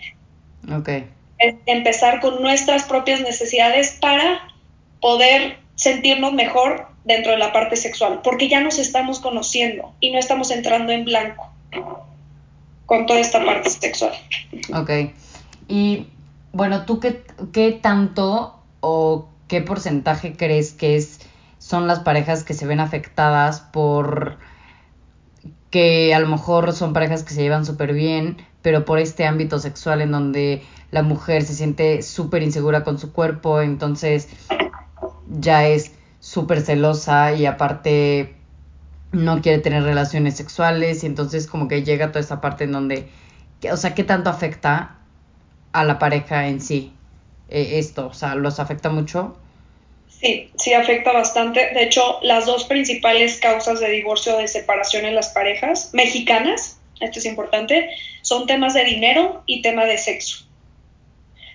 Ok. 0.76 0.88
empezar 1.66 2.20
con 2.20 2.42
nuestras 2.42 2.82
propias 2.84 3.20
necesidades 3.20 3.96
para 4.00 4.40
poder 5.00 5.56
sentirnos 5.78 6.32
mejor 6.32 6.88
dentro 7.04 7.32
de 7.32 7.38
la 7.38 7.52
parte 7.52 7.76
sexual, 7.76 8.20
porque 8.22 8.48
ya 8.48 8.60
nos 8.60 8.78
estamos 8.78 9.20
conociendo 9.20 9.94
y 10.00 10.10
no 10.10 10.18
estamos 10.18 10.50
entrando 10.50 10.92
en 10.92 11.04
blanco 11.04 11.50
con 12.84 13.06
toda 13.06 13.20
esta 13.20 13.44
parte 13.44 13.70
sexual. 13.70 14.12
Ok. 14.74 14.90
Y 15.68 16.06
bueno, 16.52 16.84
¿tú 16.84 16.98
qué, 16.98 17.22
qué 17.52 17.70
tanto 17.72 18.60
o 18.80 19.28
qué 19.46 19.62
porcentaje 19.62 20.34
crees 20.36 20.72
que 20.72 20.96
es, 20.96 21.20
son 21.58 21.86
las 21.86 22.00
parejas 22.00 22.42
que 22.42 22.54
se 22.54 22.66
ven 22.66 22.80
afectadas 22.80 23.60
por 23.60 24.38
que 25.70 26.12
a 26.12 26.18
lo 26.18 26.26
mejor 26.26 26.72
son 26.72 26.92
parejas 26.92 27.22
que 27.22 27.34
se 27.34 27.42
llevan 27.42 27.64
súper 27.64 27.92
bien, 27.92 28.38
pero 28.62 28.84
por 28.84 28.98
este 28.98 29.26
ámbito 29.26 29.60
sexual 29.60 30.00
en 30.00 30.10
donde 30.10 30.62
la 30.90 31.02
mujer 31.02 31.42
se 31.42 31.54
siente 31.54 32.02
súper 32.02 32.42
insegura 32.42 32.82
con 32.82 32.98
su 32.98 33.12
cuerpo, 33.12 33.60
entonces 33.60 34.28
ya 35.30 35.66
es 35.66 35.92
súper 36.20 36.62
celosa 36.62 37.32
y 37.34 37.46
aparte 37.46 38.34
no 39.12 39.40
quiere 39.40 39.58
tener 39.58 39.82
relaciones 39.82 40.36
sexuales 40.36 41.02
y 41.02 41.06
entonces 41.06 41.46
como 41.46 41.68
que 41.68 41.82
llega 41.82 42.08
toda 42.08 42.20
esa 42.20 42.40
parte 42.40 42.64
en 42.64 42.72
donde, 42.72 43.08
o 43.70 43.76
sea, 43.76 43.94
¿qué 43.94 44.04
tanto 44.04 44.30
afecta 44.30 44.96
a 45.72 45.84
la 45.84 45.98
pareja 45.98 46.48
en 46.48 46.60
sí 46.60 46.92
eh, 47.48 47.78
esto? 47.78 48.08
O 48.08 48.14
sea, 48.14 48.34
¿los 48.34 48.60
afecta 48.60 48.90
mucho? 48.90 49.36
Sí, 50.08 50.50
sí 50.56 50.74
afecta 50.74 51.12
bastante. 51.12 51.70
De 51.74 51.84
hecho, 51.84 52.18
las 52.22 52.46
dos 52.46 52.64
principales 52.64 53.38
causas 53.38 53.80
de 53.80 53.88
divorcio 53.90 54.36
o 54.36 54.38
de 54.38 54.48
separación 54.48 55.04
en 55.04 55.14
las 55.14 55.28
parejas 55.28 55.90
mexicanas, 55.92 56.80
esto 57.00 57.20
es 57.20 57.26
importante, 57.26 57.90
son 58.22 58.46
temas 58.46 58.74
de 58.74 58.84
dinero 58.84 59.42
y 59.46 59.62
tema 59.62 59.84
de 59.84 59.96
sexo. 59.96 60.44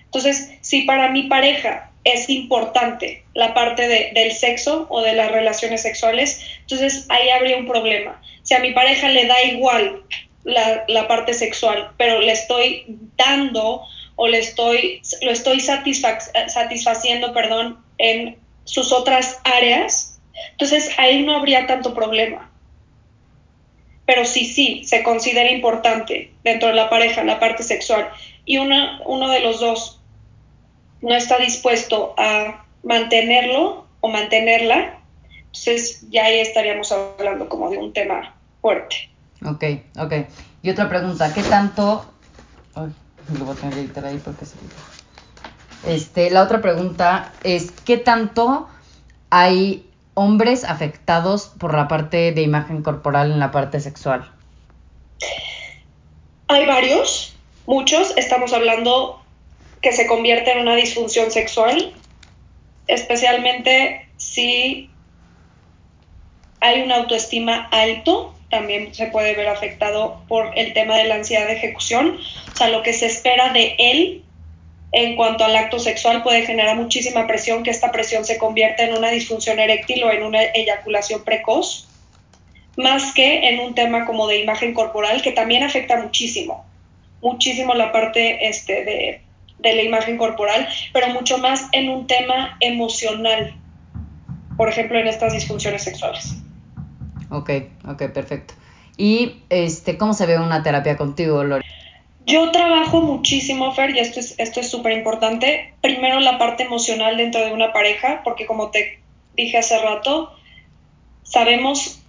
Entonces, 0.06 0.52
si 0.62 0.82
para 0.82 1.10
mi 1.10 1.24
pareja 1.24 1.90
es 2.04 2.28
importante 2.28 3.24
la 3.32 3.54
parte 3.54 4.12
del 4.12 4.32
sexo 4.32 4.86
o 4.90 5.00
de 5.00 5.14
las 5.14 5.32
relaciones 5.32 5.82
sexuales, 5.82 6.44
entonces 6.60 7.06
ahí 7.08 7.30
habría 7.30 7.56
un 7.56 7.66
problema. 7.66 8.20
Si 8.42 8.54
a 8.54 8.60
mi 8.60 8.72
pareja 8.72 9.08
le 9.08 9.26
da 9.26 9.42
igual 9.42 10.02
la, 10.44 11.08
parte 11.08 11.32
sexual, 11.32 11.92
pero 11.96 12.20
le 12.20 12.32
estoy 12.32 12.84
dando 13.16 13.82
o 14.16 14.28
le 14.28 14.38
estoy, 14.38 15.00
lo 15.22 15.30
estoy 15.30 15.60
satisfaciendo, 15.60 17.32
perdón, 17.32 17.82
en 17.98 18.36
sus 18.64 18.92
otras 18.92 19.40
áreas, 19.44 20.20
entonces 20.52 20.90
ahí 20.98 21.22
no 21.22 21.36
habría 21.36 21.66
tanto 21.66 21.94
problema. 21.94 22.50
Pero 24.06 24.26
sí, 24.26 24.44
sí, 24.44 24.84
se 24.84 25.02
considera 25.02 25.50
importante 25.50 26.30
dentro 26.44 26.68
de 26.68 26.74
la 26.74 26.90
pareja 26.90 27.24
la 27.24 27.40
parte 27.40 27.62
sexual 27.62 28.10
y 28.44 28.58
una, 28.58 29.00
uno 29.06 29.30
de 29.30 29.40
los 29.40 29.60
dos 29.60 30.02
no 31.04 31.14
está 31.14 31.36
dispuesto 31.36 32.14
a 32.16 32.64
mantenerlo 32.82 33.86
o 34.00 34.08
mantenerla, 34.08 34.98
entonces 35.36 36.06
ya 36.10 36.24
ahí 36.24 36.40
estaríamos 36.40 36.90
hablando 36.92 37.48
como 37.48 37.68
de 37.68 37.76
un 37.76 37.92
tema 37.92 38.34
fuerte. 38.62 39.10
Ok, 39.44 39.64
ok. 39.98 40.12
Y 40.62 40.70
otra 40.70 40.88
pregunta, 40.88 41.32
¿qué 41.34 41.42
tanto... 41.42 42.06
Ay, 42.74 42.88
lo 43.38 43.44
voy 43.44 43.54
a 43.54 43.60
tener 43.60 43.74
que 43.74 43.80
editar 43.80 44.06
ahí 44.06 44.20
porque 44.24 44.46
se... 44.46 44.54
Este, 45.86 46.30
la 46.30 46.42
otra 46.42 46.62
pregunta 46.62 47.32
es, 47.42 47.70
¿qué 47.70 47.98
tanto 47.98 48.66
hay 49.28 49.86
hombres 50.14 50.64
afectados 50.64 51.52
por 51.58 51.74
la 51.74 51.86
parte 51.86 52.32
de 52.32 52.40
imagen 52.40 52.82
corporal 52.82 53.30
en 53.30 53.40
la 53.40 53.50
parte 53.50 53.78
sexual? 53.80 54.30
Hay 56.48 56.64
varios, 56.64 57.36
muchos. 57.66 58.16
Estamos 58.16 58.54
hablando 58.54 59.23
que 59.84 59.92
se 59.92 60.06
convierte 60.06 60.50
en 60.50 60.60
una 60.60 60.74
disfunción 60.76 61.30
sexual, 61.30 61.92
especialmente 62.86 64.08
si 64.16 64.88
hay 66.60 66.80
una 66.80 66.96
autoestima 66.96 67.68
alto, 67.70 68.34
también 68.48 68.94
se 68.94 69.08
puede 69.08 69.34
ver 69.34 69.46
afectado 69.46 70.22
por 70.26 70.56
el 70.56 70.72
tema 70.72 70.96
de 70.96 71.04
la 71.04 71.16
ansiedad 71.16 71.46
de 71.46 71.52
ejecución, 71.52 72.18
o 72.50 72.56
sea, 72.56 72.70
lo 72.70 72.82
que 72.82 72.94
se 72.94 73.04
espera 73.04 73.52
de 73.52 73.76
él 73.78 74.24
en 74.92 75.16
cuanto 75.16 75.44
al 75.44 75.54
acto 75.54 75.78
sexual 75.78 76.22
puede 76.22 76.46
generar 76.46 76.76
muchísima 76.76 77.26
presión, 77.26 77.62
que 77.62 77.70
esta 77.70 77.92
presión 77.92 78.24
se 78.24 78.38
convierta 78.38 78.84
en 78.84 78.94
una 78.94 79.10
disfunción 79.10 79.58
eréctil 79.58 80.02
o 80.04 80.10
en 80.10 80.22
una 80.22 80.44
eyaculación 80.44 81.24
precoz, 81.24 81.88
más 82.78 83.12
que 83.12 83.50
en 83.50 83.60
un 83.60 83.74
tema 83.74 84.06
como 84.06 84.28
de 84.28 84.38
imagen 84.38 84.72
corporal, 84.72 85.20
que 85.20 85.32
también 85.32 85.62
afecta 85.62 85.98
muchísimo, 85.98 86.64
muchísimo 87.20 87.74
la 87.74 87.92
parte 87.92 88.48
este, 88.48 88.84
de 88.84 89.23
de 89.58 89.74
la 89.74 89.82
imagen 89.82 90.18
corporal, 90.18 90.68
pero 90.92 91.08
mucho 91.08 91.38
más 91.38 91.68
en 91.72 91.88
un 91.88 92.06
tema 92.06 92.56
emocional, 92.60 93.54
por 94.56 94.68
ejemplo, 94.68 94.98
en 94.98 95.08
estas 95.08 95.32
disfunciones 95.32 95.82
sexuales. 95.82 96.36
Ok, 97.30 97.50
ok, 97.88 98.10
perfecto. 98.12 98.54
¿Y 98.96 99.42
este, 99.48 99.98
cómo 99.98 100.14
se 100.14 100.26
ve 100.26 100.38
una 100.38 100.62
terapia 100.62 100.96
contigo, 100.96 101.42
Lore? 101.42 101.64
Yo 102.26 102.50
trabajo 102.52 103.02
muchísimo, 103.02 103.72
Fer, 103.72 103.94
y 103.94 103.98
esto 103.98 104.20
es 104.20 104.34
esto 104.38 104.60
es 104.60 104.70
súper 104.70 104.92
importante. 104.92 105.74
Primero 105.80 106.20
la 106.20 106.38
parte 106.38 106.62
emocional 106.62 107.16
dentro 107.16 107.44
de 107.44 107.52
una 107.52 107.72
pareja, 107.72 108.22
porque 108.24 108.46
como 108.46 108.70
te 108.70 109.00
dije 109.36 109.58
hace 109.58 109.78
rato, 109.78 110.32
sabemos 111.22 112.00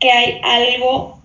que 0.00 0.10
hay 0.10 0.40
algo 0.42 1.22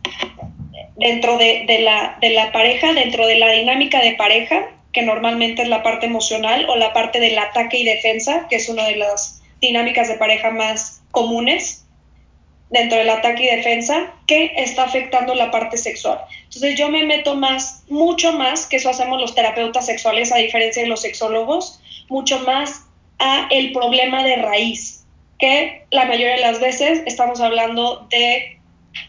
dentro 0.95 1.38
de, 1.38 1.65
de, 1.67 1.80
la, 1.80 2.17
de 2.22 2.30
la 2.32 2.51
pareja, 2.51 2.93
dentro 2.93 3.26
de 3.26 3.38
la 3.38 3.49
dinámica 3.51 4.01
de 4.01 4.13
pareja, 4.13 4.70
que 5.00 5.06
normalmente 5.06 5.62
es 5.62 5.70
la 5.70 5.82
parte 5.82 6.08
emocional 6.08 6.66
o 6.68 6.76
la 6.76 6.91
parte 6.91 7.22
del 7.22 7.38
ataque 7.39 7.78
y 7.78 7.86
defensa, 7.86 8.47
que 8.50 8.58
es 8.58 8.68
una 8.68 8.84
de 8.84 8.97
las 8.97 9.41
dinámicas 9.62 10.10
de 10.10 10.16
pareja 10.16 10.52
más 10.52 11.02
comunes 11.12 11.86
dentro 12.70 12.97
del 12.97 13.10
ataque 13.10 13.45
y 13.45 13.56
defensa, 13.56 14.14
que 14.28 14.52
está 14.58 14.84
afectando 14.84 15.36
la 15.36 15.52
parte 15.52 15.78
sexual. 15.78 16.20
Entonces 16.43 16.78
yo 16.78 16.89
me 16.89 17.06
meto 17.06 17.36
más, 17.36 17.84
mucho 17.88 18.34
más, 18.34 18.66
que 18.66 18.76
eso 18.76 18.89
hacemos 18.89 19.22
los 19.22 19.34
terapeutas 19.34 19.86
sexuales 19.86 20.34
a 20.34 20.38
diferencia 20.38 20.84
de 20.84 20.89
los 20.89 21.02
sexólogos, 21.02 21.80
mucho 22.10 22.41
más 22.41 22.86
a 23.20 23.47
el 23.52 23.72
problema 23.72 24.26
de 24.26 24.36
raíz, 24.36 25.06
que 25.39 25.86
la 25.91 26.06
mayoría 26.06 26.36
de 26.36 26.41
las 26.41 26.60
veces 26.60 27.04
estamos 27.06 27.39
hablando 27.39 28.06
de 28.10 28.60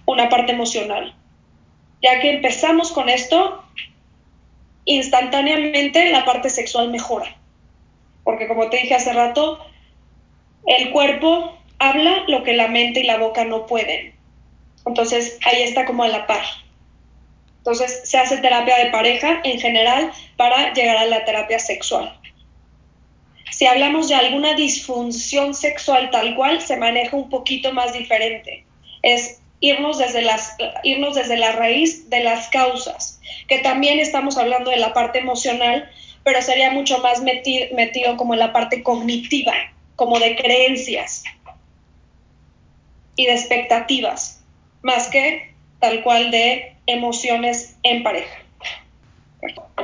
una 0.07 0.28
parte 0.28 0.53
emocional. 0.53 1.16
Ya 2.01 2.20
que 2.20 2.30
empezamos 2.30 2.93
con 2.93 3.09
esto, 3.09 3.64
instantáneamente 4.85 6.11
la 6.11 6.24
parte 6.24 6.51
sexual 6.51 6.91
mejora. 6.91 7.37
Porque 8.24 8.49
como 8.49 8.68
te 8.70 8.78
dije 8.78 8.95
hace 8.95 9.12
rato, 9.12 9.64
el 10.66 10.91
cuerpo 10.91 11.59
habla 11.78 12.24
lo 12.28 12.43
que 12.43 12.53
la 12.53 12.68
mente 12.68 13.01
y 13.01 13.05
la 13.05 13.18
boca 13.18 13.45
no 13.45 13.66
pueden. 13.66 14.14
Entonces 14.87 15.39
ahí 15.45 15.62
está 15.62 15.85
como 15.85 16.05
a 16.05 16.09
la 16.09 16.26
par. 16.26 16.45
Entonces 17.59 18.03
se 18.05 18.18
hace 18.18 18.39
terapia 18.39 18.78
de 18.78 18.91
pareja 18.91 19.41
en 19.45 19.61
general 19.61 20.12
para 20.37 20.72
llegar 20.72 20.97
a 20.97 21.07
la 21.07 21.24
terapia 21.24 21.59
sexual. 21.59 22.18
Si 23.51 23.66
hablamos 23.66 24.09
de 24.09 24.14
alguna 24.14 24.55
disfunción 24.55 25.53
sexual 25.55 26.11
tal 26.11 26.35
cual, 26.35 26.62
se 26.62 26.76
maneja 26.76 27.16
un 27.16 27.28
poquito 27.28 27.72
más 27.72 27.93
diferente. 27.93 28.64
Es 29.03 29.39
irnos 29.61 29.98
desde, 29.98 30.22
las, 30.22 30.56
irnos 30.82 31.14
desde 31.14 31.36
la 31.36 31.52
raíz 31.52 32.08
de 32.11 32.24
las 32.24 32.48
causas, 32.48 33.20
que 33.46 33.58
también 33.58 34.00
estamos 34.00 34.38
hablando 34.38 34.70
de 34.70 34.78
la 34.78 34.92
parte 34.92 35.18
emocional, 35.18 35.88
pero 36.24 36.42
sería 36.42 36.70
mucho 36.70 36.98
más 36.98 37.22
metido, 37.22 37.66
metido 37.74 38.16
como 38.16 38.34
en 38.34 38.40
la 38.40 38.52
parte 38.52 38.82
cognitiva, 38.82 39.52
como 39.96 40.18
de 40.18 40.36
creencias 40.36 41.24
y 43.16 43.26
de 43.26 43.34
expectativas, 43.34 44.42
más 44.82 45.08
que 45.08 45.54
tal 45.78 46.02
cual 46.02 46.30
de 46.30 46.76
emociones 46.86 47.76
en 47.82 48.02
pareja. 48.02 48.36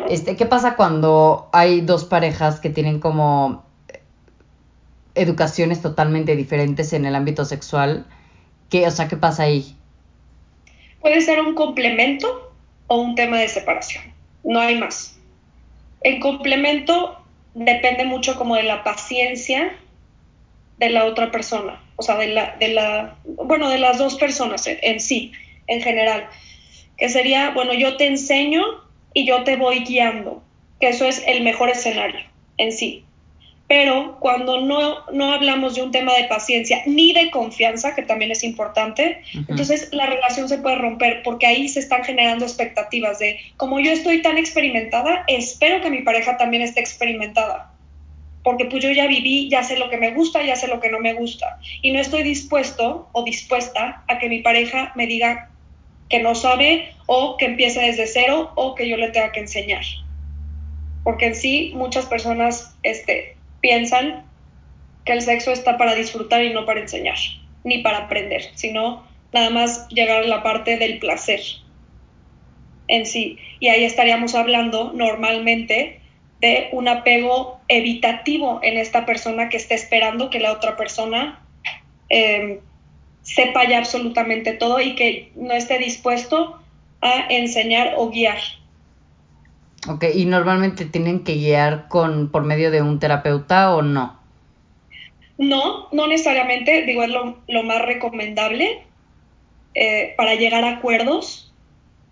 Este, 0.08 0.36
¿Qué 0.36 0.46
pasa 0.46 0.76
cuando 0.76 1.48
hay 1.52 1.80
dos 1.80 2.04
parejas 2.04 2.60
que 2.60 2.70
tienen 2.70 3.00
como 3.00 3.64
educaciones 5.14 5.80
totalmente 5.80 6.36
diferentes 6.36 6.92
en 6.92 7.06
el 7.06 7.14
ámbito 7.14 7.44
sexual? 7.44 8.06
¿Qué, 8.70 8.86
o 8.86 8.90
sea, 8.90 9.08
¿qué 9.08 9.16
pasa 9.16 9.44
ahí? 9.44 9.76
Puede 11.00 11.20
ser 11.20 11.40
un 11.40 11.54
complemento 11.54 12.52
o 12.88 12.96
un 12.96 13.14
tema 13.14 13.38
de 13.38 13.48
separación. 13.48 14.04
No 14.44 14.60
hay 14.60 14.76
más. 14.76 15.18
El 16.02 16.20
complemento 16.20 17.18
depende 17.54 18.04
mucho 18.04 18.36
como 18.36 18.56
de 18.56 18.64
la 18.64 18.84
paciencia 18.84 19.76
de 20.78 20.90
la 20.90 21.04
otra 21.04 21.30
persona, 21.30 21.80
o 21.96 22.02
sea, 22.02 22.16
de 22.16 22.28
la, 22.28 22.56
de 22.56 22.68
la, 22.68 23.16
bueno, 23.24 23.70
de 23.70 23.78
las 23.78 23.98
dos 23.98 24.16
personas 24.16 24.66
en, 24.66 24.78
en 24.82 25.00
sí, 25.00 25.32
en 25.68 25.80
general, 25.80 26.28
que 26.98 27.08
sería, 27.08 27.50
bueno, 27.50 27.72
yo 27.72 27.96
te 27.96 28.06
enseño 28.06 28.62
y 29.14 29.26
yo 29.26 29.42
te 29.44 29.56
voy 29.56 29.84
guiando, 29.84 30.42
que 30.80 30.88
eso 30.88 31.06
es 31.06 31.22
el 31.26 31.42
mejor 31.42 31.70
escenario 31.70 32.20
en 32.58 32.72
sí 32.72 33.06
pero 33.68 34.16
cuando 34.20 34.60
no, 34.60 35.04
no, 35.12 35.32
hablamos 35.32 35.74
de 35.74 35.82
un 35.82 35.90
tema 35.90 36.14
de 36.14 36.24
paciencia 36.24 36.82
ni 36.86 37.12
de 37.12 37.30
confianza, 37.30 37.94
que 37.96 38.02
también 38.02 38.30
es 38.30 38.44
importante, 38.44 39.22
entonces 39.48 39.88
la 39.92 40.06
relación 40.06 40.48
se 40.48 40.58
puede 40.58 40.76
romper 40.76 41.22
porque 41.24 41.46
ahí 41.46 41.68
se 41.68 41.80
están 41.80 42.04
generando 42.04 42.44
expectativas 42.44 43.18
de, 43.18 43.40
como 43.56 43.80
yo 43.80 43.90
estoy 43.90 44.22
tan 44.22 44.38
experimentada, 44.38 45.24
espero 45.26 45.80
que 45.80 45.90
mi 45.90 46.02
pareja 46.02 46.36
también 46.36 46.62
esté 46.62 46.80
experimentada. 46.80 47.72
porque 48.44 48.66
pues 48.66 48.84
yo 48.84 48.92
ya 48.92 49.08
viví, 49.08 49.48
ya 49.50 49.64
sé 49.64 49.76
lo 49.76 49.90
que 49.90 49.96
me 49.96 50.12
gusta, 50.12 50.40
ya 50.44 50.54
sé 50.54 50.68
lo 50.68 50.78
que 50.78 50.88
no 50.88 51.00
me 51.00 51.14
gusta. 51.14 51.58
Y 51.82 51.90
no 51.90 51.98
estoy 51.98 52.22
dispuesto 52.22 53.08
o 53.10 53.24
dispuesta 53.24 54.04
a 54.06 54.20
que 54.20 54.28
mi 54.28 54.38
pareja 54.38 54.92
me 54.94 55.08
diga 55.08 55.50
que 56.08 56.20
no 56.20 56.36
sabe 56.36 56.94
o 57.06 57.36
que 57.38 57.46
empiece 57.46 57.80
desde 57.80 58.06
cero 58.06 58.52
o 58.54 58.76
que 58.76 58.88
yo 58.88 58.96
le 58.96 59.10
tenga 59.10 59.32
que 59.32 59.40
enseñar. 59.40 59.82
Porque 61.02 61.26
en 61.26 61.34
sí 61.34 61.72
muchas 61.74 62.06
personas 62.06 62.76
este, 62.84 63.35
piensan 63.66 64.24
que 65.04 65.12
el 65.12 65.22
sexo 65.22 65.50
está 65.50 65.76
para 65.76 65.96
disfrutar 65.96 66.44
y 66.44 66.52
no 66.52 66.64
para 66.66 66.82
enseñar, 66.82 67.16
ni 67.64 67.78
para 67.78 67.98
aprender, 67.98 68.42
sino 68.54 69.04
nada 69.32 69.50
más 69.50 69.88
llegar 69.88 70.22
a 70.22 70.26
la 70.28 70.44
parte 70.44 70.76
del 70.76 71.00
placer 71.00 71.40
en 72.86 73.06
sí. 73.06 73.38
Y 73.58 73.66
ahí 73.66 73.82
estaríamos 73.82 74.36
hablando 74.36 74.92
normalmente 74.92 76.00
de 76.40 76.68
un 76.70 76.86
apego 76.86 77.58
evitativo 77.66 78.60
en 78.62 78.78
esta 78.78 79.04
persona 79.04 79.48
que 79.48 79.56
está 79.56 79.74
esperando 79.74 80.30
que 80.30 80.38
la 80.38 80.52
otra 80.52 80.76
persona 80.76 81.44
em, 82.08 82.60
sepa 83.22 83.68
ya 83.68 83.78
absolutamente 83.78 84.52
todo 84.52 84.80
y 84.80 84.94
que 84.94 85.32
no 85.34 85.54
esté 85.54 85.78
dispuesto 85.78 86.62
a 87.00 87.26
enseñar 87.30 87.94
o 87.96 88.10
guiar. 88.10 88.38
Ok, 89.88 90.04
¿y 90.14 90.24
normalmente 90.24 90.84
tienen 90.84 91.24
que 91.24 91.34
guiar 91.34 91.88
con, 91.88 92.30
por 92.30 92.44
medio 92.44 92.70
de 92.70 92.82
un 92.82 92.98
terapeuta 92.98 93.74
o 93.74 93.82
no? 93.82 94.18
No, 95.38 95.88
no 95.92 96.06
necesariamente, 96.06 96.82
digo, 96.82 97.02
es 97.02 97.10
lo, 97.10 97.62
más 97.62 97.82
recomendable 97.82 98.82
eh, 99.74 100.14
para 100.16 100.34
llegar 100.34 100.64
a 100.64 100.76
acuerdos, 100.76 101.52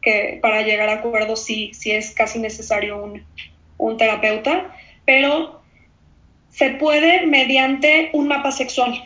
que 0.02 0.38
para 0.42 0.62
llegar 0.62 0.88
a 0.88 0.94
acuerdos 0.94 1.44
sí, 1.44 1.72
sí 1.72 1.90
es 1.90 2.10
casi 2.10 2.38
necesario 2.38 3.02
un, 3.02 3.24
un 3.78 3.96
terapeuta, 3.96 4.76
pero 5.04 5.62
se 6.50 6.70
puede 6.70 7.26
mediante 7.26 8.10
un 8.12 8.28
mapa 8.28 8.52
sexual, 8.52 9.02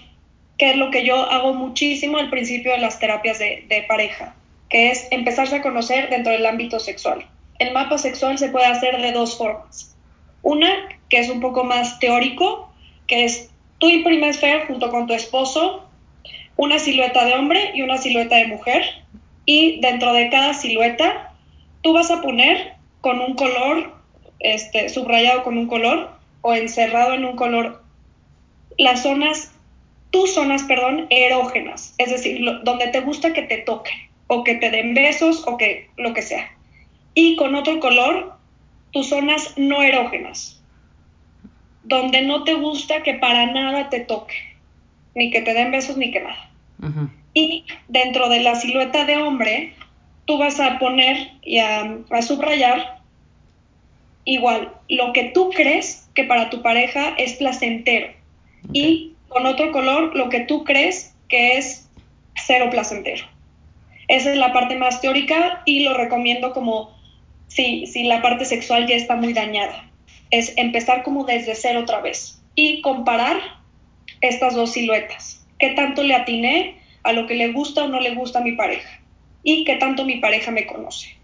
que 0.58 0.70
es 0.70 0.76
lo 0.76 0.90
que 0.90 1.04
yo 1.04 1.16
hago 1.30 1.54
muchísimo 1.54 2.18
al 2.18 2.28
principio 2.28 2.72
de 2.72 2.78
las 2.78 2.98
terapias 2.98 3.38
de, 3.38 3.84
pareja, 3.88 4.34
que 4.68 4.90
es 4.90 5.08
empezarse 5.10 5.56
a 5.56 5.62
conocer 5.62 6.10
dentro 6.10 6.32
del 6.32 6.44
ámbito 6.44 6.78
sexual. 6.78 7.26
El 7.58 7.72
mapa 7.72 7.98
sexual 7.98 8.38
se 8.38 8.48
puede 8.48 8.66
hacer 8.66 9.00
de 9.00 9.12
dos 9.12 9.36
formas. 9.36 9.96
Una, 10.42 10.70
que 11.08 11.18
es 11.18 11.28
un 11.28 11.40
poco 11.40 11.64
más 11.64 11.98
teórico, 11.98 12.72
que 13.06 13.24
es 13.24 13.50
tú 13.78 13.88
imprimes 13.88 14.38
Fer 14.38 14.66
junto 14.66 14.90
con 14.90 15.06
tu 15.06 15.14
esposo 15.14 15.84
una 16.56 16.78
silueta 16.78 17.24
de 17.24 17.34
hombre 17.34 17.70
y 17.74 17.82
una 17.82 17.98
silueta 17.98 18.36
de 18.36 18.48
mujer, 18.48 18.82
y 19.44 19.80
dentro 19.80 20.12
de 20.12 20.28
cada 20.28 20.54
silueta 20.54 21.32
tú 21.82 21.92
vas 21.92 22.10
a 22.10 22.20
poner 22.20 22.74
con 23.00 23.20
un 23.20 23.34
color 23.34 23.94
este, 24.40 24.88
subrayado 24.88 25.42
con 25.42 25.56
un 25.56 25.66
color 25.66 26.10
o 26.42 26.54
encerrado 26.54 27.14
en 27.14 27.24
un 27.24 27.36
color 27.36 27.82
las 28.76 29.02
zonas, 29.02 29.52
tus 30.10 30.34
zonas, 30.34 30.62
perdón, 30.64 31.06
erógenas, 31.10 31.94
es 31.98 32.10
decir, 32.10 32.40
donde 32.62 32.88
te 32.88 33.00
gusta 33.00 33.32
que 33.32 33.42
te 33.42 33.58
toquen 33.58 33.96
o 34.26 34.44
que 34.44 34.54
te 34.54 34.70
den 34.70 34.94
besos 34.94 35.44
o 35.46 35.56
que 35.56 35.90
lo 35.96 36.12
que 36.12 36.22
sea. 36.22 36.57
Y 37.20 37.34
con 37.34 37.56
otro 37.56 37.80
color, 37.80 38.34
tus 38.92 39.08
zonas 39.08 39.54
no 39.56 39.82
erógenas, 39.82 40.62
donde 41.82 42.22
no 42.22 42.44
te 42.44 42.54
gusta 42.54 43.02
que 43.02 43.14
para 43.14 43.46
nada 43.46 43.88
te 43.88 43.98
toque, 43.98 44.36
ni 45.16 45.32
que 45.32 45.42
te 45.42 45.52
den 45.52 45.72
besos 45.72 45.96
ni 45.96 46.12
que 46.12 46.20
nada. 46.20 46.48
Y 47.34 47.64
dentro 47.88 48.28
de 48.28 48.38
la 48.38 48.54
silueta 48.54 49.04
de 49.04 49.16
hombre, 49.16 49.74
tú 50.26 50.38
vas 50.38 50.60
a 50.60 50.78
poner 50.78 51.32
y 51.42 51.58
a 51.58 52.22
subrayar 52.22 53.00
igual, 54.24 54.72
lo 54.88 55.12
que 55.12 55.24
tú 55.34 55.50
crees 55.50 56.08
que 56.14 56.22
para 56.22 56.50
tu 56.50 56.62
pareja 56.62 57.16
es 57.18 57.32
placentero 57.32 58.12
y 58.72 59.14
con 59.26 59.44
otro 59.44 59.72
color 59.72 60.14
lo 60.14 60.28
que 60.28 60.42
tú 60.42 60.62
crees 60.62 61.16
que 61.28 61.58
es 61.58 61.90
cero 62.36 62.68
placentero. 62.70 63.26
Esa 64.06 64.30
es 64.30 64.38
la 64.38 64.52
parte 64.52 64.76
más 64.76 65.00
teórica 65.00 65.62
y 65.64 65.82
lo 65.82 65.94
recomiendo 65.94 66.52
como 66.52 66.96
si, 67.48 67.86
si 67.86 68.04
la 68.04 68.22
parte 68.22 68.44
sexual 68.44 68.86
ya 68.86 68.96
está 68.96 69.16
muy 69.16 69.32
dañada. 69.32 69.90
Es 70.30 70.56
empezar 70.56 71.02
como 71.02 71.24
desde 71.24 71.54
cero 71.54 71.80
otra 71.80 72.00
vez 72.00 72.42
y 72.54 72.80
comparar 72.82 73.40
estas 74.20 74.54
dos 74.54 74.72
siluetas. 74.72 75.46
¿Qué 75.58 75.70
tanto 75.70 76.02
le 76.02 76.14
atiné 76.14 76.76
a 77.02 77.12
lo 77.12 77.26
que 77.26 77.34
le 77.34 77.52
gusta 77.52 77.84
o 77.84 77.88
no 77.88 78.00
le 78.00 78.14
gusta 78.14 78.38
a 78.38 78.42
mi 78.42 78.52
pareja? 78.52 79.00
Y 79.42 79.64
qué 79.64 79.76
tanto 79.76 80.04
mi 80.04 80.16
pareja 80.16 80.50
me 80.50 80.66
conoce. 80.66 81.16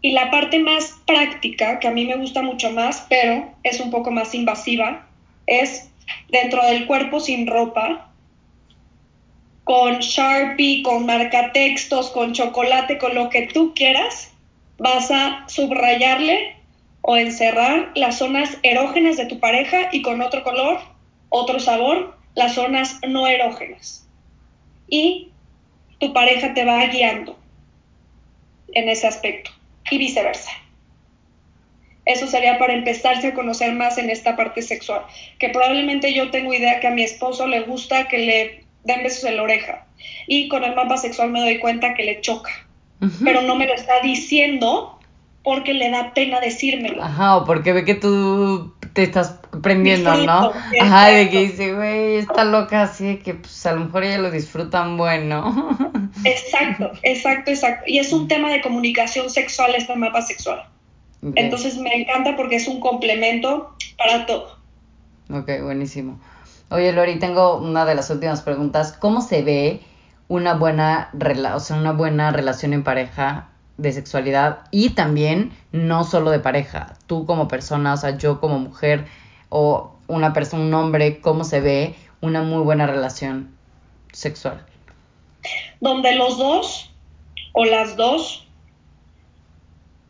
Y 0.00 0.12
la 0.12 0.30
parte 0.30 0.58
más 0.58 1.00
práctica, 1.06 1.78
que 1.78 1.86
a 1.86 1.92
mí 1.92 2.04
me 2.04 2.16
gusta 2.16 2.42
mucho 2.42 2.70
más, 2.70 3.06
pero 3.08 3.52
es 3.62 3.78
un 3.78 3.90
poco 3.90 4.10
más 4.10 4.34
invasiva, 4.34 5.06
es 5.46 5.90
dentro 6.28 6.64
del 6.66 6.86
cuerpo 6.86 7.20
sin 7.20 7.46
ropa, 7.46 8.12
con 9.64 10.00
Sharpie, 10.00 10.82
con 10.82 11.06
marcatextos, 11.06 12.10
con 12.10 12.32
chocolate, 12.32 12.98
con 12.98 13.14
lo 13.14 13.30
que 13.30 13.42
tú 13.42 13.74
quieras, 13.74 14.31
vas 14.82 15.12
a 15.12 15.44
subrayarle 15.46 16.56
o 17.02 17.16
encerrar 17.16 17.92
las 17.94 18.18
zonas 18.18 18.58
erógenas 18.64 19.16
de 19.16 19.26
tu 19.26 19.38
pareja 19.38 19.88
y 19.92 20.02
con 20.02 20.20
otro 20.20 20.42
color, 20.42 20.80
otro 21.28 21.60
sabor, 21.60 22.16
las 22.34 22.54
zonas 22.54 22.98
no 23.06 23.28
erógenas. 23.28 24.08
Y 24.88 25.30
tu 25.98 26.12
pareja 26.12 26.52
te 26.52 26.64
va 26.64 26.84
guiando 26.86 27.38
en 28.72 28.88
ese 28.88 29.06
aspecto 29.06 29.52
y 29.88 29.98
viceversa. 29.98 30.50
Eso 32.04 32.26
sería 32.26 32.58
para 32.58 32.72
empezarse 32.72 33.28
a 33.28 33.34
conocer 33.34 33.72
más 33.74 33.98
en 33.98 34.10
esta 34.10 34.34
parte 34.34 34.62
sexual, 34.62 35.02
que 35.38 35.50
probablemente 35.50 36.12
yo 36.12 36.32
tengo 36.32 36.52
idea 36.52 36.80
que 36.80 36.88
a 36.88 36.90
mi 36.90 37.04
esposo 37.04 37.46
le 37.46 37.60
gusta 37.60 38.08
que 38.08 38.18
le 38.18 38.64
den 38.82 39.04
besos 39.04 39.22
en 39.24 39.36
la 39.36 39.44
oreja 39.44 39.86
y 40.26 40.48
con 40.48 40.64
el 40.64 40.74
mapa 40.74 40.96
sexual 40.96 41.30
me 41.30 41.40
doy 41.40 41.60
cuenta 41.60 41.94
que 41.94 42.02
le 42.02 42.20
choca, 42.20 42.50
pero 43.24 43.42
no 43.42 43.56
me 43.56 43.66
lo 43.66 43.74
está 43.74 44.00
diciendo 44.02 44.98
porque 45.42 45.74
le 45.74 45.90
da 45.90 46.14
pena 46.14 46.40
decírmelo. 46.40 47.02
Ajá, 47.02 47.36
o 47.36 47.44
porque 47.44 47.72
ve 47.72 47.84
que 47.84 47.94
tú 47.94 48.74
te 48.92 49.02
estás 49.02 49.40
prendiendo, 49.62 50.14
¿no? 50.14 50.52
Ajá, 50.80 51.08
de 51.08 51.30
que 51.30 51.40
dice, 51.40 51.74
güey, 51.74 52.16
está 52.16 52.44
loca, 52.44 52.82
así 52.82 53.16
que 53.16 53.34
pues 53.34 53.64
a 53.66 53.72
lo 53.72 53.86
mejor 53.86 54.04
ella 54.04 54.18
lo 54.18 54.30
disfrutan 54.30 54.96
bueno. 54.96 55.76
Exacto, 56.24 56.92
exacto, 57.02 57.50
exacto. 57.50 57.84
Y 57.86 57.98
es 57.98 58.12
un 58.12 58.28
tema 58.28 58.50
de 58.50 58.60
comunicación 58.60 59.30
sexual 59.30 59.74
este 59.74 59.96
mapa 59.96 60.22
sexual. 60.22 60.62
Entonces 61.34 61.78
me 61.78 61.94
encanta 61.94 62.36
porque 62.36 62.56
es 62.56 62.68
un 62.68 62.80
complemento 62.80 63.74
para 63.96 64.26
todo. 64.26 64.58
Ok, 65.30 65.48
buenísimo. 65.62 66.20
Oye, 66.68 66.92
Lori, 66.92 67.18
tengo 67.18 67.58
una 67.58 67.84
de 67.84 67.94
las 67.94 68.10
últimas 68.10 68.42
preguntas. 68.42 68.92
¿Cómo 68.92 69.20
se 69.20 69.42
ve 69.42 69.80
una 70.32 70.54
buena, 70.54 71.10
o 71.54 71.60
sea, 71.60 71.76
una 71.76 71.92
buena 71.92 72.30
relación 72.30 72.72
en 72.72 72.82
pareja 72.82 73.50
de 73.76 73.92
sexualidad 73.92 74.60
y 74.70 74.90
también 74.90 75.52
no 75.72 76.04
solo 76.04 76.30
de 76.30 76.38
pareja, 76.38 76.96
tú 77.06 77.26
como 77.26 77.48
persona, 77.48 77.92
o 77.92 77.96
sea, 77.98 78.16
yo 78.16 78.40
como 78.40 78.58
mujer 78.58 79.04
o 79.50 79.94
una 80.06 80.32
persona, 80.32 80.64
un 80.64 80.72
hombre, 80.72 81.20
cómo 81.20 81.44
se 81.44 81.60
ve 81.60 81.94
una 82.22 82.40
muy 82.40 82.62
buena 82.62 82.86
relación 82.86 83.54
sexual. 84.12 84.64
Donde 85.80 86.14
los 86.14 86.38
dos 86.38 86.90
o 87.52 87.66
las 87.66 87.96
dos 87.96 88.46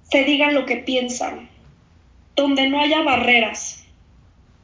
se 0.05 0.23
digan 0.23 0.55
lo 0.55 0.67
que 0.67 0.77
piensan, 0.77 1.49
donde 2.37 2.69
no 2.69 2.81
haya 2.81 3.03
barreras, 3.03 3.72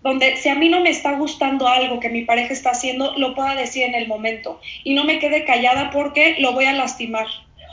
donde 0.08 0.36
si 0.36 0.48
a 0.48 0.54
mí 0.54 0.68
no 0.68 0.80
me 0.80 0.90
está 0.90 1.12
gustando 1.12 1.68
algo 1.68 2.00
que 2.00 2.08
mi 2.08 2.22
pareja 2.22 2.52
está 2.52 2.70
haciendo, 2.70 3.16
lo 3.16 3.34
pueda 3.34 3.54
decir 3.54 3.82
en 3.84 3.94
el 3.94 4.08
momento 4.08 4.60
y 4.82 4.94
no 4.94 5.04
me 5.04 5.18
quede 5.18 5.44
callada 5.44 5.90
porque 5.90 6.36
lo 6.38 6.52
voy 6.52 6.64
a 6.64 6.72
lastimar 6.72 7.26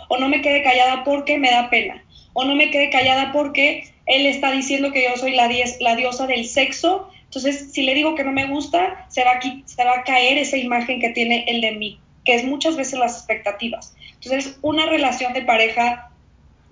o 0.08 0.18
no 0.18 0.28
me 0.28 0.42
quede 0.42 0.64
callada 0.64 1.04
porque 1.04 1.38
me 1.38 1.50
da 1.50 1.70
pena, 1.70 2.04
o 2.34 2.44
no 2.46 2.56
me 2.56 2.70
quede 2.70 2.90
callada 2.90 3.32
porque 3.32 3.86
él 4.06 4.26
está 4.26 4.52
diciendo 4.52 4.92
que 4.92 5.04
yo 5.04 5.16
soy 5.18 5.32
la, 5.32 5.50
la 5.80 5.96
diosa 5.96 6.28
del 6.28 6.46
sexo. 6.46 7.10
Entonces, 7.24 7.72
si 7.74 7.84
le 7.84 7.96
digo 7.96 8.16
que 8.16 8.24
no 8.24 8.32
me 8.32 8.46
gusta, 8.46 9.08
se 9.10 9.24
va, 9.24 9.32
a, 9.32 9.40
se 9.42 9.84
va 9.84 10.00
a 10.00 10.04
caer 10.04 10.38
esa 10.38 10.58
imagen 10.58 11.00
que 11.00 11.10
tiene 11.10 11.46
él 11.48 11.62
de 11.62 11.72
mí, 11.72 12.00
que 12.24 12.36
es 12.36 12.44
muchas 12.44 12.78
veces 12.78 13.00
las 13.00 13.18
expectativas. 13.18 13.96
Entonces, 14.14 14.60
una 14.62 14.86
relación 14.86 15.34
de 15.34 15.42
pareja 15.42 16.12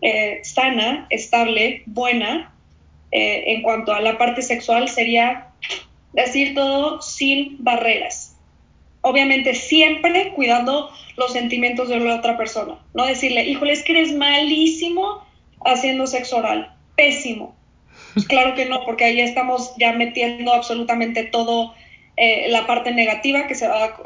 eh, 0.02 0.42
sana, 0.44 1.08
estable, 1.10 1.84
buena, 1.86 2.54
eh, 3.12 3.54
en 3.54 3.62
cuanto 3.62 3.94
a 3.94 4.02
la 4.02 4.18
parte 4.18 4.42
sexual, 4.42 4.90
sería 4.90 5.48
decir 6.14 6.54
todo 6.54 7.02
sin 7.02 7.64
barreras 7.64 8.34
obviamente 9.04 9.54
siempre 9.54 10.32
cuidando 10.34 10.90
los 11.18 11.34
sentimientos 11.34 11.90
de 11.90 12.00
la 12.00 12.16
otra 12.16 12.38
persona. 12.38 12.80
No 12.94 13.06
decirle, 13.06 13.44
híjole, 13.44 13.74
es 13.74 13.84
que 13.84 13.92
eres 13.92 14.16
malísimo 14.16 15.24
haciendo 15.64 16.08
sexo 16.08 16.38
oral, 16.38 16.74
pésimo. 16.96 17.56
Pues 18.14 18.26
claro 18.26 18.56
que 18.56 18.66
no, 18.66 18.84
porque 18.86 19.04
ahí 19.04 19.20
estamos 19.20 19.74
ya 19.78 19.92
metiendo 19.92 20.54
absolutamente 20.54 21.24
todo 21.24 21.74
eh, 22.16 22.48
la 22.50 22.66
parte 22.66 22.92
negativa 22.92 23.46
que 23.48 23.56
se 23.56 23.68
va 23.68 23.98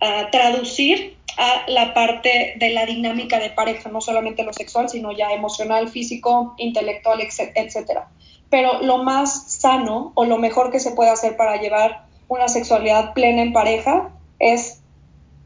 a, 0.00 0.30
traducir 0.30 1.16
a 1.38 1.70
la 1.70 1.94
parte 1.94 2.54
de 2.58 2.70
la 2.70 2.84
dinámica 2.84 3.38
de 3.38 3.50
pareja, 3.50 3.88
no 3.90 4.00
solamente 4.00 4.42
lo 4.42 4.52
sexual, 4.52 4.88
sino 4.88 5.12
ya 5.12 5.32
emocional, 5.32 5.88
físico, 5.88 6.54
intelectual, 6.58 7.20
etcétera. 7.20 8.08
Pero 8.50 8.82
lo 8.82 8.98
más 9.04 9.52
sano 9.52 10.10
o 10.16 10.24
lo 10.24 10.38
mejor 10.38 10.72
que 10.72 10.80
se 10.80 10.90
puede 10.90 11.10
hacer 11.10 11.36
para 11.36 11.60
llevar 11.60 12.06
una 12.26 12.48
sexualidad 12.48 13.14
plena 13.14 13.42
en 13.42 13.52
pareja 13.52 14.10
es 14.40 14.82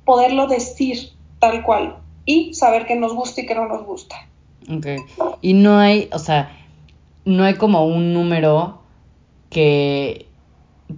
poderlo 0.06 0.46
decir 0.46 1.10
tal 1.38 1.62
cual 1.62 1.98
y 2.24 2.54
saber 2.54 2.86
qué 2.86 2.96
nos 2.96 3.14
gusta 3.14 3.42
y 3.42 3.46
qué 3.46 3.54
no 3.54 3.68
nos 3.68 3.84
gusta. 3.84 4.16
Ok. 4.74 4.86
Y 5.42 5.52
no 5.52 5.78
hay, 5.78 6.08
o 6.12 6.18
sea, 6.18 6.56
no 7.26 7.44
hay 7.44 7.54
como 7.56 7.84
un 7.84 8.14
número 8.14 8.80
que, 9.50 10.26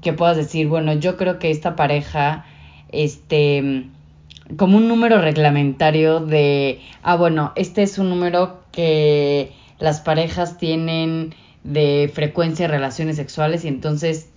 que 0.03 0.13
puedas 0.13 0.37
decir, 0.37 0.69
bueno, 0.69 0.93
yo 0.93 1.17
creo 1.17 1.41
que 1.41 1.51
esta 1.51 1.75
pareja, 1.75 2.47
este, 2.93 3.89
como 4.57 4.77
un 4.77 4.89
número 4.89 5.21
reglamentario 5.21 6.21
de, 6.21 6.81
ah, 7.03 7.17
bueno, 7.17 7.53
este 7.57 7.83
es 7.83 7.99
un 7.99 8.11
número 8.11 8.61
que 8.73 9.53
las 9.79 10.01
parejas 10.01 10.59
tienen 10.59 11.35
de 11.63 12.11
frecuencia 12.13 12.67
de 12.67 12.73
relaciones 12.73 13.17
sexuales 13.17 13.65
y 13.65 13.69
entonces 13.69 14.29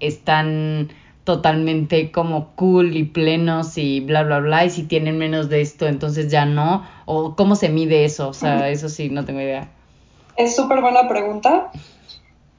están 0.00 0.90
totalmente 1.24 2.12
como 2.12 2.54
cool 2.54 2.96
y 2.96 3.04
plenos 3.04 3.78
y 3.78 4.00
bla, 4.00 4.22
bla, 4.22 4.38
bla, 4.38 4.64
y 4.64 4.70
si 4.70 4.84
tienen 4.84 5.18
menos 5.18 5.48
de 5.48 5.60
esto, 5.60 5.88
entonces 5.88 6.30
ya 6.30 6.46
no, 6.46 6.86
o 7.04 7.34
cómo 7.34 7.56
se 7.56 7.68
mide 7.68 8.04
eso, 8.04 8.28
o 8.28 8.32
sea, 8.32 8.70
eso 8.70 8.88
sí, 8.88 9.08
no 9.10 9.24
tengo 9.24 9.40
idea. 9.40 9.68
Es 10.36 10.54
súper 10.54 10.80
buena 10.80 11.08
pregunta, 11.08 11.72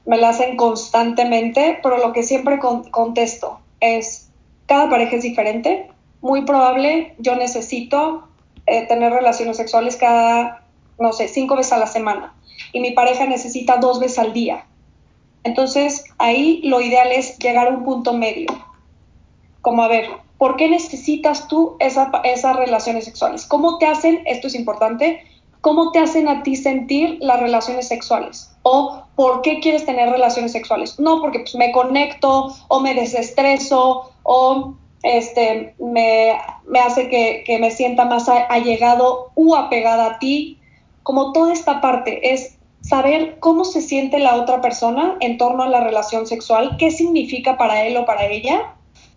me 0.04 0.18
la 0.18 0.30
hacen 0.30 0.56
constantemente, 0.56 1.78
pero 1.82 1.96
lo 1.96 2.12
que 2.12 2.22
siempre 2.22 2.58
contesto 2.90 3.58
es, 3.80 4.30
cada 4.66 4.90
pareja 4.90 5.16
es 5.16 5.22
diferente, 5.22 5.88
muy 6.20 6.44
probable 6.44 7.14
yo 7.18 7.36
necesito 7.36 8.28
eh, 8.66 8.86
tener 8.86 9.12
relaciones 9.12 9.56
sexuales 9.56 9.96
cada, 9.96 10.64
no 10.98 11.12
sé, 11.12 11.28
cinco 11.28 11.56
veces 11.56 11.72
a 11.72 11.78
la 11.78 11.86
semana, 11.86 12.34
y 12.72 12.80
mi 12.80 12.92
pareja 12.92 13.26
necesita 13.26 13.76
dos 13.76 14.00
veces 14.00 14.18
al 14.18 14.32
día 14.32 14.64
entonces, 15.44 16.04
ahí 16.18 16.60
lo 16.64 16.80
ideal 16.80 17.10
es 17.12 17.38
llegar 17.38 17.68
a 17.68 17.70
un 17.70 17.84
punto 17.84 18.12
medio. 18.12 18.48
Como 19.62 19.82
a 19.82 19.88
ver, 19.88 20.10
¿por 20.36 20.56
qué 20.56 20.68
necesitas 20.68 21.48
tú 21.48 21.76
esa, 21.78 22.10
esas 22.24 22.56
relaciones 22.56 23.04
sexuales? 23.04 23.46
¿Cómo 23.46 23.78
te 23.78 23.86
hacen, 23.86 24.22
esto 24.26 24.46
es 24.46 24.54
importante, 24.54 25.22
cómo 25.60 25.90
te 25.90 26.00
hacen 26.00 26.28
a 26.28 26.42
ti 26.42 26.56
sentir 26.56 27.18
las 27.20 27.40
relaciones 27.40 27.88
sexuales? 27.88 28.50
¿O 28.62 29.04
por 29.16 29.42
qué 29.42 29.60
quieres 29.60 29.86
tener 29.86 30.10
relaciones 30.10 30.52
sexuales? 30.52 30.98
No, 30.98 31.20
porque 31.20 31.40
pues, 31.40 31.54
me 31.54 31.72
conecto 31.72 32.54
o 32.68 32.80
me 32.80 32.94
desestreso 32.94 34.12
o 34.24 34.74
este, 35.02 35.74
me, 35.78 36.32
hace 36.84 37.08
que, 37.08 37.42
que, 37.46 37.58
me 37.58 37.70
sienta 37.70 38.04
más 38.04 38.28
allegado 38.28 39.30
u 39.34 39.54
apegada 39.54 40.06
a 40.06 40.18
ti. 40.18 40.58
Como 41.02 41.32
toda 41.32 41.52
esta 41.52 41.80
parte 41.80 42.32
es 42.32 42.58
saber 42.80 43.38
cómo 43.40 43.64
se 43.64 43.80
siente 43.80 44.18
la 44.18 44.36
otra 44.36 44.60
persona 44.60 45.16
en 45.20 45.38
torno 45.38 45.62
a 45.62 45.68
la 45.68 45.80
relación 45.80 46.26
sexual, 46.26 46.76
qué 46.78 46.90
significa 46.90 47.56
para 47.56 47.84
él 47.84 47.96
o 47.96 48.06
para 48.06 48.26
ella 48.26 48.74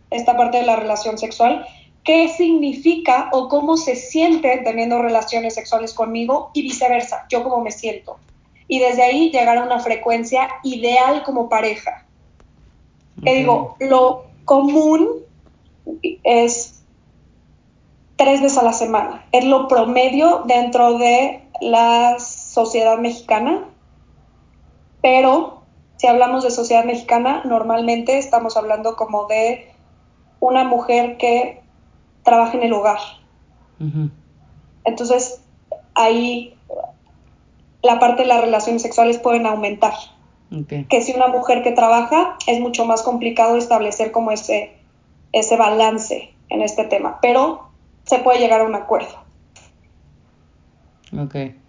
esta 0.10 0.36
parte 0.36 0.58
de 0.58 0.66
la 0.66 0.76
relación 0.76 1.18
sexual, 1.18 1.66
qué 2.04 2.28
significa 2.28 3.30
o 3.32 3.48
cómo 3.48 3.78
se 3.78 3.96
siente 3.96 4.62
teniendo 4.64 5.02
relaciones 5.02 5.56
sexuales 5.56 5.94
conmigo 5.94 6.52
y 6.54 6.64
viceversa, 6.64 7.26
yo 7.30 7.44
cómo 7.44 7.62
me 7.62 7.72
siento. 7.72 8.18
Y 8.68 8.80
desde 8.80 9.04
ahí 9.04 9.32
llegar 9.32 9.58
a 9.58 9.64
una 9.64 9.80
frecuencia 9.80 10.50
ideal 10.64 11.24
como 11.24 11.50
pareja. 11.50 12.06
Que 13.24 13.36
digo, 13.36 13.76
lo 13.80 14.26
común 14.46 15.10
es 16.24 16.84
tres 18.16 18.42
veces 18.42 18.58
a 18.58 18.64
la 18.64 18.74
semana, 18.74 19.26
es 19.32 19.46
lo 19.46 19.68
promedio 19.68 20.44
dentro 20.46 20.98
de 20.98 21.44
las 21.62 22.28
sociedad 22.28 22.98
mexicana, 22.98 23.66
pero 25.02 25.62
si 25.98 26.08
hablamos 26.08 26.44
de 26.44 26.52
sociedad 26.52 26.84
mexicana, 26.84 27.44
normalmente 27.46 28.18
estamos 28.18 28.58
hablando 28.58 28.96
como 28.96 29.28
de 29.28 29.72
una 30.40 30.64
mujer 30.64 31.18
que 31.18 31.62
trabaja 32.24 32.58
en 32.58 32.64
el 32.64 32.74
hogar. 32.74 33.00
Entonces, 34.84 35.42
ahí 35.96 36.56
la 37.82 38.00
parte 38.00 38.24
de 38.24 38.28
las 38.28 38.42
relaciones 38.42 38.82
sexuales 38.82 39.18
pueden 39.18 39.46
aumentar. 39.46 39.94
Que 40.90 41.02
si 41.02 41.14
una 41.14 41.28
mujer 41.28 41.64
que 41.64 41.72
trabaja, 41.72 42.38
es 42.46 42.60
mucho 42.60 42.86
más 42.86 43.04
complicado 43.04 43.56
establecer 43.56 44.12
como 44.12 44.32
ese, 44.32 44.74
ese 45.32 45.58
balance 45.58 46.34
en 46.50 46.62
este 46.62 46.86
tema, 46.86 47.20
pero 47.22 47.70
se 48.06 48.20
puede 48.20 48.40
llegar 48.40 48.62
a 48.62 48.66
un 48.66 48.76
acuerdo. 48.76 49.16
Okay 51.26 51.62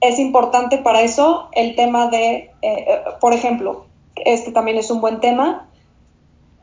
es 0.00 0.18
importante 0.18 0.78
para 0.78 1.02
eso 1.02 1.48
el 1.52 1.74
tema 1.74 2.08
de, 2.08 2.34
eh, 2.34 2.50
eh, 2.62 3.00
por 3.20 3.32
ejemplo, 3.32 3.86
este 4.14 4.52
también 4.52 4.78
es 4.78 4.90
un 4.90 5.00
buen 5.00 5.20
tema, 5.20 5.68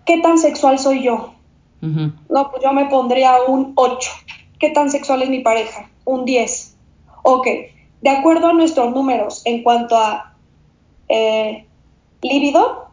¿qué 0.06 0.22
tan 0.22 0.38
sexual 0.38 0.80
soy 0.80 1.04
yo? 1.04 1.34
No, 1.82 2.50
pues 2.50 2.64
yo 2.64 2.72
me 2.72 2.86
pondría 2.86 3.34
un 3.46 3.74
8. 3.76 4.10
¿Qué 4.58 4.70
tan 4.70 4.90
sexual 4.90 5.22
es 5.22 5.30
mi 5.30 5.42
pareja? 5.42 5.90
Un 6.06 6.24
10. 6.24 6.78
Ok, 7.24 7.46
de 8.00 8.10
acuerdo 8.10 8.48
a 8.48 8.54
nuestros 8.54 8.94
números 8.94 9.42
en 9.44 9.64
cuanto 9.64 9.98
a 9.98 10.34
eh, 11.10 11.66
líbido, 12.22 12.86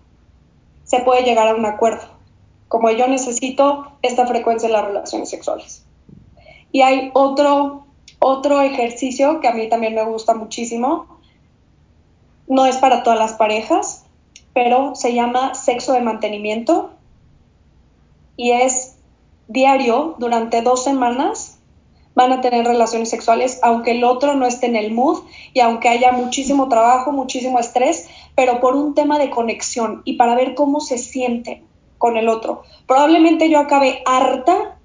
se 0.83 0.99
puede 1.03 1.23
llegar 1.23 1.47
a 1.47 1.55
un 1.55 1.67
acuerdo. 1.67 2.03
Como 2.71 2.91
yo 2.91 3.07
necesito 3.07 3.93
esta 4.01 4.27
frecuencia 4.27 4.69
en 4.69 4.73
las 4.73 4.87
relaciones 4.87 5.29
sexuales. 5.29 5.85
Y 6.73 6.81
hay 6.81 7.11
otro 7.13 7.85
otro 8.21 8.61
ejercicio 8.61 9.41
que 9.41 9.49
a 9.49 9.53
mí 9.53 9.69
también 9.69 9.95
me 9.95 10.05
gusta 10.05 10.35
muchísimo, 10.35 11.07
no 12.47 12.67
es 12.67 12.77
para 12.77 13.03
todas 13.03 13.19
las 13.19 13.33
parejas, 13.33 14.05
pero 14.53 14.95
se 14.95 15.15
llama 15.15 15.55
sexo 15.55 15.95
de 15.95 16.03
mantenimiento. 16.03 16.91
Y 18.37 18.53
es 18.53 18.97
diario 19.49 20.17
durante 20.19 20.63
dos 20.63 20.85
semanas 20.85 21.57
van 22.15 22.33
a 22.33 22.41
tener 22.41 22.67
relaciones 22.67 23.09
sexuales 23.09 23.61
aunque 23.63 23.93
el 23.93 24.05
otro 24.05 24.35
no 24.35 24.45
esté 24.45 24.67
en 24.67 24.77
el 24.77 24.93
mood 24.93 25.23
y 25.55 25.61
aunque 25.61 25.89
haya 25.89 26.13
muchísimo 26.13 26.69
trabajo, 26.69 27.13
muchísimo 27.13 27.59
estrés, 27.59 28.09
pero 28.35 28.61
por 28.61 28.75
un 28.75 28.95
tema 28.95 29.19
de 29.19 29.31
conexión 29.31 30.03
y 30.05 30.15
para 30.15 30.35
ver 30.35 30.55
cómo 30.55 30.81
se 30.81 30.99
siente 30.99 31.63
con 32.01 32.17
el 32.17 32.31
otro. 32.31 32.63
Probablemente 32.87 33.51
yo 33.51 33.59
acabe 33.59 34.03
harta 34.07 34.79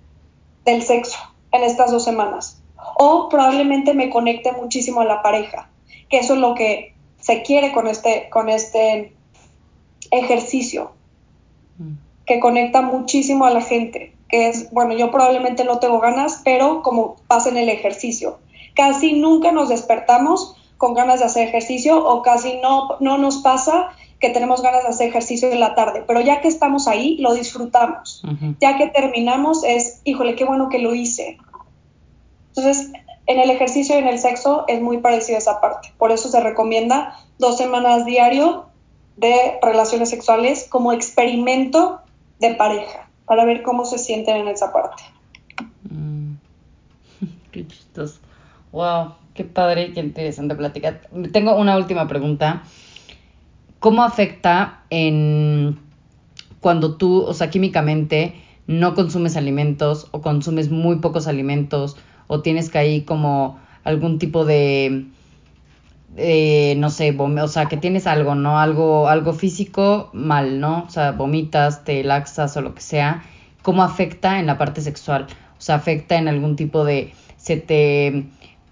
del 0.66 0.84
sexo 0.84 1.18
en 1.54 1.64
estas 1.64 1.90
dos 1.90 2.04
semanas 2.04 2.62
o 2.98 3.30
probablemente 3.30 3.94
me 3.94 4.10
conecte 4.10 4.52
muchísimo 4.52 5.00
a 5.00 5.06
la 5.06 5.22
pareja, 5.22 5.70
que 6.10 6.18
eso 6.20 6.34
es 6.34 6.40
lo 6.42 6.56
que 6.56 6.94
se 7.22 7.42
quiere 7.42 7.72
con 7.72 7.88
este, 7.88 8.28
con 8.30 8.50
este 8.50 9.16
ejercicio, 10.12 10.92
mm. 11.78 11.94
que 12.26 12.42
conecta 12.42 12.82
muchísimo 12.82 13.46
a 13.46 13.52
la 13.52 13.62
gente, 13.62 14.14
que 14.28 14.50
es, 14.50 14.70
bueno, 14.72 14.94
yo 14.94 15.10
probablemente 15.10 15.64
no 15.64 15.80
tengo 15.80 16.02
ganas, 16.02 16.42
pero 16.44 16.84
como 16.84 17.16
pasa 17.28 17.48
en 17.48 17.56
el 17.56 17.70
ejercicio, 17.70 18.40
casi 18.76 19.14
nunca 19.14 19.54
nos 19.54 19.70
despertamos 19.70 20.58
con 20.78 20.94
ganas 20.94 21.20
de 21.20 21.28
hacer 21.28 21.48
ejercicio 21.48 22.06
o 22.06 22.22
casi 22.22 22.58
no, 22.58 22.98
no 23.00 23.18
nos 23.18 23.38
pasa 23.38 23.92
que 24.20 24.30
tenemos 24.30 24.62
ganas 24.62 24.84
de 24.84 24.90
hacer 24.90 25.10
ejercicio 25.10 25.52
en 25.52 25.60
la 25.60 25.76
tarde, 25.76 26.04
pero 26.08 26.22
ya 26.22 26.42
que 26.42 26.48
estamos 26.48 26.88
ahí, 26.88 27.18
lo 27.18 27.34
disfrutamos. 27.34 28.24
Ya 28.62 28.78
que 28.78 28.88
terminamos, 28.88 29.64
es, 29.64 30.02
híjole, 30.04 30.36
qué 30.36 30.46
bueno 30.46 30.70
que 30.70 30.80
lo 30.80 30.96
hice. 30.96 31.38
Entonces, 32.50 32.92
en 33.28 33.40
el 33.40 33.50
ejercicio 33.50 33.96
y 33.96 34.00
en 34.00 34.08
el 34.08 34.20
sexo 34.20 34.66
es 34.68 34.82
muy 34.82 35.00
parecido 35.00 35.38
a 35.38 35.40
esa 35.40 35.60
parte. 35.60 35.94
Por 35.98 36.12
eso 36.12 36.30
se 36.30 36.40
recomienda 36.40 37.18
dos 37.40 37.58
semanas 37.58 38.06
diario 38.06 38.68
de 39.18 39.60
relaciones 39.62 40.10
sexuales 40.10 40.68
como 40.70 40.94
experimento 40.94 42.02
de 42.40 42.56
pareja, 42.56 43.10
para 43.26 43.46
ver 43.46 43.64
cómo 43.64 43.86
se 43.86 43.98
sienten 43.98 44.38
en 44.38 44.48
esa 44.48 44.72
parte. 44.72 45.04
Mm. 45.90 46.36
Qué 47.52 47.68
chistoso. 47.68 48.20
Wow, 48.72 49.14
qué 49.34 49.46
padre 49.46 49.86
y 49.86 49.94
qué 49.94 50.02
interesante 50.02 50.54
plática. 50.54 51.00
Tengo 51.32 51.56
una 51.56 51.78
última 51.78 52.10
pregunta. 52.10 52.64
¿Cómo 53.86 54.04
afecta 54.04 54.80
en 54.90 55.78
cuando 56.60 56.96
tú, 56.96 57.22
o 57.22 57.36
sea, 57.36 57.52
químicamente 57.52 58.34
no 58.66 58.96
consumes 58.96 59.38
alimentos 59.38 60.08
o 60.10 60.22
consumes 60.22 60.72
muy 60.72 60.96
pocos 60.96 61.28
alimentos 61.28 61.96
o 62.26 62.42
tienes 62.42 62.72
que 62.72 62.80
ahí 62.80 63.02
como 63.02 63.60
algún 63.84 64.18
tipo 64.18 64.44
de, 64.44 65.06
no 66.78 66.90
sé, 66.90 67.16
o 67.16 67.48
sea, 67.48 67.68
que 67.68 67.78
tienes 67.78 68.08
algo, 68.08 68.34
¿no? 68.34 68.60
Algo, 68.60 69.08
algo 69.08 69.34
físico 69.34 70.10
mal, 70.14 70.60
¿no? 70.60 70.86
O 70.88 70.90
sea, 70.90 71.12
vomitas, 71.12 71.84
te 71.84 72.04
laxas 72.04 72.58
o 72.58 72.62
lo 72.62 72.74
que 72.74 72.82
sea, 72.82 73.24
¿cómo 73.62 73.84
afecta 73.84 74.40
en 74.40 74.48
la 74.48 74.58
parte 74.58 74.82
sexual? 74.82 75.28
O 75.60 75.62
sea, 75.62 75.76
afecta 75.76 76.16
en 76.18 76.28
algún 76.28 76.56
tipo 76.56 76.86
de, 76.86 77.14
se 77.38 77.58
te 77.58 78.26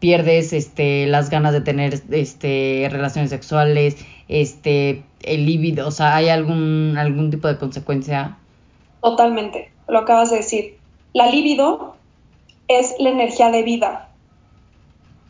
pierdes 0.04 0.52
este 0.52 1.08
las 1.08 1.30
ganas 1.30 1.54
de 1.54 1.62
tener 1.62 2.02
este 2.12 2.90
relaciones 2.92 3.30
sexuales, 3.30 3.96
este 4.28 5.02
el 5.22 5.46
líbido, 5.46 5.88
o 5.88 5.92
sea, 5.92 6.18
¿hay 6.18 6.28
algún 6.28 6.98
algún 6.98 7.32
tipo 7.32 7.48
de 7.48 7.58
consecuencia? 7.58 8.38
Totalmente, 9.02 9.72
lo 9.88 10.00
acabas 10.00 10.30
de 10.32 10.38
decir. 10.38 10.78
La 11.14 11.28
libido 11.28 11.96
es 12.68 12.96
la 13.00 13.12
energía 13.12 13.50
de 13.50 13.64
vida, 13.64 14.10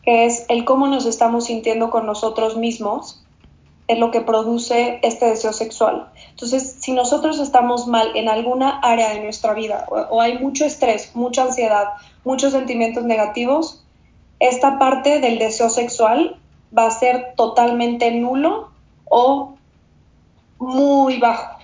que 0.02 0.26
es 0.26 0.44
el 0.48 0.64
cómo 0.64 0.88
nos 0.88 1.06
estamos 1.06 1.44
sintiendo 1.44 1.90
con 1.90 2.04
nosotros 2.04 2.56
mismos, 2.56 3.24
es 3.86 4.00
lo 4.00 4.10
que 4.10 4.22
produce 4.22 4.98
este 5.04 5.26
deseo 5.26 5.52
sexual. 5.52 6.08
Entonces, 6.30 6.78
si 6.80 6.90
nosotros 6.90 7.38
estamos 7.38 7.86
mal 7.86 8.08
en 8.16 8.28
alguna 8.28 8.80
área 8.80 9.10
de 9.14 9.22
nuestra 9.22 9.54
vida 9.54 9.86
o, 9.88 9.98
o 10.16 10.20
hay 10.20 10.36
mucho 10.40 10.64
estrés, 10.64 11.14
mucha 11.14 11.44
ansiedad, 11.44 11.90
muchos 12.24 12.50
sentimientos 12.50 13.04
negativos, 13.04 13.83
esta 14.48 14.78
parte 14.78 15.20
del 15.20 15.38
deseo 15.38 15.70
sexual 15.70 16.36
va 16.76 16.86
a 16.86 16.90
ser 16.90 17.34
totalmente 17.36 18.10
nulo 18.10 18.70
o 19.06 19.54
muy 20.58 21.18
bajo. 21.18 21.58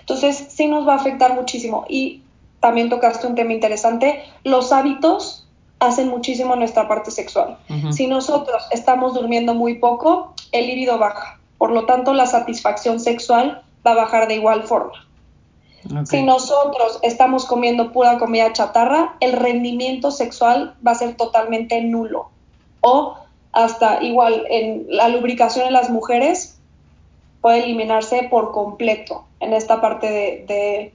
Entonces, 0.00 0.46
sí 0.50 0.66
nos 0.66 0.86
va 0.86 0.94
a 0.94 0.96
afectar 0.96 1.34
muchísimo. 1.34 1.86
Y 1.88 2.22
también 2.60 2.90
tocaste 2.90 3.26
un 3.26 3.34
tema 3.34 3.52
interesante, 3.52 4.22
los 4.44 4.72
hábitos 4.72 5.46
hacen 5.78 6.08
muchísimo 6.08 6.56
nuestra 6.56 6.88
parte 6.88 7.10
sexual. 7.10 7.56
Si 7.92 8.06
nosotros 8.08 8.64
estamos 8.72 9.14
durmiendo 9.14 9.54
muy 9.54 9.76
poco, 9.76 10.34
el 10.52 10.66
líbido 10.66 10.98
baja. 10.98 11.38
Por 11.56 11.70
lo 11.70 11.86
tanto, 11.86 12.12
la 12.12 12.26
satisfacción 12.26 13.00
sexual 13.00 13.62
va 13.86 13.92
a 13.92 13.94
bajar 13.94 14.28
de 14.28 14.34
igual 14.34 14.64
forma. 14.64 15.07
Si 16.04 16.22
nosotros 16.22 16.98
estamos 17.02 17.46
comiendo 17.46 17.92
pura 17.92 18.18
comida 18.18 18.52
chatarra, 18.52 19.16
el 19.20 19.32
rendimiento 19.32 20.10
sexual 20.10 20.74
va 20.86 20.92
a 20.92 20.96
ser 20.96 21.16
totalmente 21.16 21.80
nulo. 21.82 22.30
O 22.80 23.16
hasta 23.52 24.02
igual 24.02 24.44
en 24.50 24.86
la 24.88 25.08
lubricación 25.08 25.66
en 25.66 25.72
las 25.72 25.90
mujeres 25.90 26.58
puede 27.40 27.64
eliminarse 27.64 28.24
por 28.24 28.52
completo 28.52 29.24
en 29.40 29.52
esta 29.52 29.80
parte 29.80 30.10
de, 30.10 30.92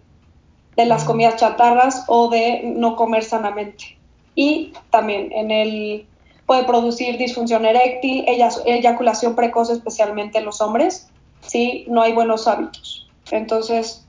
de, 0.75 0.85
las 0.85 1.05
comidas 1.05 1.37
chatarras 1.37 2.03
o 2.07 2.29
de 2.29 2.61
no 2.63 2.95
comer 2.95 3.23
sanamente. 3.23 3.97
Y 4.35 4.73
también 4.89 5.31
en 5.31 5.51
el 5.51 6.05
puede 6.45 6.65
producir 6.65 7.17
disfunción 7.17 7.65
eréctil, 7.65 8.25
eyaculación 8.65 9.35
precoz, 9.35 9.69
especialmente 9.69 10.39
en 10.39 10.45
los 10.45 10.59
hombres, 10.59 11.09
si 11.41 11.85
no 11.87 12.01
hay 12.01 12.11
buenos 12.11 12.47
hábitos. 12.47 13.07
Entonces, 13.31 14.05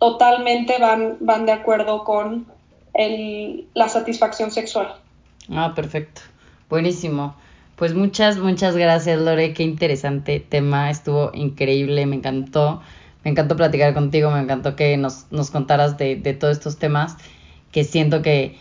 totalmente 0.00 0.78
van, 0.80 1.18
van 1.20 1.46
de 1.46 1.52
acuerdo 1.52 2.02
con 2.02 2.46
el, 2.94 3.68
la 3.74 3.88
satisfacción 3.88 4.50
sexual. 4.50 4.94
Ah, 5.48 5.72
perfecto. 5.76 6.22
Buenísimo. 6.68 7.36
Pues 7.76 7.94
muchas, 7.94 8.38
muchas 8.38 8.76
gracias, 8.76 9.20
Lore. 9.20 9.52
Qué 9.52 9.62
interesante 9.62 10.40
tema. 10.40 10.90
Estuvo 10.90 11.30
increíble, 11.34 12.06
me 12.06 12.16
encantó. 12.16 12.82
Me 13.22 13.30
encantó 13.30 13.54
platicar 13.56 13.92
contigo, 13.92 14.30
me 14.30 14.40
encantó 14.40 14.74
que 14.74 14.96
nos, 14.96 15.26
nos 15.30 15.50
contaras 15.50 15.98
de, 15.98 16.16
de 16.16 16.32
todos 16.32 16.56
estos 16.56 16.78
temas 16.78 17.16
que 17.70 17.84
siento 17.84 18.22
que, 18.22 18.56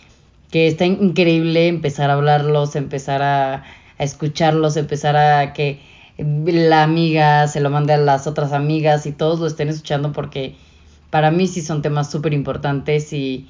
que 0.51 0.67
está 0.67 0.85
increíble 0.85 1.67
empezar 1.67 2.09
a 2.09 2.13
hablarlos, 2.13 2.75
empezar 2.75 3.21
a, 3.21 3.63
a 3.97 4.03
escucharlos, 4.03 4.75
empezar 4.75 5.15
a 5.15 5.53
que 5.53 5.79
la 6.17 6.83
amiga 6.83 7.47
se 7.47 7.61
lo 7.61 7.69
mande 7.69 7.93
a 7.93 7.97
las 7.97 8.27
otras 8.27 8.51
amigas 8.51 9.05
y 9.05 9.13
todos 9.13 9.39
lo 9.39 9.47
estén 9.47 9.69
escuchando 9.69 10.11
porque 10.11 10.57
para 11.09 11.31
mí 11.31 11.47
sí 11.47 11.61
son 11.61 11.81
temas 11.81 12.11
súper 12.11 12.33
importantes 12.33 13.13
y, 13.13 13.47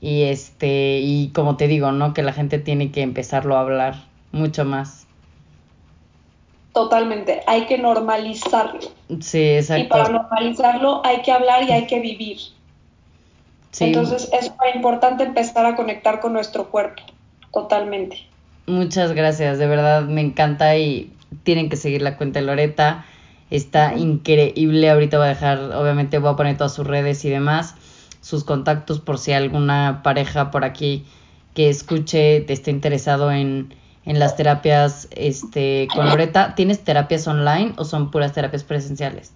y 0.00 0.22
este 0.22 1.00
y 1.00 1.30
como 1.34 1.56
te 1.56 1.68
digo, 1.68 1.92
¿no? 1.92 2.14
Que 2.14 2.22
la 2.22 2.32
gente 2.32 2.58
tiene 2.58 2.90
que 2.90 3.02
empezarlo 3.02 3.56
a 3.56 3.60
hablar 3.60 4.04
mucho 4.32 4.64
más. 4.64 5.06
Totalmente, 6.72 7.42
hay 7.46 7.66
que 7.66 7.78
normalizarlo. 7.78 8.80
Sí, 9.20 9.42
exacto. 9.42 9.84
Y 9.84 9.88
para 9.88 10.08
normalizarlo 10.08 11.02
hay 11.04 11.22
que 11.22 11.32
hablar 11.32 11.64
y 11.64 11.72
hay 11.72 11.86
que 11.86 11.98
vivir. 12.00 12.38
Sí. 13.72 13.84
Entonces 13.84 14.28
es 14.32 14.50
muy 14.50 14.70
importante 14.74 15.24
empezar 15.24 15.66
a 15.66 15.76
conectar 15.76 16.20
con 16.20 16.32
nuestro 16.32 16.70
cuerpo, 16.70 17.02
totalmente. 17.52 18.18
Muchas 18.66 19.12
gracias, 19.12 19.58
de 19.58 19.66
verdad 19.66 20.02
me 20.04 20.20
encanta 20.20 20.76
y 20.76 21.12
tienen 21.42 21.68
que 21.68 21.76
seguir 21.76 22.02
la 22.02 22.16
cuenta 22.16 22.40
de 22.40 22.46
Loreta. 22.46 23.04
Está 23.50 23.94
increíble, 23.94 24.88
ahorita 24.90 25.18
voy 25.18 25.26
a 25.26 25.30
dejar, 25.30 25.58
obviamente 25.74 26.18
voy 26.18 26.32
a 26.32 26.36
poner 26.36 26.56
todas 26.56 26.74
sus 26.74 26.86
redes 26.86 27.24
y 27.24 27.30
demás, 27.30 27.74
sus 28.20 28.44
contactos 28.44 29.00
por 29.00 29.18
si 29.18 29.32
alguna 29.32 30.02
pareja 30.04 30.50
por 30.50 30.64
aquí 30.64 31.04
que 31.54 31.68
escuche 31.68 32.40
te 32.42 32.52
esté 32.52 32.70
interesado 32.70 33.32
en, 33.32 33.74
en 34.04 34.18
las 34.18 34.36
terapias 34.36 35.08
este, 35.10 35.88
con 35.94 36.08
Loreta. 36.08 36.54
¿Tienes 36.54 36.80
terapias 36.84 37.26
online 37.26 37.72
o 37.76 37.84
son 37.84 38.10
puras 38.10 38.32
terapias 38.32 38.62
presenciales? 38.62 39.32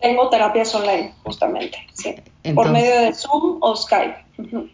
Tengo 0.00 0.28
terapias 0.28 0.74
online, 0.74 1.14
justamente, 1.22 1.78
sí. 1.94 2.14
por 2.54 2.70
medio 2.70 3.00
de 3.00 3.14
Zoom 3.14 3.58
o 3.60 3.74
Skype. 3.74 4.16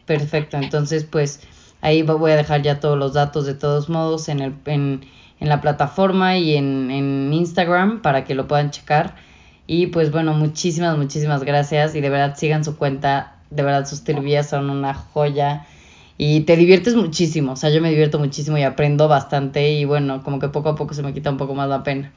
Perfecto, 0.05 0.57
entonces 0.57 1.05
pues 1.05 1.41
ahí 1.83 2.03
voy 2.03 2.33
a 2.33 2.37
dejar 2.37 2.63
ya 2.63 2.81
todos 2.81 2.99
los 2.99 3.13
datos 3.13 3.47
de 3.47 3.55
todos 3.55 3.89
modos 3.89 4.29
en, 4.29 4.41
el, 4.41 4.55
en, 4.65 5.03
en 5.41 5.49
la 5.49 5.61
plataforma 5.61 6.37
y 6.37 6.55
en, 6.55 6.91
en 6.91 7.33
Instagram 7.33 8.03
para 8.03 8.25
que 8.25 8.35
lo 8.35 8.47
puedan 8.47 8.71
checar. 8.71 9.17
Y 9.67 9.87
pues 9.87 10.13
bueno, 10.13 10.35
muchísimas, 10.35 10.97
muchísimas 10.97 11.45
gracias 11.45 11.95
y 11.95 12.01
de 12.01 12.11
verdad 12.11 12.37
sigan 12.37 12.65
su 12.65 12.77
cuenta, 12.77 13.37
de 13.51 13.63
verdad 13.63 13.87
sus 13.87 14.05
teorías 14.05 14.49
son 14.49 14.69
una 14.69 14.95
joya 14.95 15.67
y 16.19 16.41
te 16.41 16.57
diviertes 16.57 16.97
muchísimo, 16.97 17.53
o 17.53 17.57
sea, 17.57 17.71
yo 17.71 17.81
me 17.81 17.89
divierto 17.89 18.19
muchísimo 18.19 18.59
y 18.59 18.63
aprendo 18.63 19.09
bastante 19.09 19.71
y 19.71 19.87
bueno, 19.87 20.23
como 20.23 20.39
que 20.39 20.49
poco 20.49 20.69
a 20.69 20.75
poco 20.75 20.93
se 20.93 21.03
me 21.03 21.15
quita 21.15 21.31
un 21.31 21.39
poco 21.39 21.55
más 21.55 21.69
la 21.69 21.83
pena. 21.83 22.13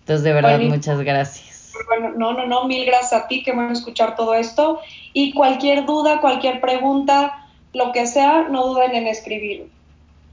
Entonces, 0.00 0.24
de 0.24 0.32
verdad, 0.32 0.56
bueno, 0.56 0.74
muchas 0.74 1.00
gracias. 1.02 1.72
Bueno, 1.86 2.14
no, 2.16 2.32
no, 2.32 2.46
no, 2.46 2.66
mil 2.66 2.84
gracias 2.84 3.12
a 3.12 3.28
ti 3.28 3.42
que 3.44 3.52
van 3.52 3.68
a 3.68 3.72
escuchar 3.72 4.16
todo 4.16 4.34
esto 4.34 4.80
y 5.12 5.32
cualquier 5.34 5.86
duda, 5.86 6.20
cualquier 6.20 6.60
pregunta, 6.60 7.46
lo 7.74 7.92
que 7.92 8.06
sea, 8.06 8.48
no 8.50 8.66
duden 8.66 8.94
en 8.94 9.06
escribir. 9.06 9.68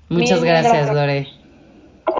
Muchas 0.09 0.39
mil 0.41 0.49
gracias, 0.49 0.73
gracias, 0.73 0.95
Lore. 0.95 1.42